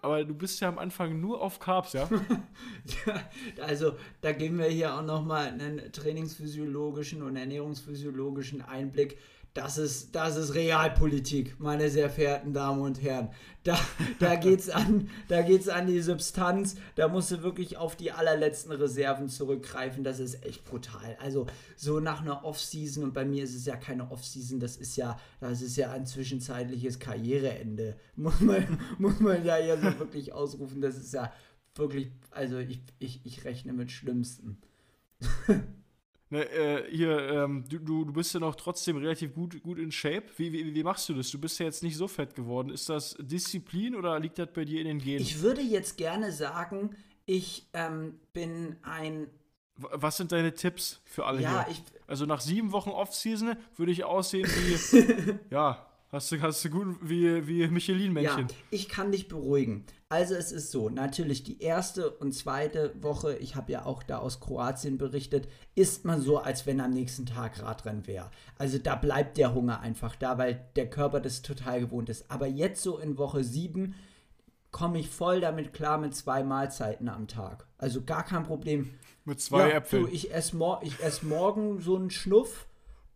aber 0.00 0.24
du 0.24 0.34
bist 0.34 0.60
ja 0.60 0.68
am 0.68 0.78
Anfang 0.78 1.20
nur 1.20 1.42
auf 1.42 1.58
Carbs, 1.58 1.92
ja? 1.92 2.08
ja 3.06 3.22
also 3.62 3.96
da 4.20 4.32
geben 4.32 4.58
wir 4.58 4.66
hier 4.66 4.94
auch 4.94 5.02
nochmal 5.02 5.48
einen 5.48 5.92
trainingsphysiologischen 5.92 7.22
und 7.22 7.36
ernährungsphysiologischen 7.36 8.62
Einblick 8.62 9.18
das 9.54 9.78
ist, 9.78 10.14
das 10.14 10.36
ist 10.36 10.54
Realpolitik, 10.54 11.58
meine 11.58 11.90
sehr 11.90 12.08
verehrten 12.08 12.52
Damen 12.52 12.82
und 12.82 13.02
Herren. 13.02 13.30
Da, 13.64 13.78
da 14.20 14.34
geht 14.36 14.60
es 14.60 14.70
an, 14.70 15.08
an 15.28 15.86
die 15.86 16.00
Substanz, 16.00 16.76
da 16.94 17.08
musst 17.08 17.32
du 17.32 17.42
wirklich 17.42 17.76
auf 17.76 17.96
die 17.96 18.12
allerletzten 18.12 18.72
Reserven 18.72 19.28
zurückgreifen. 19.28 20.04
Das 20.04 20.20
ist 20.20 20.44
echt 20.44 20.64
brutal. 20.64 21.16
Also 21.20 21.46
so 21.76 21.98
nach 21.98 22.20
einer 22.20 22.44
Off-Season, 22.44 23.02
und 23.02 23.12
bei 23.12 23.24
mir 23.24 23.42
ist 23.42 23.56
es 23.56 23.66
ja 23.66 23.76
keine 23.76 24.10
Off-Season, 24.10 24.60
das 24.60 24.76
ist 24.76 24.96
ja, 24.96 25.18
das 25.40 25.62
ist 25.62 25.76
ja 25.76 25.90
ein 25.90 26.06
zwischenzeitliches 26.06 27.00
Karriereende. 27.00 27.96
Muss 28.14 28.40
man, 28.40 28.78
muss 28.98 29.18
man 29.18 29.44
ja 29.44 29.56
hier 29.56 29.78
so 29.78 29.82
wirklich 29.98 30.32
ausrufen. 30.32 30.80
Das 30.80 30.96
ist 30.96 31.12
ja 31.12 31.32
wirklich, 31.74 32.12
also 32.30 32.58
ich, 32.58 32.82
ich, 32.98 33.24
ich 33.24 33.44
rechne 33.44 33.72
mit 33.72 33.90
Schlimmsten. 33.90 34.58
Ne, 36.32 36.48
äh, 36.48 36.88
hier, 36.90 37.18
ähm, 37.28 37.64
du, 37.68 37.80
du, 37.80 38.04
du 38.04 38.12
bist 38.12 38.32
ja 38.34 38.38
noch 38.38 38.54
trotzdem 38.54 38.96
relativ 38.98 39.34
gut, 39.34 39.60
gut 39.62 39.78
in 39.78 39.90
Shape. 39.90 40.24
Wie, 40.36 40.52
wie, 40.52 40.74
wie 40.74 40.82
machst 40.84 41.08
du 41.08 41.14
das? 41.14 41.28
Du 41.30 41.40
bist 41.40 41.58
ja 41.58 41.66
jetzt 41.66 41.82
nicht 41.82 41.96
so 41.96 42.06
fett 42.06 42.36
geworden. 42.36 42.70
Ist 42.70 42.88
das 42.88 43.16
Disziplin 43.18 43.96
oder 43.96 44.18
liegt 44.20 44.38
das 44.38 44.48
bei 44.52 44.64
dir 44.64 44.80
in 44.80 44.86
den 44.86 44.98
Genen? 45.00 45.20
Ich 45.20 45.42
würde 45.42 45.60
jetzt 45.60 45.96
gerne 45.96 46.30
sagen, 46.30 46.94
ich 47.26 47.68
ähm, 47.72 48.20
bin 48.32 48.76
ein. 48.82 49.26
Was 49.76 50.18
sind 50.18 50.30
deine 50.30 50.54
Tipps 50.54 51.00
für 51.04 51.26
alle 51.26 51.40
Ja, 51.40 51.64
hier? 51.64 51.72
ich. 51.72 51.82
Also 52.06 52.26
nach 52.26 52.40
sieben 52.40 52.70
Wochen 52.70 52.90
Off-Season 52.90 53.56
würde 53.76 53.90
ich 53.90 54.04
aussehen 54.04 54.48
wie, 54.48 55.38
ja, 55.50 55.89
hast 56.12 56.32
du, 56.32 56.40
hast 56.40 56.64
du 56.64 56.70
gut, 56.70 56.96
wie, 57.02 57.46
wie 57.46 57.60
Ja, 57.62 57.68
Michelin-Männchen. 57.68 58.48
ich 58.70 58.88
kann 58.88 59.12
dich 59.12 59.28
beruhigen. 59.28 59.84
Also 60.08 60.34
es 60.34 60.50
ist 60.50 60.70
so, 60.70 60.88
natürlich 60.88 61.44
die 61.44 61.62
erste 61.62 62.10
und 62.10 62.32
zweite 62.32 62.92
Woche, 63.00 63.36
ich 63.36 63.54
habe 63.54 63.70
ja 63.72 63.84
auch 63.84 64.02
da 64.02 64.18
aus 64.18 64.40
Kroatien 64.40 64.98
berichtet, 64.98 65.48
ist 65.74 66.04
man 66.04 66.20
so, 66.20 66.38
als 66.38 66.66
wenn 66.66 66.80
am 66.80 66.90
nächsten 66.90 67.26
Tag 67.26 67.62
Radrennen 67.62 68.06
wäre. 68.06 68.30
Also 68.58 68.78
da 68.78 68.96
bleibt 68.96 69.36
der 69.36 69.54
Hunger 69.54 69.80
einfach 69.80 70.16
da, 70.16 70.36
weil 70.36 70.68
der 70.76 70.90
Körper 70.90 71.20
das 71.20 71.42
total 71.42 71.80
gewohnt 71.80 72.08
ist. 72.08 72.30
Aber 72.30 72.46
jetzt 72.46 72.82
so 72.82 72.98
in 72.98 73.18
Woche 73.18 73.44
7 73.44 73.94
komme 74.70 74.98
ich 74.98 75.08
voll 75.08 75.40
damit 75.40 75.72
klar 75.72 75.98
mit 75.98 76.14
zwei 76.14 76.42
Mahlzeiten 76.42 77.08
am 77.08 77.28
Tag. 77.28 77.66
Also 77.78 78.02
gar 78.02 78.24
kein 78.24 78.44
Problem. 78.44 78.90
Mit 79.24 79.40
zwei 79.40 79.68
ja, 79.68 79.76
Äpfeln. 79.76 80.06
Du, 80.06 80.08
ich 80.08 80.32
esse 80.32 80.56
mor 80.56 80.80
ich 80.82 81.00
ess 81.00 81.22
morgen 81.22 81.80
so 81.80 81.96
einen 81.96 82.10
Schnuff 82.10 82.66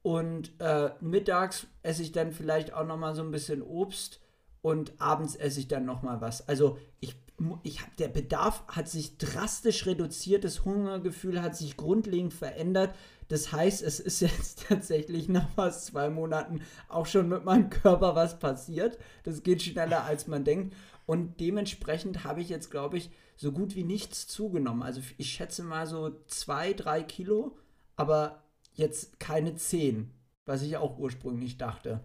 und 0.04 0.52
äh, 0.60 0.90
mittags 1.00 1.66
esse 1.82 2.02
ich 2.02 2.12
dann 2.12 2.30
vielleicht 2.30 2.74
auch 2.74 2.84
noch 2.84 2.98
mal 2.98 3.14
so 3.14 3.22
ein 3.22 3.30
bisschen 3.30 3.62
Obst 3.62 4.20
und 4.60 4.92
abends 5.00 5.34
esse 5.34 5.60
ich 5.60 5.66
dann 5.66 5.86
noch 5.86 6.02
mal 6.02 6.20
was. 6.20 6.46
Also 6.46 6.76
ich, 7.00 7.16
ich 7.62 7.80
hab, 7.80 7.96
der 7.96 8.08
Bedarf 8.08 8.64
hat 8.68 8.86
sich 8.86 9.16
drastisch 9.16 9.86
reduziert, 9.86 10.44
das 10.44 10.66
Hungergefühl 10.66 11.40
hat 11.40 11.56
sich 11.56 11.78
grundlegend 11.78 12.34
verändert. 12.34 12.94
Das 13.28 13.50
heißt, 13.50 13.82
es 13.82 13.98
ist 13.98 14.20
jetzt 14.20 14.66
tatsächlich 14.68 15.30
nach 15.30 15.48
fast 15.48 15.86
zwei 15.86 16.10
Monaten 16.10 16.60
auch 16.90 17.06
schon 17.06 17.30
mit 17.30 17.46
meinem 17.46 17.70
Körper 17.70 18.14
was 18.14 18.38
passiert. 18.38 18.98
Das 19.22 19.42
geht 19.42 19.62
schneller, 19.62 20.04
als 20.04 20.26
man 20.26 20.44
denkt. 20.44 20.76
Und 21.06 21.40
dementsprechend 21.40 22.24
habe 22.24 22.42
ich 22.42 22.50
jetzt, 22.50 22.70
glaube 22.70 22.98
ich, 22.98 23.10
so 23.36 23.52
gut 23.52 23.74
wie 23.74 23.84
nichts 23.84 24.26
zugenommen. 24.26 24.82
Also 24.82 25.00
ich 25.16 25.30
schätze 25.30 25.62
mal 25.62 25.86
so 25.86 26.10
zwei, 26.26 26.74
drei 26.74 27.02
Kilo, 27.02 27.56
aber 27.96 28.43
jetzt 28.74 29.18
keine 29.20 29.56
zehn, 29.56 30.10
was 30.44 30.62
ich 30.62 30.76
auch 30.76 30.98
ursprünglich 30.98 31.56
dachte. 31.58 32.04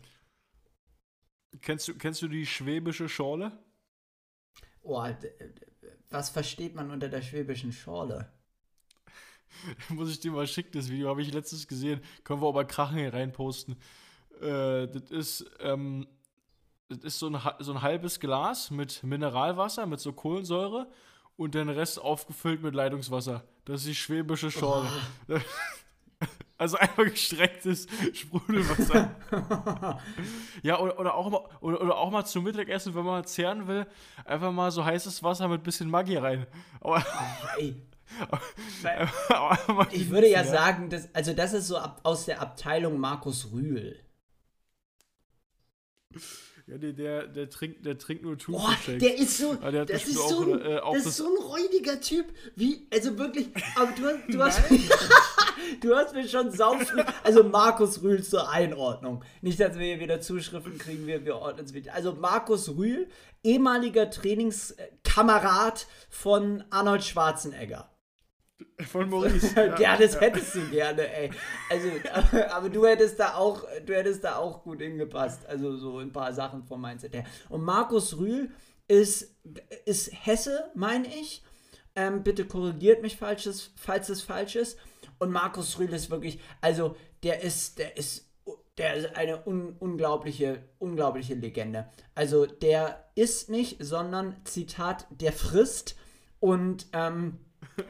Kennst 1.62 1.88
du, 1.88 1.96
kennst 1.96 2.22
du 2.22 2.28
die 2.28 2.46
schwäbische 2.46 3.10
Schorle? 3.10 3.52
Oh, 4.82 5.04
d- 5.08 5.30
d- 5.30 5.66
was 6.10 6.30
versteht 6.30 6.76
man 6.76 6.92
unter 6.92 7.10
der 7.10 7.22
schwäbischen 7.22 7.72
Schorle? 7.72 8.32
Muss 9.90 10.12
ich 10.12 10.20
dir 10.20 10.32
mal 10.32 10.48
schicken, 10.48 10.72
das 10.74 10.90
Video 10.90 11.10
habe 11.10 11.22
ich 11.22 11.34
letztens 11.34 11.68
gesehen. 11.68 12.02
Können 12.24 12.42
wir 12.42 12.54
bei 12.54 12.64
Krachen 12.66 12.98
hier 12.98 13.14
reinposten. 13.14 13.76
Äh, 14.42 14.88
das 14.88 15.10
ist, 15.12 15.52
ähm, 15.60 16.08
das 16.88 17.00
ist 17.00 17.20
so 17.20 17.30
ein, 17.30 17.40
so 17.60 17.74
ein 17.74 17.82
halbes 17.82 18.20
Glas 18.20 18.72
mit 18.72 19.04
Mineralwasser, 19.04 19.86
mit 19.86 20.00
so 20.00 20.14
Kohlensäure 20.14 20.88
und 21.36 21.56
den 21.56 21.70
Rest 21.70 22.00
aufgefüllt 22.00 22.62
mit 22.62 22.74
Leitungswasser. 22.76 23.44
Das 23.66 23.82
ist 23.82 23.88
die 23.88 23.96
schwäbische 23.96 24.52
Schorle. 24.52 24.90
Also 26.60 26.78
einfach 26.78 27.06
gestrecktes 27.06 27.88
Sprudelwasser. 28.14 29.16
ja, 30.62 30.78
oder, 30.80 31.00
oder, 31.00 31.16
auch 31.16 31.30
mal, 31.30 31.42
oder, 31.62 31.82
oder 31.82 31.98
auch 31.98 32.12
mal 32.12 32.26
zum 32.26 32.44
Mittagessen, 32.44 32.94
wenn 32.96 33.06
man 33.06 33.24
zehren 33.26 33.66
will, 33.68 33.88
einfach 34.26 34.52
mal 34.52 34.70
so 34.70 34.84
heißes 34.84 35.24
Wasser 35.24 35.48
mit 35.48 35.64
bisschen 35.64 35.90
Maggi 35.90 36.18
rein. 36.18 36.46
Aber, 36.82 37.02
mal 39.68 39.88
ich 39.92 40.10
würde 40.10 40.28
ja 40.30 40.44
sagen, 40.44 40.90
dass, 40.90 41.08
also 41.16 41.32
das 41.34 41.54
ist 41.54 41.68
so 41.68 41.78
ab, 41.78 42.02
aus 42.04 42.26
der 42.26 42.42
Abteilung 42.42 43.00
Markus 43.00 43.52
Rühl. 43.54 43.98
Ja, 46.68 46.78
nee, 46.78 46.94
der, 46.94 47.28
der, 47.28 47.50
trinkt, 47.50 47.86
der 47.86 47.98
trinkt 47.98 48.24
nur 48.24 48.36
Boah, 48.36 48.44
Thunfischshakes. 48.44 49.00
der 49.02 49.18
ist 49.18 49.38
so, 49.38 49.58
Ah, 49.62 49.72
der 49.72 49.82
hat 49.82 49.90
das 49.90 50.06
ist 50.08 50.18
auch, 50.18 50.30
so, 50.30 50.54
ein, 50.54 50.62
äh, 50.62 50.80
auch 50.80 50.94
das 50.94 51.04
das- 51.04 51.12
ist 51.14 51.18
so 51.18 51.26
ein 51.26 51.42
räudiger 51.44 52.00
Typ. 52.02 52.26
Wie, 52.56 52.88
also 52.94 53.18
wirklich, 53.18 53.50
aber 53.76 53.92
du, 53.94 54.32
du 54.32 54.44
hast, 54.44 54.62
du 55.82 55.96
hast 55.96 56.14
mir 56.14 56.28
schon 56.28 56.52
saufrüh, 56.52 57.04
also 57.24 57.44
Markus 57.44 58.02
Rühl 58.02 58.24
zur 58.24 58.50
Einordnung. 58.50 59.24
Nicht, 59.42 59.60
dass 59.60 59.78
wir 59.78 59.86
hier 59.86 60.00
wieder 60.00 60.22
Zuschriften 60.22 60.78
kriegen, 60.78 61.08
wir, 61.08 61.26
wir 61.26 61.38
ordnen 61.38 61.66
es 61.66 61.74
wieder. 61.74 61.94
Also 61.94 62.14
Markus 62.14 62.70
Rühl, 62.70 63.08
ehemaliger 63.44 64.10
Trainingskamerad 64.10 65.88
von 66.10 66.64
Arnold 66.70 67.04
Schwarzenegger. 67.04 67.90
Von 68.92 69.10
Maurice. 69.10 69.56
Ja, 69.80 69.98
das 69.98 70.20
hättest 70.20 70.56
du 70.56 70.70
gerne, 70.70 71.08
ey. 71.14 71.32
Also, 71.70 71.90
aber, 72.14 72.52
aber 72.54 72.70
du 72.70 72.86
hättest 72.86 73.20
da 73.20 73.36
auch, 73.36 73.64
du 73.86 73.96
hättest 73.96 74.24
da 74.24 74.36
auch 74.36 74.64
gut 74.64 74.82
hingepasst. 74.82 75.46
Also 75.48 75.78
so 75.78 76.00
ein 76.00 76.12
paar 76.12 76.34
Sachen 76.34 76.64
vom 76.64 76.82
Mindset 76.82 77.14
her. 77.14 77.26
Und 77.50 77.64
Markus 77.64 78.18
Rühl 78.18 78.52
ist, 78.88 79.36
ist 79.86 80.12
Hesse, 80.26 80.72
meine 80.76 81.08
ich. 81.08 81.44
Ähm, 81.96 82.24
bitte 82.24 82.46
korrigiert 82.46 83.02
mich, 83.02 83.18
falsches, 83.18 83.72
falls 83.76 84.10
es 84.10 84.22
falsch 84.22 84.56
ist. 84.56 84.78
Und 85.20 85.32
Markus 85.32 85.78
Rühl 85.78 85.94
ist 85.94 86.10
wirklich, 86.10 86.40
also 86.62 86.96
der 87.24 87.42
ist, 87.42 87.78
der 87.78 87.98
ist, 87.98 88.30
der 88.78 88.96
ist 88.96 89.16
eine 89.16 89.46
un 89.46 89.76
unglaubliche, 89.80 90.64
unglaubliche 90.80 91.36
Legende. 91.36 91.90
Also 92.16 92.46
der 92.46 93.12
isst 93.16 93.50
nicht, 93.50 93.84
sondern 93.84 94.38
Zitat, 94.46 95.06
der 95.12 95.34
frisst. 95.34 95.96
Und 96.40 96.88
ähm, 96.94 97.40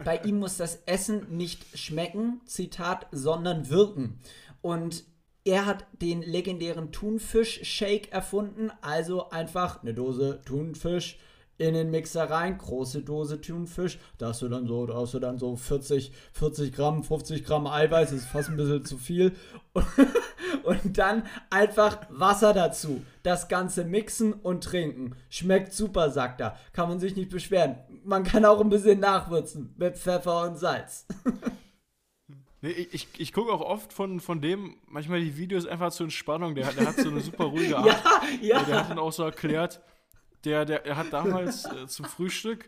bei 0.04 0.18
ihm 0.18 0.40
muss 0.40 0.58
das 0.58 0.84
Essen 0.88 1.38
nicht 1.38 1.78
schmecken, 1.78 2.42
Zitat, 2.46 3.08
sondern 3.12 3.70
wirken. 3.70 4.20
Und 4.62 5.06
er 5.46 5.66
hat 5.66 5.86
den 6.02 6.22
legendären 6.22 6.92
Thunfisch-Shake 6.92 8.12
erfunden, 8.12 8.72
also 8.82 9.30
einfach 9.30 9.82
eine 9.82 9.94
Dose 9.94 10.42
Thunfisch 10.46 11.18
in 11.60 11.76
den 11.76 11.91
Mixer 11.91 12.28
rein, 12.30 12.57
große 12.57 13.01
Dose 13.03 13.39
Thunfisch, 13.39 13.99
da 14.18 14.30
hast 14.30 14.41
du 14.41 14.49
dann 14.49 14.66
so, 14.66 14.86
da 14.88 14.95
hast 14.95 15.14
du 15.14 15.20
dann 15.20 15.38
so 15.38 15.55
40, 15.55 16.12
40 16.34 16.74
Gramm, 16.74 17.03
50 17.03 17.43
Gramm 17.45 17.68
Eiweiß, 17.68 18.10
das 18.10 18.20
ist 18.22 18.28
fast 18.28 18.49
ein 18.49 18.57
bisschen 18.57 18.84
zu 18.86 18.97
viel. 18.97 19.36
Und, 19.74 19.86
und 20.64 20.97
dann 20.97 21.24
einfach 21.51 21.99
Wasser 22.10 22.53
dazu. 22.53 23.03
Das 23.24 23.47
Ganze 23.49 23.84
mixen 23.86 24.34
und 24.34 24.64
trinken. 24.64 25.16
Schmeckt 25.30 25.74
super, 25.74 26.10
sagt 26.10 26.41
er. 26.41 26.57
Kann 26.74 26.89
man 26.89 26.99
sich 26.99 27.16
nicht 27.16 27.30
beschweren. 27.30 27.76
Man 28.03 28.24
kann 28.24 28.45
auch 28.45 28.62
ein 28.62 28.70
bisschen 28.70 28.99
nachwürzen 29.01 29.76
mit 29.78 29.97
Pfeffer 29.97 30.43
und 30.49 30.57
Salz. 30.57 31.05
Nee, 32.62 32.72
ich 32.72 32.93
ich, 32.93 33.07
ich 33.20 33.32
gucke 33.34 33.53
auch 33.53 33.62
oft 33.62 33.93
von, 33.93 34.20
von 34.20 34.41
dem 34.41 34.76
manchmal 34.86 35.22
die 35.22 35.38
Videos 35.38 35.66
einfach 35.66 35.91
zur 35.93 36.05
Entspannung. 36.05 36.55
Der, 36.55 36.66
hat- 36.68 36.78
der 36.78 36.88
hat 36.88 36.97
so 36.97 37.10
eine 37.10 37.22
super 37.22 37.45
ruhige 37.45 37.78
Art. 37.78 37.88
Ja, 37.88 38.22
ja. 38.41 38.64
Der 38.64 38.80
hat 38.82 38.89
dann 38.89 38.99
auch 38.99 39.14
so 39.14 39.24
erklärt, 39.24 39.80
der, 40.46 40.66
der, 40.66 40.86
er 40.86 40.98
hat 40.98 41.12
damals 41.12 41.66
äh, 41.84 41.88
zum 41.88 42.06
Frühstück, 42.06 42.68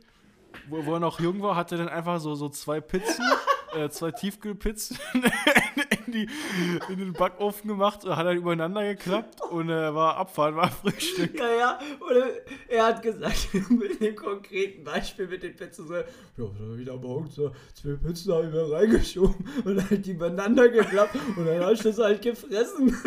wo, 0.69 0.85
wo 0.85 0.93
er 0.95 0.99
noch 0.99 1.19
jung 1.19 1.41
war, 1.41 1.55
hat 1.55 1.71
er 1.71 1.77
dann 1.77 1.89
einfach 1.89 2.19
so, 2.19 2.35
so 2.35 2.49
zwei 2.49 2.81
Pizzen, 2.81 3.23
äh, 3.75 3.89
zwei 3.89 4.11
Tiefkühlpizzen 4.11 4.97
in, 6.05 6.11
die, 6.11 6.29
in 6.89 6.99
den 6.99 7.13
Backofen 7.13 7.69
gemacht, 7.69 8.05
hat 8.05 8.25
er 8.25 8.33
übereinander 8.33 8.83
geklappt 8.83 9.41
und 9.49 9.69
äh, 9.69 9.93
war 9.93 10.17
Abfahrt, 10.17 10.55
war 10.55 10.69
Frühstück. 10.69 11.39
Ja, 11.39 11.49
ja, 11.49 11.79
oder 12.01 12.27
er 12.67 12.85
hat 12.87 13.01
gesagt, 13.01 13.49
mit 13.69 14.01
dem 14.01 14.15
konkreten 14.15 14.83
Beispiel 14.83 15.27
mit 15.27 15.43
den 15.43 15.55
Pizzen 15.55 15.87
so, 15.87 15.95
ja, 15.95 16.03
da 16.85 16.95
morgens 16.95 17.35
so 17.35 17.51
zwei 17.73 17.95
Pizzen 17.95 18.33
habe 18.33 18.47
ich 18.47 18.51
mir 18.51 18.71
reingeschoben 18.71 19.47
und 19.63 19.89
halt 19.89 20.05
die 20.05 20.11
übereinander 20.11 20.67
geklappt 20.67 21.15
und 21.37 21.45
dann 21.45 21.61
habe 21.61 21.73
ich 21.73 21.81
das 21.81 21.97
halt 21.97 22.21
gefressen. 22.21 22.97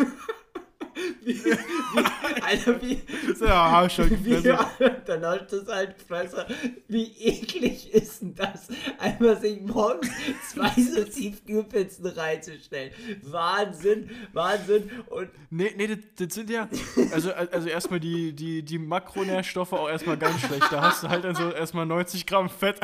Wie, 1.23 1.43
wie, 1.43 2.41
Alter, 2.41 2.81
wie, 2.81 3.01
Ja, 3.45 3.89
schon 3.89 4.09
wie, 4.25 4.41
dann 4.41 5.25
hast 5.25 5.51
du 5.51 5.61
das 5.61 5.75
halt 5.75 5.97
gefressen. 5.97 6.43
Wie 6.87 7.11
eklig 7.19 7.93
ist 7.93 8.21
denn 8.21 8.35
das, 8.35 8.67
einfach 8.99 9.39
sich 9.39 9.61
morgens 9.61 10.09
zwei 10.51 10.69
so 10.81 11.03
Tiefkühlpizzen 11.03 12.05
reinzustellen? 12.05 12.91
Wahnsinn, 13.23 14.09
Wahnsinn. 14.33 14.89
Und 15.07 15.29
Nee, 15.49 15.73
nee, 15.77 15.87
das, 15.87 15.97
das 16.17 16.35
sind 16.35 16.49
ja, 16.49 16.67
also, 17.11 17.33
also 17.33 17.67
erstmal 17.67 17.99
die, 17.99 18.33
die, 18.33 18.61
die 18.63 18.77
Makronährstoffe 18.77 19.73
auch 19.73 19.89
erstmal 19.89 20.17
ganz 20.17 20.41
schlecht. 20.41 20.71
Da 20.71 20.81
hast 20.81 21.03
du 21.03 21.09
halt 21.09 21.23
dann 21.23 21.35
so 21.35 21.51
erstmal 21.51 21.85
90 21.85 22.25
Gramm 22.25 22.49
Fett 22.49 22.79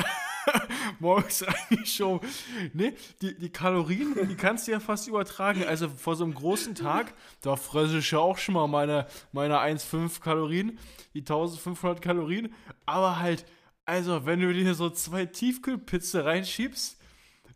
morgens 0.99 1.45
reingeschoben. 1.45 2.27
Nee, 2.73 2.93
die, 3.21 3.37
die 3.37 3.49
Kalorien, 3.49 4.15
die 4.29 4.35
kannst 4.35 4.67
du 4.67 4.71
ja 4.71 4.79
fast 4.79 5.07
übertragen. 5.07 5.63
Also 5.63 5.89
vor 5.89 6.15
so 6.15 6.23
einem 6.23 6.33
großen 6.33 6.75
Tag, 6.75 7.13
da 7.41 7.55
fresse 7.55 7.99
ich 7.99 8.11
ja 8.11 8.19
auch 8.19 8.37
schon 8.37 8.53
mal 8.53 8.67
meine, 8.67 9.07
meine 9.31 9.59
1,5 9.59 10.21
Kalorien, 10.21 10.77
die 11.13 11.19
1500 11.19 12.01
Kalorien. 12.01 12.53
Aber 12.85 13.19
halt, 13.19 13.45
also 13.85 14.25
wenn 14.25 14.39
du 14.39 14.53
dir 14.53 14.73
so 14.73 14.89
zwei 14.89 15.25
Tiefkühlpizza 15.25 16.21
reinschiebst, 16.21 16.97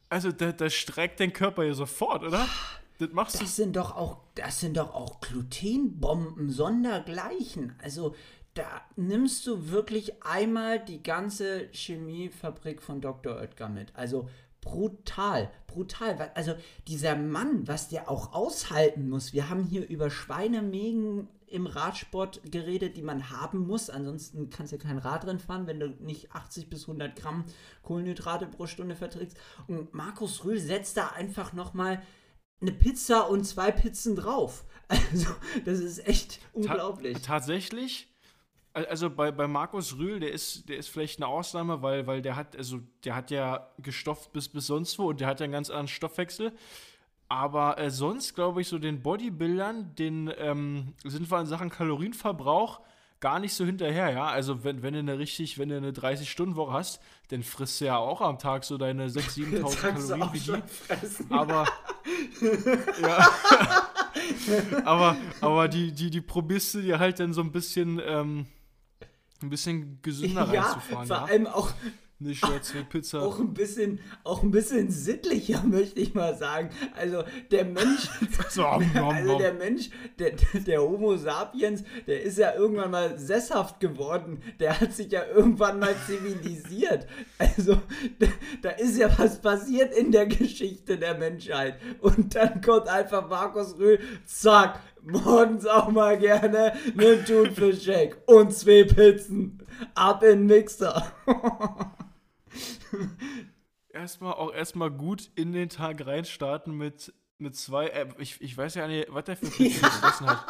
also 0.10 0.32
da, 0.32 0.52
das 0.52 0.74
streckt 0.74 1.20
den 1.20 1.34
Körper 1.34 1.64
ja 1.64 1.74
sofort, 1.74 2.24
oder? 2.24 2.48
Das 2.98 3.12
machst 3.12 3.36
du 3.36 3.40
Das 3.40 3.56
sind 3.56 3.76
doch 3.76 3.96
auch, 3.96 4.20
das 4.36 4.62
sind 4.62 4.78
doch 4.78 4.94
auch 4.94 5.20
Glutenbomben 5.20 6.50
sondergleichen. 6.50 7.76
Also 7.84 8.16
da 8.56 8.82
nimmst 8.96 9.46
du 9.46 9.70
wirklich 9.70 10.24
einmal 10.24 10.84
die 10.84 11.04
ganze 11.04 11.70
Chemiefabrik 11.72 12.82
von 12.82 13.02
Dr. 13.02 13.36
Oetker 13.36 13.70
mit. 13.70 13.96
Also 13.96 14.30
brutal, 14.62 15.52
brutal. 15.68 16.32
Also 16.34 16.56
dieser 16.88 17.16
Mann, 17.16 17.68
was 17.68 17.90
der 17.90 18.10
auch 18.10 18.34
aushalten 18.34 19.10
muss. 19.10 19.34
Wir 19.34 19.50
haben 19.50 19.64
hier 19.64 19.88
über 19.88 20.10
Schweinemägen 20.10 21.28
im 21.48 21.68
Radsport 21.68 22.42
geredet, 22.50 22.96
die 22.98 23.02
man 23.02 23.30
haben 23.30 23.68
muss. 23.68 23.90
Ansonsten 23.90 24.50
kannst 24.50 24.74
du 24.74 24.78
kein 24.78 24.98
Rad 24.98 25.26
drin 25.26 25.40
fahren, 25.40 25.68
wenn 25.68 25.80
du 25.80 25.90
nicht 26.00 26.32
80 26.32 26.70
bis 26.70 26.84
100 26.84 27.16
Gramm 27.16 27.44
Kohlenhydrate 27.84 28.48
pro 28.48 28.68
Stunde 28.68 28.96
verträgst. 28.96 29.38
Und 29.68 29.94
Markus 29.94 30.46
Rühl 30.46 30.60
setzt 30.60 30.98
da 30.98 31.10
einfach 31.10 31.54
nochmal 31.54 32.02
eine 32.62 32.72
Pizza 32.72 33.30
und 33.30 33.46
zwei 33.46 33.72
Pizzen 33.72 34.16
drauf. 34.16 34.66
Also, 34.88 35.30
das 35.66 35.80
ist 35.80 36.08
echt 36.08 36.40
unglaublich. 36.54 37.16
Ta 37.16 37.40
tatsächlich 37.40 38.15
also 38.76 39.10
bei, 39.10 39.32
bei 39.32 39.48
Markus 39.48 39.98
Rühl, 39.98 40.20
der 40.20 40.32
ist, 40.32 40.68
der 40.68 40.78
ist 40.78 40.90
vielleicht 40.90 41.20
eine 41.20 41.28
Ausnahme, 41.28 41.82
weil, 41.82 42.08
weil 42.08 42.22
der 42.22 42.36
hat, 42.36 42.56
also 42.56 42.80
der 43.04 43.16
hat 43.16 43.32
ja 43.32 43.70
gestofft 43.80 44.34
bis, 44.34 44.50
bis 44.50 44.68
sonst 44.68 45.00
wo 45.00 45.10
und 45.10 45.22
der 45.22 45.28
hat 45.28 45.40
ja 45.40 45.46
einen 45.46 45.54
ganz 45.54 45.70
anderen 45.70 45.88
Stoffwechsel. 45.88 46.52
Aber 47.28 47.80
äh, 47.80 47.90
sonst 47.90 48.36
glaube 48.36 48.62
ich, 48.62 48.68
so 48.68 48.78
den 48.78 49.02
Bodybuildern, 49.02 49.96
den 49.96 50.32
ähm, 50.38 50.94
sind 51.04 51.32
wir 51.32 51.40
in 51.40 51.48
Sachen 51.48 51.70
Kalorienverbrauch 51.70 52.82
gar 53.20 53.40
nicht 53.40 53.54
so 53.54 53.66
hinterher, 53.66 54.12
ja. 54.12 54.28
Also 54.28 54.64
wenn, 54.64 54.84
wenn 54.84 54.94
du 54.94 55.00
eine 55.00 55.18
richtig, 55.18 55.58
wenn 55.58 55.70
du 55.70 55.78
eine 55.78 55.92
30-Stunden-Woche 55.92 56.74
hast, 56.74 57.02
dann 57.30 57.42
frisst 57.42 57.82
du 57.82 57.86
ja 57.86 57.98
auch 57.98 58.22
am 58.22 58.38
Tag 58.38 58.64
so 58.66 58.78
deine 58.78 59.08
6.000, 59.10 59.62
7.000 59.62 59.78
Kalorien 59.80 60.34
wie 60.34 60.40
die. 60.40 61.34
Aber 61.34 61.66
ja. 63.02 63.28
aber, 64.86 65.18
aber 65.42 65.68
die, 65.68 65.92
die, 65.92 66.10
die 66.10 66.22
probierst 66.22 66.76
du 66.76 66.82
dir 66.82 67.00
halt 67.00 67.20
dann 67.20 67.34
so 67.34 67.42
ein 67.42 67.52
bisschen, 67.52 68.00
ähm, 68.06 68.46
ein 69.42 69.50
bisschen 69.50 70.00
gesünder 70.02 70.52
ja, 70.52 70.62
reinzufahren. 70.62 71.08
Vor 71.08 71.18
ja? 71.18 71.26
allem 71.26 71.48
auch 71.48 71.74
nicht 72.18 72.48
nur 72.48 72.62
zwei 72.62 72.82
Pizza. 72.90 73.22
Auch 73.22 73.40
ein 73.40 73.54
bisschen, 73.54 74.00
auch 74.24 74.42
ein 74.42 74.52
bisschen 74.52 74.90
sittlicher, 74.90 75.64
möchte 75.68 76.00
ich 76.00 76.14
mal 76.14 76.36
sagen. 76.36 76.70
Also 76.96 77.24
der 77.52 77.66
Mensch, 77.66 78.08
also 78.58 79.38
der 79.38 79.54
Mensch, 79.54 79.90
der, 80.18 80.32
der 80.66 80.82
Homo 80.82 81.18
sapiens, 81.18 81.84
der 82.08 82.22
ist 82.24 82.38
ja 82.38 82.56
irgendwann 82.56 82.92
mal 82.92 83.20
sesshaft 83.20 83.80
geworden. 83.80 84.42
Der 84.60 84.80
hat 84.80 84.94
sich 84.94 85.12
ja 85.12 85.26
irgendwann 85.26 85.80
mal 85.80 85.96
zivilisiert. 86.06 87.06
Also 87.38 87.82
da, 88.20 88.28
da 88.62 88.70
ist 88.72 88.98
ja 88.98 89.10
was 89.18 89.42
passiert 89.42 89.94
in 89.94 90.12
der 90.12 90.28
Geschichte 90.28 90.98
der 90.98 91.18
Menschheit. 91.18 91.80
Und 92.00 92.36
dann 92.36 92.62
kommt 92.62 92.88
einfach 92.88 93.28
Markus 93.28 93.78
Rühl, 93.78 94.00
zack, 94.26 94.80
morgens 95.06 95.66
auch 95.66 95.90
mal 95.90 96.18
gerne 96.18 96.74
einen 96.98 97.26
Thunfisch-Shake 97.26 98.18
und 98.26 98.54
zwei 98.54 98.84
Pizzen. 98.84 99.66
Ab 99.94 100.24
in 100.24 100.40
den 100.40 100.46
Mixer. 100.48 101.12
erstmal 103.90 104.34
auch 104.34 104.54
erstmal 104.54 104.92
gut 104.92 105.30
in 105.36 105.52
den 105.52 105.70
Tag 105.70 106.06
reinstarten 106.06 106.76
mit 106.78 107.14
mit 107.38 107.56
zwei, 107.56 107.88
äh, 107.88 108.08
ich, 108.18 108.42
ich 108.42 108.58
weiß 108.58 108.76
ja 108.76 108.88
nicht, 108.88 109.08
was 109.10 109.26
der 109.26 109.36
für 109.36 109.48
Pizza 109.48 109.88
ja. 109.88 109.96
gegessen 109.96 110.28
hat. 110.28 110.46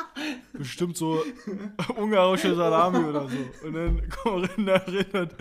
Bestimmt 0.54 0.96
so 0.96 1.24
ungarische 1.98 2.54
Salami 2.56 3.00
oder 3.00 3.28
so. 3.28 3.68
Und 3.68 3.74
dann 3.74 4.10
kommen 4.10 4.50
wir 4.56 4.74
rein 4.76 5.06
und 5.14 5.36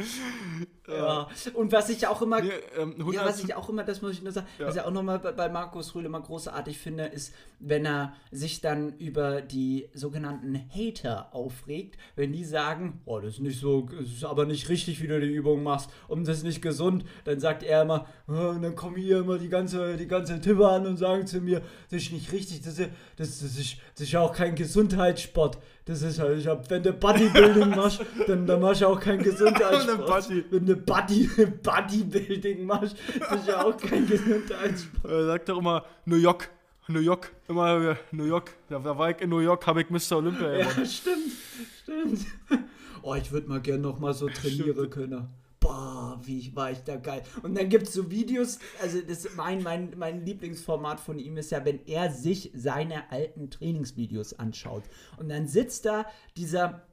ja. 1.06 1.28
Und 1.54 1.72
was 1.72 1.88
ich 1.88 2.06
auch 2.06 2.20
immer, 2.22 2.40
nee, 2.40 2.50
ähm, 2.78 2.94
ja, 3.12 3.24
was 3.24 3.42
ich 3.42 3.54
auch 3.54 3.68
immer, 3.68 3.84
das 3.84 4.02
muss 4.02 4.12
ich 4.12 4.22
nur 4.22 4.32
sagen, 4.32 4.46
ja. 4.58 4.66
was 4.66 4.76
ich 4.76 4.82
auch 4.82 4.90
nochmal 4.90 5.18
bei, 5.18 5.32
bei 5.32 5.48
Markus 5.48 5.94
Rühl 5.94 6.04
immer 6.04 6.20
großartig 6.20 6.78
finde, 6.78 7.04
ist, 7.04 7.34
wenn 7.58 7.86
er 7.86 8.14
sich 8.30 8.60
dann 8.60 8.96
über 8.98 9.40
die 9.40 9.88
sogenannten 9.94 10.60
Hater 10.74 11.34
aufregt, 11.34 11.96
wenn 12.16 12.32
die 12.32 12.44
sagen, 12.44 13.00
oh, 13.04 13.20
das 13.20 13.34
ist 13.34 13.40
nicht 13.40 13.60
so, 13.60 13.82
das 13.82 14.08
ist 14.08 14.24
aber 14.24 14.46
nicht 14.46 14.68
richtig, 14.68 15.02
wie 15.02 15.06
du 15.06 15.20
die 15.20 15.32
Übung 15.32 15.62
machst 15.62 15.90
und 16.08 16.26
das 16.26 16.38
ist 16.38 16.44
nicht 16.44 16.62
gesund, 16.62 17.04
dann 17.24 17.40
sagt 17.40 17.62
er 17.62 17.82
immer, 17.82 18.06
oh, 18.28 18.32
und 18.32 18.62
dann 18.62 18.74
kommen 18.74 18.96
hier 18.96 19.18
immer 19.18 19.38
die 19.38 19.48
ganze, 19.48 19.96
die 19.96 20.06
ganze 20.06 20.40
Tipper 20.40 20.72
an 20.72 20.86
und 20.86 20.96
sagen 20.96 21.26
zu 21.26 21.40
mir, 21.40 21.62
das 21.90 22.02
ist 22.02 22.12
nicht 22.12 22.32
richtig, 22.32 22.62
das 22.62 22.78
ist, 22.78 22.90
das, 23.16 23.40
das 23.40 23.56
ist, 23.56 23.76
das 23.94 24.08
ist 24.08 24.16
auch 24.16 24.32
kein 24.32 24.54
Gesundheitssport. 24.54 25.58
Das 25.86 26.00
ist 26.00 26.18
halt, 26.18 26.38
ich 26.38 26.46
hab, 26.46 26.68
wenn 26.70 26.82
du 26.82 26.92
Bodybuilding 26.94 27.70
machst, 27.76 28.00
dann, 28.26 28.46
dann 28.46 28.60
machst 28.60 28.80
du 28.80 28.86
auch 28.86 28.98
kein 28.98 29.18
Gesundheitssport. 29.18 30.30
wenn 30.50 30.64
du 30.64 30.76
Body, 30.76 31.28
Bodybuilding 31.62 32.64
machst, 32.64 32.96
ist 33.08 33.46
ja 33.46 33.62
auch 33.62 33.76
kein 33.76 34.06
Gesundheitssport. 34.06 35.12
Er 35.12 35.26
sagt 35.26 35.48
doch 35.50 35.58
immer 35.58 35.84
New 36.06 36.16
York, 36.16 36.50
New 36.88 37.00
York, 37.00 37.32
immer 37.48 37.98
New 38.12 38.24
York. 38.24 38.54
Da 38.70 38.82
war 38.82 39.10
ich 39.10 39.20
in 39.20 39.28
New 39.28 39.40
York, 39.40 39.66
habe 39.66 39.82
ich 39.82 39.90
Mr. 39.90 40.16
Olympia 40.16 40.56
gemacht. 40.56 40.78
Ja, 40.78 40.86
stimmt, 40.86 41.32
stimmt. 41.82 42.26
Oh, 43.02 43.14
ich 43.14 43.30
würde 43.30 43.48
mal 43.48 43.60
gerne 43.60 43.82
noch 43.82 43.98
mal 43.98 44.14
so 44.14 44.28
trainieren 44.30 44.88
können 44.88 45.28
boah, 45.64 46.20
wie 46.22 46.54
war 46.54 46.70
ich 46.70 46.82
da 46.84 46.96
geil. 46.96 47.22
Und 47.42 47.56
dann 47.56 47.68
gibt 47.70 47.88
es 47.88 47.94
so 47.94 48.10
Videos, 48.10 48.58
also 48.82 49.00
das 49.00 49.26
mein, 49.34 49.62
mein, 49.62 49.94
mein 49.96 50.24
Lieblingsformat 50.24 51.00
von 51.00 51.18
ihm 51.18 51.38
ist 51.38 51.50
ja, 51.50 51.64
wenn 51.64 51.84
er 51.86 52.12
sich 52.12 52.52
seine 52.54 53.10
alten 53.10 53.50
Trainingsvideos 53.50 54.38
anschaut. 54.38 54.84
Und 55.16 55.30
dann 55.30 55.48
sitzt 55.48 55.86
da 55.86 56.06
dieser 56.36 56.86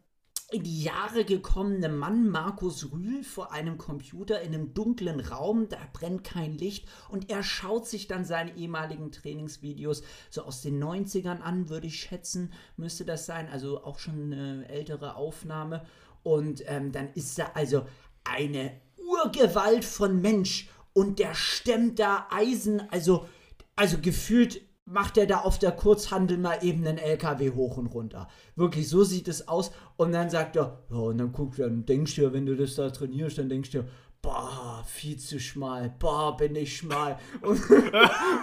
in 0.52 0.64
die 0.64 0.84
Jahre 0.84 1.24
gekommene 1.24 1.88
Mann 1.88 2.30
Markus 2.30 2.92
Rühl 2.92 3.24
vor 3.24 3.54
einem 3.54 3.78
Computer 3.78 4.42
in 4.42 4.54
einem 4.54 4.74
dunklen 4.74 5.22
Raum, 5.22 5.70
da 5.70 5.78
brennt 5.94 6.26
kein 6.26 6.58
Licht 6.58 6.90
und 7.08 7.30
er 7.30 7.42
schaut 7.42 7.88
sich 7.88 8.08
dann 8.08 8.26
seine 8.26 8.58
ehemaligen 8.58 9.14
Trainingsvideos 9.14 10.04
so 10.30 10.44
aus 10.44 10.62
den 10.62 10.84
90ern 10.84 11.40
an, 11.40 11.70
würde 11.70 11.88
ich 11.88 12.02
schätzen, 12.02 12.52
müsste 12.76 13.06
das 13.06 13.26
sein, 13.26 13.48
also 13.48 13.86
auch 13.86 13.98
schon 13.98 14.34
eine 14.34 14.68
ältere 14.68 15.16
Aufnahme 15.16 15.86
und 16.24 16.64
ähm, 16.68 16.92
dann 16.92 17.14
ist 17.14 17.40
da 17.40 17.52
also 17.54 17.86
eine 18.24 18.80
Urgewalt 18.98 19.86
von 19.86 20.22
Mensch 20.22 20.70
und 20.94 21.20
der 21.20 21.34
stemmt 21.34 22.00
da 22.00 22.28
Eisen, 22.30 22.82
also, 22.92 23.28
also 23.76 23.98
gefühlt 24.02 24.62
macht 24.86 25.18
er 25.18 25.26
da 25.26 25.40
auf 25.40 25.58
der 25.58 25.72
Kurzhandel 25.72 26.38
mal 26.38 26.60
eben 26.64 26.86
einen 26.86 26.98
LKW 26.98 27.52
hoch 27.52 27.78
und 27.78 27.88
runter. 27.88 28.28
Wirklich, 28.56 28.90
so 28.90 29.04
sieht 29.04 29.28
es 29.28 29.48
aus. 29.48 29.72
Und 29.96 30.12
dann 30.12 30.30
sagt 30.30 30.56
er, 30.58 30.84
ja, 30.90 30.98
und 30.98 31.18
dann 31.18 31.32
guckt 31.32 31.60
er, 31.60 31.70
dann 31.70 31.86
denkst 31.86 32.16
du, 32.16 32.34
wenn 32.34 32.46
du 32.46 32.56
das 32.56 32.76
da 32.76 32.90
trainierst, 32.90 33.38
dann 33.38 33.48
denkst 33.48 33.72
du, 33.72 33.86
boah, 34.22 34.84
viel 34.86 35.18
zu 35.18 35.40
schmal, 35.40 35.96
boah, 35.98 36.36
bin 36.36 36.56
ich 36.56 36.78
schmal. 36.78 37.18
Und, 37.42 37.60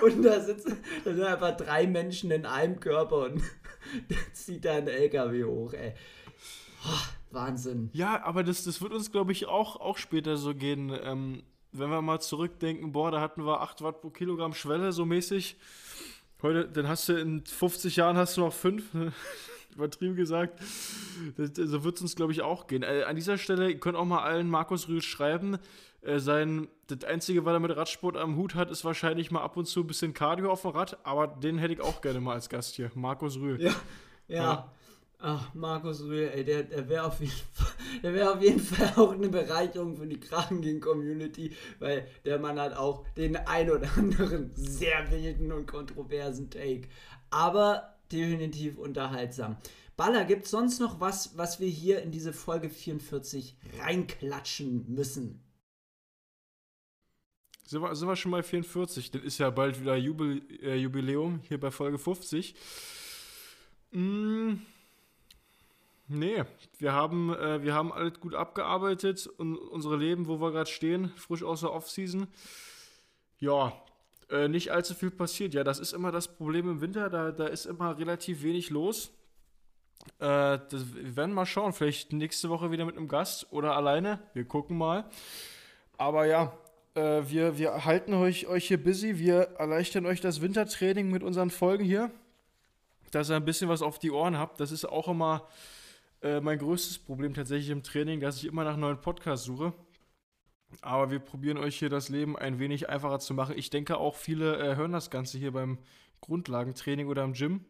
und 0.02 0.22
da, 0.24 0.40
sitzen, 0.40 0.76
da 1.04 1.14
sind 1.14 1.22
einfach 1.22 1.56
drei 1.56 1.86
Menschen 1.86 2.30
in 2.30 2.46
einem 2.46 2.80
Körper 2.80 3.26
und 3.26 3.42
der 4.10 4.18
zieht 4.32 4.64
da 4.64 4.72
einen 4.72 4.88
LKW 4.88 5.44
hoch, 5.44 5.72
ey. 5.72 5.94
Wahnsinn. 7.30 7.90
Ja, 7.92 8.24
aber 8.24 8.44
das, 8.44 8.64
das 8.64 8.80
wird 8.80 8.92
uns, 8.92 9.10
glaube 9.10 9.32
ich, 9.32 9.46
auch, 9.46 9.76
auch 9.76 9.98
später 9.98 10.36
so 10.36 10.54
gehen. 10.54 10.92
Ähm, 11.02 11.42
wenn 11.72 11.90
wir 11.90 12.02
mal 12.02 12.20
zurückdenken, 12.20 12.92
boah, 12.92 13.10
da 13.10 13.20
hatten 13.20 13.44
wir 13.44 13.60
8 13.60 13.82
Watt 13.82 14.00
pro 14.00 14.10
Kilogramm 14.10 14.54
Schwelle, 14.54 14.92
so 14.92 15.04
mäßig. 15.04 15.56
Heute, 16.42 16.68
dann 16.68 16.88
hast 16.88 17.08
du 17.08 17.14
in 17.14 17.44
50 17.44 17.96
Jahren 17.96 18.16
hast 18.16 18.36
du 18.36 18.42
noch 18.42 18.52
5. 18.52 18.84
Übertrieben 19.74 20.16
gesagt. 20.16 20.58
Das, 21.36 21.50
so 21.54 21.84
wird 21.84 21.96
es 21.96 22.02
uns, 22.02 22.16
glaube 22.16 22.32
ich, 22.32 22.42
auch 22.42 22.66
gehen. 22.66 22.82
Äh, 22.82 23.04
an 23.04 23.16
dieser 23.16 23.38
Stelle, 23.38 23.70
ihr 23.70 23.78
könnt 23.78 23.96
auch 23.96 24.04
mal 24.04 24.22
allen 24.22 24.48
Markus 24.48 24.88
Rühl 24.88 25.02
schreiben. 25.02 25.58
Äh, 26.00 26.18
sein, 26.20 26.68
das 26.86 27.04
Einzige, 27.04 27.44
was 27.44 27.52
er 27.52 27.60
mit 27.60 27.76
Radsport 27.76 28.16
am 28.16 28.36
Hut 28.36 28.54
hat, 28.54 28.70
ist 28.70 28.84
wahrscheinlich 28.84 29.30
mal 29.30 29.42
ab 29.42 29.56
und 29.56 29.66
zu 29.66 29.80
ein 29.80 29.86
bisschen 29.86 30.14
Cardio 30.14 30.50
auf 30.50 30.62
dem 30.62 30.70
Rad, 30.70 30.98
aber 31.04 31.26
den 31.26 31.58
hätte 31.58 31.74
ich 31.74 31.80
auch 31.80 32.00
gerne 32.00 32.20
mal 32.20 32.34
als 32.34 32.48
Gast 32.48 32.74
hier. 32.74 32.90
Markus 32.94 33.36
Rühl. 33.36 33.60
Ja, 33.60 33.72
ja. 34.28 34.42
ja. 34.42 34.72
Ach, 35.20 35.52
Markus 35.52 36.02
Rühl, 36.02 36.30
ey, 36.32 36.44
der, 36.44 36.62
der 36.62 36.88
wäre 36.88 37.04
auf, 37.04 37.20
wär 38.02 38.32
auf 38.32 38.40
jeden 38.40 38.60
Fall 38.60 38.92
auch 38.94 39.12
eine 39.12 39.28
Bereicherung 39.28 39.96
für 39.96 40.06
die 40.06 40.20
Krachengehen-Community, 40.20 41.56
weil 41.80 42.06
der 42.24 42.38
Mann 42.38 42.60
hat 42.60 42.76
auch 42.76 43.04
den 43.16 43.36
ein 43.36 43.68
oder 43.68 43.88
anderen 43.96 44.52
sehr 44.54 45.10
wilden 45.10 45.50
und 45.50 45.66
kontroversen 45.66 46.50
Take. 46.50 46.82
Aber 47.30 47.96
definitiv 48.12 48.78
unterhaltsam. 48.78 49.56
Baller, 49.96 50.24
gibt 50.24 50.44
es 50.44 50.52
sonst 50.52 50.78
noch 50.78 51.00
was, 51.00 51.36
was 51.36 51.58
wir 51.58 51.68
hier 51.68 52.00
in 52.02 52.12
diese 52.12 52.32
Folge 52.32 52.70
44 52.70 53.56
reinklatschen 53.80 54.84
müssen? 54.86 55.42
Sind 57.66 57.82
wir, 57.82 57.92
sind 57.96 58.06
wir 58.06 58.14
schon 58.14 58.30
bei 58.30 58.44
44? 58.44 59.10
Dann 59.10 59.24
ist 59.24 59.38
ja 59.38 59.50
bald 59.50 59.80
wieder 59.80 59.96
Jubil, 59.96 60.42
äh, 60.62 60.76
Jubiläum 60.76 61.40
hier 61.48 61.58
bei 61.58 61.72
Folge 61.72 61.98
50. 61.98 62.54
Mmh. 63.90 64.58
Nee, 66.10 66.44
wir 66.78 66.94
haben, 66.94 67.34
äh, 67.34 67.62
wir 67.62 67.74
haben 67.74 67.92
alles 67.92 68.18
gut 68.18 68.34
abgearbeitet 68.34 69.26
und 69.26 69.56
unsere 69.56 69.96
Leben, 69.96 70.26
wo 70.26 70.40
wir 70.40 70.52
gerade 70.52 70.70
stehen, 70.70 71.12
frisch 71.16 71.42
aus 71.42 71.60
der 71.60 71.72
Offseason. 71.72 72.26
Ja, 73.38 73.74
äh, 74.30 74.48
nicht 74.48 74.72
allzu 74.72 74.94
viel 74.94 75.10
passiert. 75.10 75.52
Ja, 75.52 75.64
das 75.64 75.78
ist 75.78 75.92
immer 75.92 76.10
das 76.10 76.28
Problem 76.28 76.68
im 76.70 76.80
Winter, 76.80 77.10
da, 77.10 77.30
da 77.30 77.46
ist 77.46 77.66
immer 77.66 77.98
relativ 77.98 78.42
wenig 78.42 78.70
los. 78.70 79.10
Äh, 80.18 80.58
das, 80.70 80.94
wir 80.94 81.14
werden 81.16 81.34
mal 81.34 81.44
schauen, 81.44 81.74
vielleicht 81.74 82.12
nächste 82.14 82.48
Woche 82.48 82.70
wieder 82.70 82.86
mit 82.86 82.96
einem 82.96 83.08
Gast 83.08 83.52
oder 83.52 83.76
alleine. 83.76 84.18
Wir 84.32 84.46
gucken 84.46 84.78
mal. 84.78 85.04
Aber 85.98 86.24
ja, 86.24 86.56
äh, 86.94 87.22
wir, 87.26 87.58
wir 87.58 87.84
halten 87.84 88.14
euch, 88.14 88.46
euch 88.46 88.66
hier 88.66 88.82
busy. 88.82 89.18
Wir 89.18 89.40
erleichtern 89.58 90.06
euch 90.06 90.22
das 90.22 90.40
Wintertraining 90.40 91.10
mit 91.10 91.22
unseren 91.22 91.50
Folgen 91.50 91.84
hier. 91.84 92.10
Dass 93.10 93.30
ihr 93.30 93.36
ein 93.36 93.44
bisschen 93.44 93.68
was 93.68 93.82
auf 93.82 93.98
die 93.98 94.10
Ohren 94.10 94.38
habt. 94.38 94.58
Das 94.60 94.72
ist 94.72 94.86
auch 94.86 95.08
immer 95.08 95.46
äh, 96.22 96.40
mein 96.40 96.58
größtes 96.58 96.98
Problem 96.98 97.34
tatsächlich 97.34 97.70
im 97.70 97.82
Training, 97.82 98.20
dass 98.20 98.36
ich 98.38 98.46
immer 98.46 98.64
nach 98.64 98.76
neuen 98.76 99.00
Podcasts 99.00 99.46
suche. 99.46 99.72
Aber 100.82 101.10
wir 101.10 101.18
probieren 101.18 101.56
euch 101.56 101.78
hier 101.78 101.88
das 101.88 102.08
Leben 102.08 102.36
ein 102.36 102.58
wenig 102.58 102.88
einfacher 102.88 103.20
zu 103.20 103.32
machen. 103.34 103.56
Ich 103.56 103.70
denke 103.70 103.96
auch, 103.98 104.14
viele 104.14 104.58
äh, 104.58 104.76
hören 104.76 104.92
das 104.92 105.10
Ganze 105.10 105.38
hier 105.38 105.52
beim 105.52 105.78
Grundlagentraining 106.20 107.08
oder 107.08 107.24
im 107.24 107.32
Gym. 107.32 107.64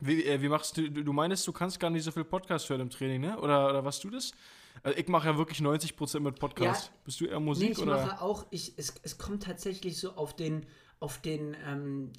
Wie, 0.00 0.24
äh, 0.24 0.42
wie 0.42 0.48
machst 0.48 0.76
du, 0.76 0.90
du 0.90 1.12
meinst, 1.12 1.46
du 1.46 1.52
kannst 1.52 1.80
gar 1.80 1.90
nicht 1.90 2.04
so 2.04 2.10
viel 2.10 2.24
Podcast 2.24 2.68
hören 2.68 2.82
im 2.82 2.90
Training, 2.90 3.22
ne? 3.22 3.38
Oder, 3.38 3.68
oder 3.70 3.84
was 3.84 4.00
du 4.00 4.10
das? 4.10 4.32
Also 4.82 4.98
ich 4.98 5.08
mache 5.08 5.28
ja 5.28 5.38
wirklich 5.38 5.60
90% 5.60 6.20
mit 6.20 6.38
Podcast. 6.38 6.88
Ja, 6.88 6.92
Bist 7.04 7.20
du 7.20 7.26
eher 7.26 7.40
Musik 7.40 7.66
nee, 7.66 7.72
ich 7.72 7.78
oder? 7.78 8.04
mache 8.04 8.20
auch, 8.20 8.46
ich, 8.50 8.74
es, 8.76 8.94
es 9.02 9.16
kommt 9.16 9.44
tatsächlich 9.44 9.98
so 9.98 10.12
auf 10.12 10.36
den, 10.36 10.66
auf 11.00 11.18
den, 11.22 11.56
ähm, 11.66 12.12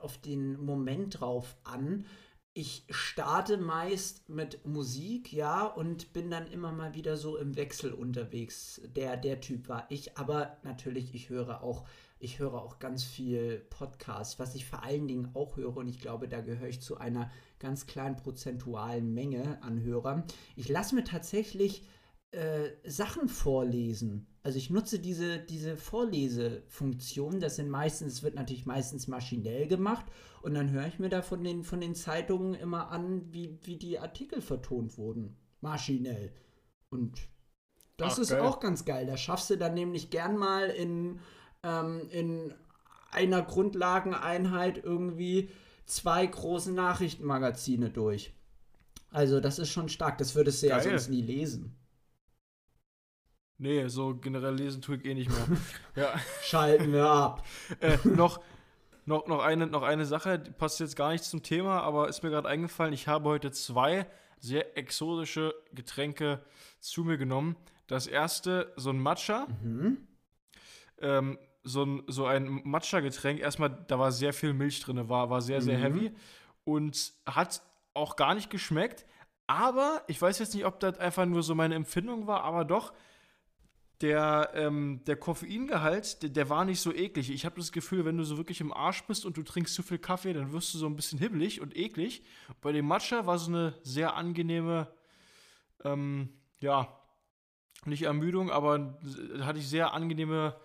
auf 0.00 0.18
den 0.18 0.60
Moment 0.64 1.20
drauf 1.20 1.56
an. 1.62 2.04
Ich 2.52 2.84
starte 2.90 3.58
meist 3.58 4.28
mit 4.28 4.66
Musik, 4.66 5.32
ja, 5.32 5.64
und 5.66 6.12
bin 6.12 6.30
dann 6.30 6.48
immer 6.48 6.72
mal 6.72 6.94
wieder 6.94 7.16
so 7.16 7.36
im 7.36 7.56
Wechsel 7.56 7.92
unterwegs. 7.92 8.80
Der, 8.96 9.16
der 9.16 9.40
Typ 9.40 9.68
war 9.68 9.86
ich, 9.88 10.18
aber 10.18 10.56
natürlich, 10.64 11.14
ich 11.14 11.28
höre 11.28 11.62
auch 11.62 11.86
ich 12.20 12.38
höre 12.38 12.54
auch 12.54 12.78
ganz 12.78 13.02
viel 13.02 13.64
Podcast, 13.70 14.38
was 14.38 14.54
ich 14.54 14.66
vor 14.66 14.82
allen 14.82 15.08
Dingen 15.08 15.30
auch 15.32 15.56
höre 15.56 15.78
und 15.78 15.88
ich 15.88 16.00
glaube, 16.00 16.28
da 16.28 16.42
gehöre 16.42 16.68
ich 16.68 16.80
zu 16.82 16.98
einer 16.98 17.30
ganz 17.58 17.86
kleinen 17.86 18.16
prozentualen 18.16 19.14
Menge 19.14 19.58
an 19.62 19.82
Hörern. 19.82 20.24
Ich 20.54 20.68
lasse 20.68 20.94
mir 20.94 21.04
tatsächlich 21.04 21.82
äh, 22.32 22.70
Sachen 22.84 23.28
vorlesen. 23.28 24.26
Also 24.42 24.58
ich 24.58 24.70
nutze 24.70 24.98
diese, 24.98 25.38
diese 25.38 25.76
Vorlesefunktion. 25.76 27.40
Das 27.40 27.56
sind 27.56 27.68
meistens, 27.68 28.14
es 28.14 28.22
wird 28.22 28.34
natürlich 28.34 28.66
meistens 28.66 29.08
maschinell 29.08 29.66
gemacht 29.66 30.06
und 30.42 30.54
dann 30.54 30.70
höre 30.70 30.86
ich 30.86 30.98
mir 30.98 31.08
da 31.08 31.22
von 31.22 31.44
den, 31.44 31.64
von 31.64 31.80
den 31.80 31.94
Zeitungen 31.94 32.54
immer 32.54 32.90
an, 32.90 33.32
wie, 33.32 33.58
wie 33.62 33.76
die 33.76 33.98
Artikel 33.98 34.40
vertont 34.40 34.96
wurden. 34.96 35.36
Maschinell. 35.60 36.32
Und 36.88 37.28
das 37.96 38.14
Ach, 38.14 38.18
ist 38.18 38.30
geil. 38.30 38.40
auch 38.40 38.60
ganz 38.60 38.84
geil. 38.84 39.06
Da 39.06 39.16
schaffst 39.16 39.50
du 39.50 39.56
dann 39.56 39.74
nämlich 39.74 40.10
gern 40.10 40.36
mal 40.36 40.70
in 40.70 41.20
ähm, 41.62 42.08
in 42.10 42.54
einer 43.10 43.42
Grundlageneinheit 43.42 44.82
irgendwie 44.82 45.50
zwei 45.84 46.26
große 46.26 46.72
Nachrichtenmagazine 46.72 47.90
durch. 47.90 48.32
Also 49.10 49.40
das 49.40 49.58
ist 49.58 49.70
schon 49.70 49.88
stark. 49.88 50.18
Das 50.18 50.34
würdest 50.34 50.62
du 50.62 50.68
Geil. 50.68 50.78
ja 50.78 50.82
sonst 50.82 51.08
nie 51.08 51.22
lesen. 51.22 51.76
Nee, 53.60 53.88
so 53.88 54.14
generell 54.14 54.54
lesen 54.54 54.80
tue 54.80 54.96
ich 54.96 55.04
eh 55.04 55.12
nicht 55.12 55.28
mehr. 55.28 55.58
ja. 55.94 56.18
Schalten 56.42 56.94
wir 56.94 57.04
ab. 57.04 57.46
äh, 57.80 57.98
noch, 58.04 58.40
noch, 59.04 59.26
noch, 59.26 59.42
eine, 59.42 59.66
noch 59.66 59.82
eine 59.82 60.06
Sache, 60.06 60.38
die 60.38 60.50
passt 60.50 60.80
jetzt 60.80 60.96
gar 60.96 61.12
nicht 61.12 61.24
zum 61.24 61.42
Thema, 61.42 61.82
aber 61.82 62.08
ist 62.08 62.22
mir 62.22 62.30
gerade 62.30 62.48
eingefallen. 62.48 62.94
Ich 62.94 63.06
habe 63.06 63.28
heute 63.28 63.50
zwei 63.52 64.06
sehr 64.38 64.78
exotische 64.78 65.54
Getränke 65.74 66.42
zu 66.78 67.04
mir 67.04 67.18
genommen. 67.18 67.54
Das 67.86 68.06
erste, 68.06 68.72
so 68.76 68.88
ein 68.90 68.98
Matcha. 68.98 69.46
Mhm. 69.62 70.08
Ähm, 71.02 71.38
so 71.62 71.84
ein, 71.84 72.02
so 72.06 72.24
ein 72.24 72.62
Matcha-Getränk. 72.64 73.40
Erstmal, 73.40 73.84
da 73.88 73.98
war 73.98 74.10
sehr 74.10 74.32
viel 74.32 74.54
Milch 74.54 74.80
drin, 74.80 75.06
war, 75.10 75.28
war 75.28 75.42
sehr, 75.42 75.60
sehr 75.60 75.76
mhm. 75.76 75.82
heavy 75.82 76.12
und 76.64 77.12
hat 77.26 77.60
auch 77.92 78.16
gar 78.16 78.34
nicht 78.34 78.48
geschmeckt. 78.48 79.04
Aber 79.46 80.02
ich 80.06 80.22
weiß 80.22 80.38
jetzt 80.38 80.54
nicht, 80.54 80.64
ob 80.64 80.80
das 80.80 80.98
einfach 80.98 81.26
nur 81.26 81.42
so 81.42 81.54
meine 81.54 81.74
Empfindung 81.74 82.26
war, 82.26 82.42
aber 82.44 82.64
doch, 82.64 82.94
der, 84.00 84.50
ähm, 84.54 85.02
der 85.06 85.16
Koffeingehalt, 85.16 86.22
der, 86.22 86.30
der, 86.30 86.48
war 86.48 86.64
nicht 86.64 86.80
so 86.80 86.92
eklig. 86.92 87.30
Ich 87.30 87.44
habe 87.44 87.56
das 87.56 87.70
Gefühl, 87.70 88.04
wenn 88.04 88.16
du 88.16 88.24
so 88.24 88.38
wirklich 88.38 88.60
im 88.60 88.72
Arsch 88.72 89.04
bist 89.04 89.26
und 89.26 89.36
du 89.36 89.42
trinkst 89.42 89.74
zu 89.74 89.82
viel 89.82 89.98
Kaffee, 89.98 90.32
dann 90.32 90.52
wirst 90.52 90.72
du 90.72 90.78
so 90.78 90.86
ein 90.86 90.96
bisschen 90.96 91.18
hibbelig 91.18 91.60
und 91.60 91.76
eklig. 91.76 92.22
Bei 92.62 92.72
dem 92.72 92.86
Matcha 92.86 93.26
war 93.26 93.38
so 93.38 93.50
eine 93.50 93.74
sehr 93.82 94.14
angenehme, 94.16 94.88
ähm, 95.84 96.30
ja, 96.60 96.96
nicht 97.84 98.02
Ermüdung, 98.02 98.50
aber 98.50 98.98
hatte 99.40 99.58
ich 99.58 99.68
sehr 99.68 99.92
angenehme 99.92 100.56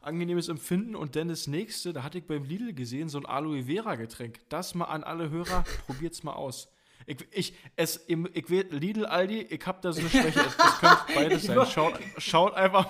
angenehmes 0.00 0.48
Empfinden. 0.48 0.96
Und 0.96 1.16
dann 1.16 1.28
das 1.28 1.46
nächste, 1.46 1.92
da 1.92 2.02
hatte 2.02 2.18
ich 2.18 2.26
beim 2.26 2.44
Lidl 2.44 2.72
gesehen, 2.72 3.08
so 3.08 3.18
ein 3.18 3.26
Aloe 3.26 3.64
Vera 3.64 3.96
Getränk. 3.96 4.40
Das 4.48 4.74
mal 4.74 4.86
an 4.86 5.04
alle 5.04 5.30
Hörer, 5.30 5.64
probiert's 5.86 6.22
mal 6.22 6.32
aus. 6.32 6.72
Ich, 7.08 7.26
ich, 7.30 7.54
es, 7.74 8.04
ich 8.06 8.50
will 8.50 8.66
Lidl, 8.68 9.06
Aldi, 9.06 9.40
ich 9.40 9.66
hab 9.66 9.80
da 9.80 9.92
so 9.92 10.00
eine 10.00 10.10
Schwäche. 10.10 10.44
Das 10.44 10.78
könnte 10.78 10.98
beides 11.14 11.42
sein. 11.44 11.66
Schaut, 11.66 11.98
schaut, 12.18 12.54
einfach, 12.54 12.86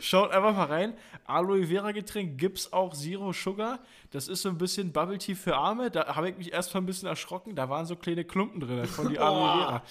schaut 0.00 0.30
einfach 0.30 0.56
mal 0.56 0.64
rein. 0.64 0.94
Aloe 1.26 1.66
Vera 1.66 1.92
Getränk 1.92 2.38
gibt's 2.38 2.72
auch 2.72 2.94
Zero 2.94 3.34
Sugar. 3.34 3.80
Das 4.10 4.28
ist 4.28 4.40
so 4.40 4.48
ein 4.48 4.56
bisschen 4.56 4.90
Bubble 4.90 5.18
Tea 5.18 5.34
für 5.34 5.54
Arme. 5.54 5.90
Da 5.90 6.16
habe 6.16 6.30
ich 6.30 6.38
mich 6.38 6.50
erstmal 6.50 6.82
ein 6.82 6.86
bisschen 6.86 7.08
erschrocken. 7.08 7.54
Da 7.54 7.68
waren 7.68 7.84
so 7.84 7.94
kleine 7.94 8.24
Klumpen 8.24 8.60
drin 8.60 8.86
von 8.86 9.10
die 9.10 9.18
Aloe 9.18 9.58
Vera. 9.58 9.82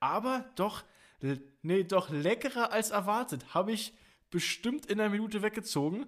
Aber 0.00 0.46
doch, 0.54 0.82
nee, 1.60 1.84
doch 1.84 2.08
leckerer 2.08 2.72
als 2.72 2.90
erwartet. 2.90 3.52
Habe 3.52 3.72
ich 3.72 3.92
bestimmt 4.30 4.86
in 4.86 4.98
einer 4.98 5.10
Minute 5.10 5.42
weggezogen. 5.42 6.06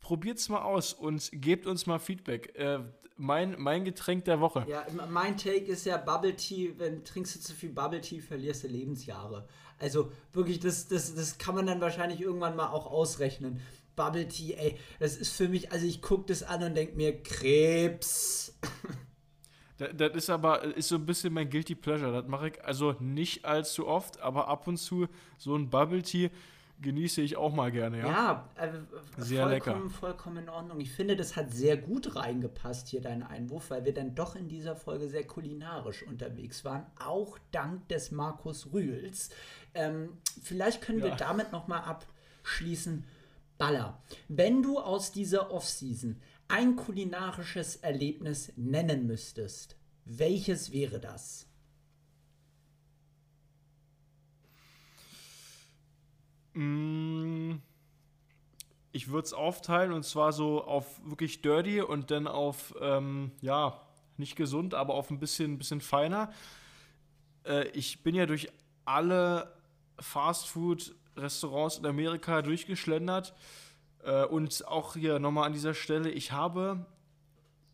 Probiert's 0.00 0.50
mal 0.50 0.60
aus 0.60 0.92
und 0.92 1.30
gebt 1.32 1.66
uns 1.66 1.86
mal 1.86 1.98
Feedback. 1.98 2.54
Äh, 2.54 2.80
mein, 3.18 3.56
mein 3.58 3.84
Getränk 3.84 4.24
der 4.24 4.40
Woche. 4.40 4.64
Ja, 4.68 4.86
mein 5.10 5.36
Take 5.36 5.66
ist 5.66 5.84
ja 5.84 5.96
Bubble 5.96 6.36
Tea. 6.36 6.74
Wenn 6.78 7.04
trinkst 7.04 7.34
du 7.34 7.40
zu 7.40 7.52
viel 7.52 7.70
Bubble 7.70 8.00
Tea, 8.00 8.20
verlierst 8.20 8.64
du 8.64 8.68
Lebensjahre. 8.68 9.46
Also 9.78 10.12
wirklich, 10.32 10.60
das, 10.60 10.88
das, 10.88 11.14
das 11.14 11.36
kann 11.36 11.54
man 11.54 11.66
dann 11.66 11.80
wahrscheinlich 11.80 12.20
irgendwann 12.20 12.56
mal 12.56 12.68
auch 12.68 12.86
ausrechnen. 12.86 13.60
Bubble 13.96 14.28
Tea, 14.28 14.54
ey, 14.54 14.78
das 15.00 15.16
ist 15.16 15.32
für 15.32 15.48
mich, 15.48 15.72
also 15.72 15.84
ich 15.84 16.00
gucke 16.00 16.26
das 16.26 16.44
an 16.44 16.62
und 16.62 16.76
denke 16.76 16.96
mir, 16.96 17.20
Krebs. 17.22 18.56
Das, 19.78 19.90
das, 19.96 20.14
ist 20.14 20.30
aber 20.30 20.64
ist 20.76 20.88
so 20.88 20.96
ein 20.96 21.06
bisschen 21.06 21.32
mein 21.32 21.50
Guilty 21.50 21.74
Pleasure. 21.74 22.12
Das 22.12 22.26
mache 22.26 22.48
ich 22.48 22.64
also 22.64 22.94
nicht 23.00 23.44
allzu 23.44 23.86
oft, 23.86 24.20
aber 24.20 24.48
ab 24.48 24.66
und 24.66 24.76
zu 24.76 25.06
so 25.36 25.56
ein 25.56 25.70
Bubble 25.70 26.02
Tea 26.02 26.30
genieße 26.80 27.20
ich 27.22 27.36
auch 27.36 27.52
mal 27.52 27.70
gerne, 27.70 27.98
ja. 27.98 28.06
Ja, 28.06 28.48
äh, 28.56 28.70
sehr 29.16 29.48
vollkommen, 29.48 29.82
lecker. 29.84 29.90
vollkommen 29.90 30.36
in 30.38 30.48
Ordnung. 30.48 30.80
Ich 30.80 30.92
finde, 30.92 31.16
das 31.16 31.36
hat 31.36 31.52
sehr 31.52 31.76
gut 31.76 32.14
reingepasst 32.16 32.88
hier, 32.88 33.00
dein 33.00 33.22
Einwurf, 33.22 33.70
weil 33.70 33.84
wir 33.84 33.94
dann 33.94 34.14
doch 34.14 34.36
in 34.36 34.48
dieser 34.48 34.76
Folge 34.76 35.08
sehr 35.08 35.26
kulinarisch 35.26 36.02
unterwegs 36.02 36.64
waren, 36.64 36.86
auch 37.04 37.38
dank 37.50 37.88
des 37.88 38.10
Markus 38.10 38.72
Rühls. 38.72 39.30
Ähm, 39.74 40.18
vielleicht 40.42 40.82
können 40.82 41.00
ja. 41.00 41.06
wir 41.06 41.16
damit 41.16 41.52
nochmal 41.52 41.82
abschließen. 41.82 43.04
Baller, 43.58 44.00
wenn 44.28 44.62
du 44.62 44.78
aus 44.78 45.10
dieser 45.10 45.50
Offseason 45.50 46.20
ein 46.46 46.76
kulinarisches 46.76 47.76
Erlebnis 47.76 48.52
nennen 48.56 49.08
müsstest, 49.08 49.76
welches 50.04 50.72
wäre 50.72 51.00
das? 51.00 51.47
Ich 58.92 59.08
würde 59.08 59.24
es 59.24 59.32
aufteilen 59.32 59.92
und 59.92 60.04
zwar 60.04 60.32
so 60.32 60.64
auf 60.64 61.00
wirklich 61.04 61.42
dirty 61.42 61.80
und 61.80 62.10
dann 62.10 62.26
auf, 62.26 62.74
ähm, 62.80 63.32
ja, 63.40 63.80
nicht 64.16 64.36
gesund, 64.36 64.74
aber 64.74 64.94
auf 64.94 65.10
ein 65.10 65.20
bisschen, 65.20 65.58
bisschen 65.58 65.80
feiner. 65.80 66.32
Äh, 67.44 67.68
ich 67.68 68.02
bin 68.02 68.14
ja 68.14 68.26
durch 68.26 68.50
alle 68.84 69.52
Fastfood-Restaurants 70.00 71.78
in 71.78 71.86
Amerika 71.86 72.42
durchgeschlendert. 72.42 73.34
Äh, 74.02 74.24
und 74.24 74.66
auch 74.66 74.94
hier 74.94 75.18
nochmal 75.18 75.46
an 75.46 75.52
dieser 75.52 75.74
Stelle, 75.74 76.10
ich 76.10 76.32
habe 76.32 76.86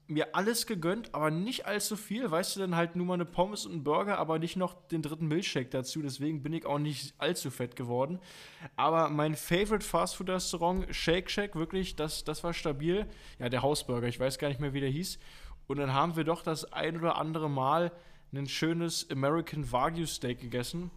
mir 0.07 0.35
alles 0.35 0.67
gegönnt, 0.67 1.15
aber 1.15 1.31
nicht 1.31 1.67
allzu 1.67 1.97
viel. 1.97 2.31
Weißt 2.31 2.57
du, 2.57 2.61
dann 2.61 2.77
halt 2.77 2.95
nur 2.97 3.07
mal 3.07 3.15
eine 3.15 3.25
Pommes 3.25 3.65
und 3.65 3.73
einen 3.73 3.85
Burger, 3.85 4.19
aber 4.19 4.39
nicht 4.39 4.57
noch 4.57 4.75
den 4.89 5.03
dritten 5.03 5.29
Milchshake 5.29 5.71
dazu. 5.71 6.03
Deswegen 6.03 6.43
bin 6.43 6.53
ich 6.53 6.67
auch 6.67 6.79
nicht 6.79 7.15
allzu 7.19 7.51
fett 7.51 7.75
geworden. 7.75 8.19
Aber 8.77 9.09
mein 9.09 9.35
Favorite 9.35 9.85
Fastfood 9.85 10.29
Restaurant, 10.29 10.95
Shake 10.95 11.31
Shack, 11.31 11.57
wirklich, 11.57 11.97
das, 11.97 12.25
das 12.25 12.45
war 12.45 12.53
stabil. 12.53 13.07
Ja, 13.39 13.49
der 13.49 13.63
Hausburger, 13.63 14.09
ich 14.09 14.21
weiß 14.21 14.39
gar 14.39 14.49
nicht 14.49 14.61
mehr, 14.61 14.75
wie 14.75 14.81
der 14.81 14.91
hieß. 14.91 15.19
Und 15.67 15.79
dann 15.79 15.95
haben 15.95 16.17
wir 16.17 16.25
doch 16.25 16.43
das 16.43 16.71
ein 16.73 16.99
oder 16.99 17.17
andere 17.17 17.49
Mal 17.49 17.91
ein 18.33 18.47
schönes 18.47 19.09
American 19.11 19.71
Wagyu 19.71 20.07
Steak 20.07 20.41
gegessen. 20.41 20.91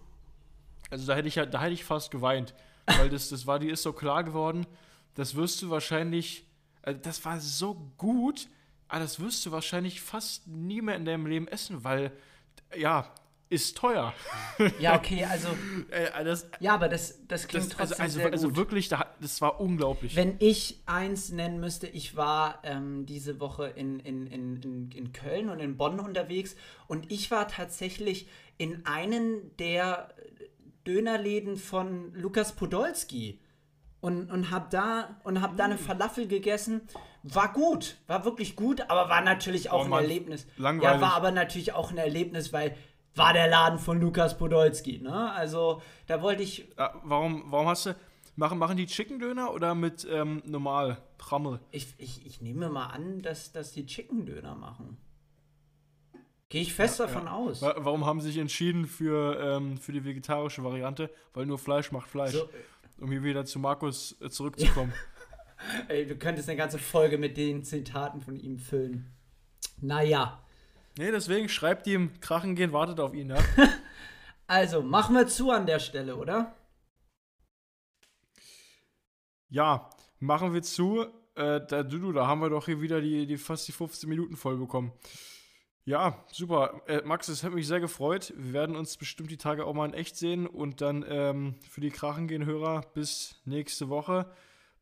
Also 0.90 1.06
da 1.06 1.16
hätte 1.16 1.28
ich 1.28 1.36
da 1.36 1.62
hätte 1.62 1.74
ich 1.74 1.84
fast 1.84 2.12
geweint, 2.12 2.54
weil 2.86 3.10
das, 3.10 3.30
das 3.30 3.46
war, 3.46 3.60
die 3.60 3.70
ist 3.70 3.84
so 3.84 3.94
klar 3.94 4.24
geworden. 4.24 4.66
Das 5.16 5.36
wirst 5.36 5.62
du 5.62 5.70
wahrscheinlich, 5.70 6.46
also 6.82 7.00
das 7.02 7.24
war 7.26 7.40
so 7.40 7.76
gut 7.98 8.50
aber 8.88 9.02
das 9.02 9.20
wirst 9.20 9.46
du 9.46 9.52
wahrscheinlich 9.52 10.02
fast 10.02 10.48
nie 10.48 10.82
mehr 10.82 10.96
in 10.96 11.06
deinem 11.06 11.26
Leben 11.26 11.48
essen, 11.48 11.84
weil, 11.84 12.12
ja, 12.76 13.12
ist 13.50 13.78
teuer. 13.78 14.14
Ja, 14.80 14.96
okay, 14.96 15.24
also. 15.24 15.50
äh, 15.90 16.24
das, 16.24 16.50
ja, 16.60 16.74
aber 16.74 16.90
das, 16.90 17.26
das 17.28 17.48
klingt 17.48 17.72
das, 17.72 17.80
also, 17.80 17.96
trotzdem 17.96 18.04
also, 18.04 18.20
sehr 18.20 18.32
also, 18.32 18.48
gut. 18.50 18.58
wirklich, 18.58 18.90
das 18.90 19.42
war 19.42 19.60
unglaublich. 19.60 20.16
Wenn 20.16 20.36
ich 20.40 20.82
eins 20.86 21.32
nennen 21.32 21.60
müsste, 21.60 21.88
ich 21.88 22.16
war 22.16 22.60
ähm, 22.64 23.06
diese 23.06 23.40
Woche 23.40 23.68
in, 23.68 24.00
in, 24.00 24.28
in, 24.28 24.92
in 24.92 25.14
Köln 25.14 25.50
und 25.50 25.60
in 25.60 25.78
Bonn 25.78 26.00
unterwegs 26.00 26.56
und 26.88 27.12
ich 27.12 27.32
war 27.32 27.48
tatsächlich 27.48 28.28
in 28.58 28.86
einen 28.86 29.56
der 29.58 30.10
Dönerläden 30.86 31.58
von 31.58 32.14
Lukas 32.14 32.54
Podolski 32.56 33.40
und, 34.02 34.32
und 34.32 34.52
habe 34.52 34.68
da, 34.72 35.22
hab 35.24 35.58
da 35.58 35.66
eine 35.66 35.78
Falafel 35.78 36.28
gegessen 36.28 36.82
war 37.24 37.52
gut, 37.54 37.98
war 38.08 38.26
wirklich 38.26 38.56
gut, 38.56 38.82
aber 38.90 39.10
war 39.10 39.22
natürlich 39.22 39.70
auch 39.70 39.88
oh, 39.90 39.94
ein 39.94 40.04
Erlebnis. 40.04 40.48
Langweilig. 40.58 40.96
Ja, 40.96 41.02
war 41.02 41.14
aber 41.14 41.32
natürlich 41.32 41.74
auch 41.74 41.92
ein 41.92 41.98
Erlebnis, 41.98 42.54
weil 42.54 42.76
war 43.16 43.34
der 43.34 43.48
Laden 43.48 43.80
von 43.80 44.00
Lukas 44.00 44.38
Podolski, 44.38 45.00
ne? 45.00 45.32
Also, 45.32 45.82
da 46.06 46.22
wollte 46.22 46.44
ich. 46.44 46.68
Ja, 46.78 46.94
warum, 47.04 47.44
warum 47.48 47.68
hast 47.68 47.88
du. 47.88 47.96
Machen, 48.36 48.60
machen 48.60 48.78
die 48.78 48.86
Chicken 48.86 49.18
Döner 49.18 49.52
oder 49.52 49.74
mit 49.74 50.08
ähm, 50.10 50.44
normal 50.46 51.02
Rammel? 51.20 51.60
Ich, 51.72 51.96
ich, 51.98 52.24
ich 52.24 52.40
nehme 52.40 52.70
mal 52.70 52.86
an, 52.86 53.24
dass, 53.24 53.52
dass 53.52 53.72
die 53.72 53.88
Chicken 53.88 54.28
Döner 54.28 54.54
machen. 54.54 54.98
Gehe 56.50 56.62
ich 56.62 56.74
fest 56.74 57.00
davon 57.00 57.26
ja. 57.26 57.34
aus. 57.34 57.64
Warum 57.64 58.06
haben 58.06 58.22
sie 58.22 58.28
sich 58.28 58.38
entschieden 58.38 58.86
für, 58.86 59.40
ähm, 59.42 59.78
für 59.78 59.92
die 59.92 60.06
vegetarische 60.06 60.64
Variante? 60.64 61.10
Weil 61.34 61.48
nur 61.48 61.58
Fleisch 61.58 61.92
macht 61.92 62.08
Fleisch. 62.08 62.34
So, 62.34 62.48
um 63.02 63.12
hier 63.12 63.24
wieder 63.24 63.44
zu 63.46 63.58
Markus 63.58 64.16
äh, 64.22 64.30
zurückzukommen. 64.30 64.94
Ey, 65.88 66.06
du 66.06 66.16
könntest 66.16 66.50
eine 66.50 66.58
ganze 66.58 66.80
Folge 66.80 67.18
mit 67.18 67.38
den 67.38 67.64
Zitaten 67.64 68.22
von 68.22 68.40
ihm 68.40 68.60
füllen. 68.60 69.12
Naja. 69.82 70.42
Nee, 70.98 71.12
deswegen 71.12 71.50
schreibt 71.50 71.88
ihm, 71.88 72.20
Krachen 72.22 72.56
gehen, 72.56 72.74
wartet 72.74 73.00
auf 73.00 73.14
ihn, 73.14 73.30
ja. 73.30 73.38
also, 74.48 74.82
machen 74.82 75.16
wir 75.16 75.28
zu 75.28 75.52
an 75.52 75.68
der 75.68 75.80
Stelle, 75.80 76.16
oder? 76.16 76.56
Ja, 79.50 79.90
machen 80.20 80.54
wir 80.54 80.64
zu. 80.64 81.06
Äh, 81.36 81.62
da, 81.68 81.84
du, 81.84 82.12
da 82.12 82.28
haben 82.28 82.42
wir 82.42 82.50
doch 82.50 82.66
hier 82.66 82.82
wieder 82.82 83.00
die, 83.00 83.28
die 83.28 83.38
fast 83.38 83.68
die 83.68 83.72
15 83.72 84.10
Minuten 84.10 84.36
voll 84.36 84.58
bekommen. 84.58 84.92
Ja, 85.86 86.26
super. 86.32 86.82
Äh, 86.88 87.02
Max, 87.06 87.30
es 87.30 87.44
hat 87.44 87.54
mich 87.54 87.66
sehr 87.68 87.80
gefreut. 87.80 88.34
Wir 88.36 88.54
werden 88.54 88.76
uns 88.76 88.98
bestimmt 88.98 89.32
die 89.32 89.38
Tage 89.38 89.66
auch 89.66 89.74
mal 89.74 89.88
in 89.88 89.94
echt 89.94 90.18
sehen 90.18 90.46
und 90.46 90.82
dann 90.82 91.06
ähm, 91.08 91.56
für 91.70 91.80
die 91.80 91.92
Krachengehen-Hörer 91.92 92.82
bis 92.94 93.40
nächste 93.46 93.88
Woche. 93.88 94.30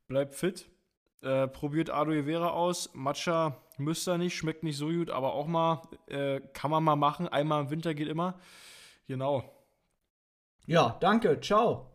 Bleibt 0.08 0.36
fit. 0.36 0.70
Äh, 1.22 1.48
probiert 1.48 1.90
Aloe 1.90 2.26
Vera 2.26 2.50
aus. 2.50 2.92
Matcha 2.94 3.58
müsst 3.78 4.08
ihr 4.08 4.18
nicht, 4.18 4.36
schmeckt 4.36 4.64
nicht 4.64 4.78
so 4.78 4.88
gut, 4.88 5.10
aber 5.10 5.34
auch 5.34 5.48
mal, 5.48 5.82
äh, 6.08 6.40
kann 6.54 6.72
man 6.72 6.84
mal 6.84 6.96
machen. 6.96 7.28
Einmal 7.28 7.64
im 7.64 7.70
Winter 7.72 7.94
geht 7.94 8.08
immer. 8.08 8.40
Genau. 9.08 9.44
Ja, 10.68 10.98
danke. 11.00 11.40
Ciao. 11.42 11.95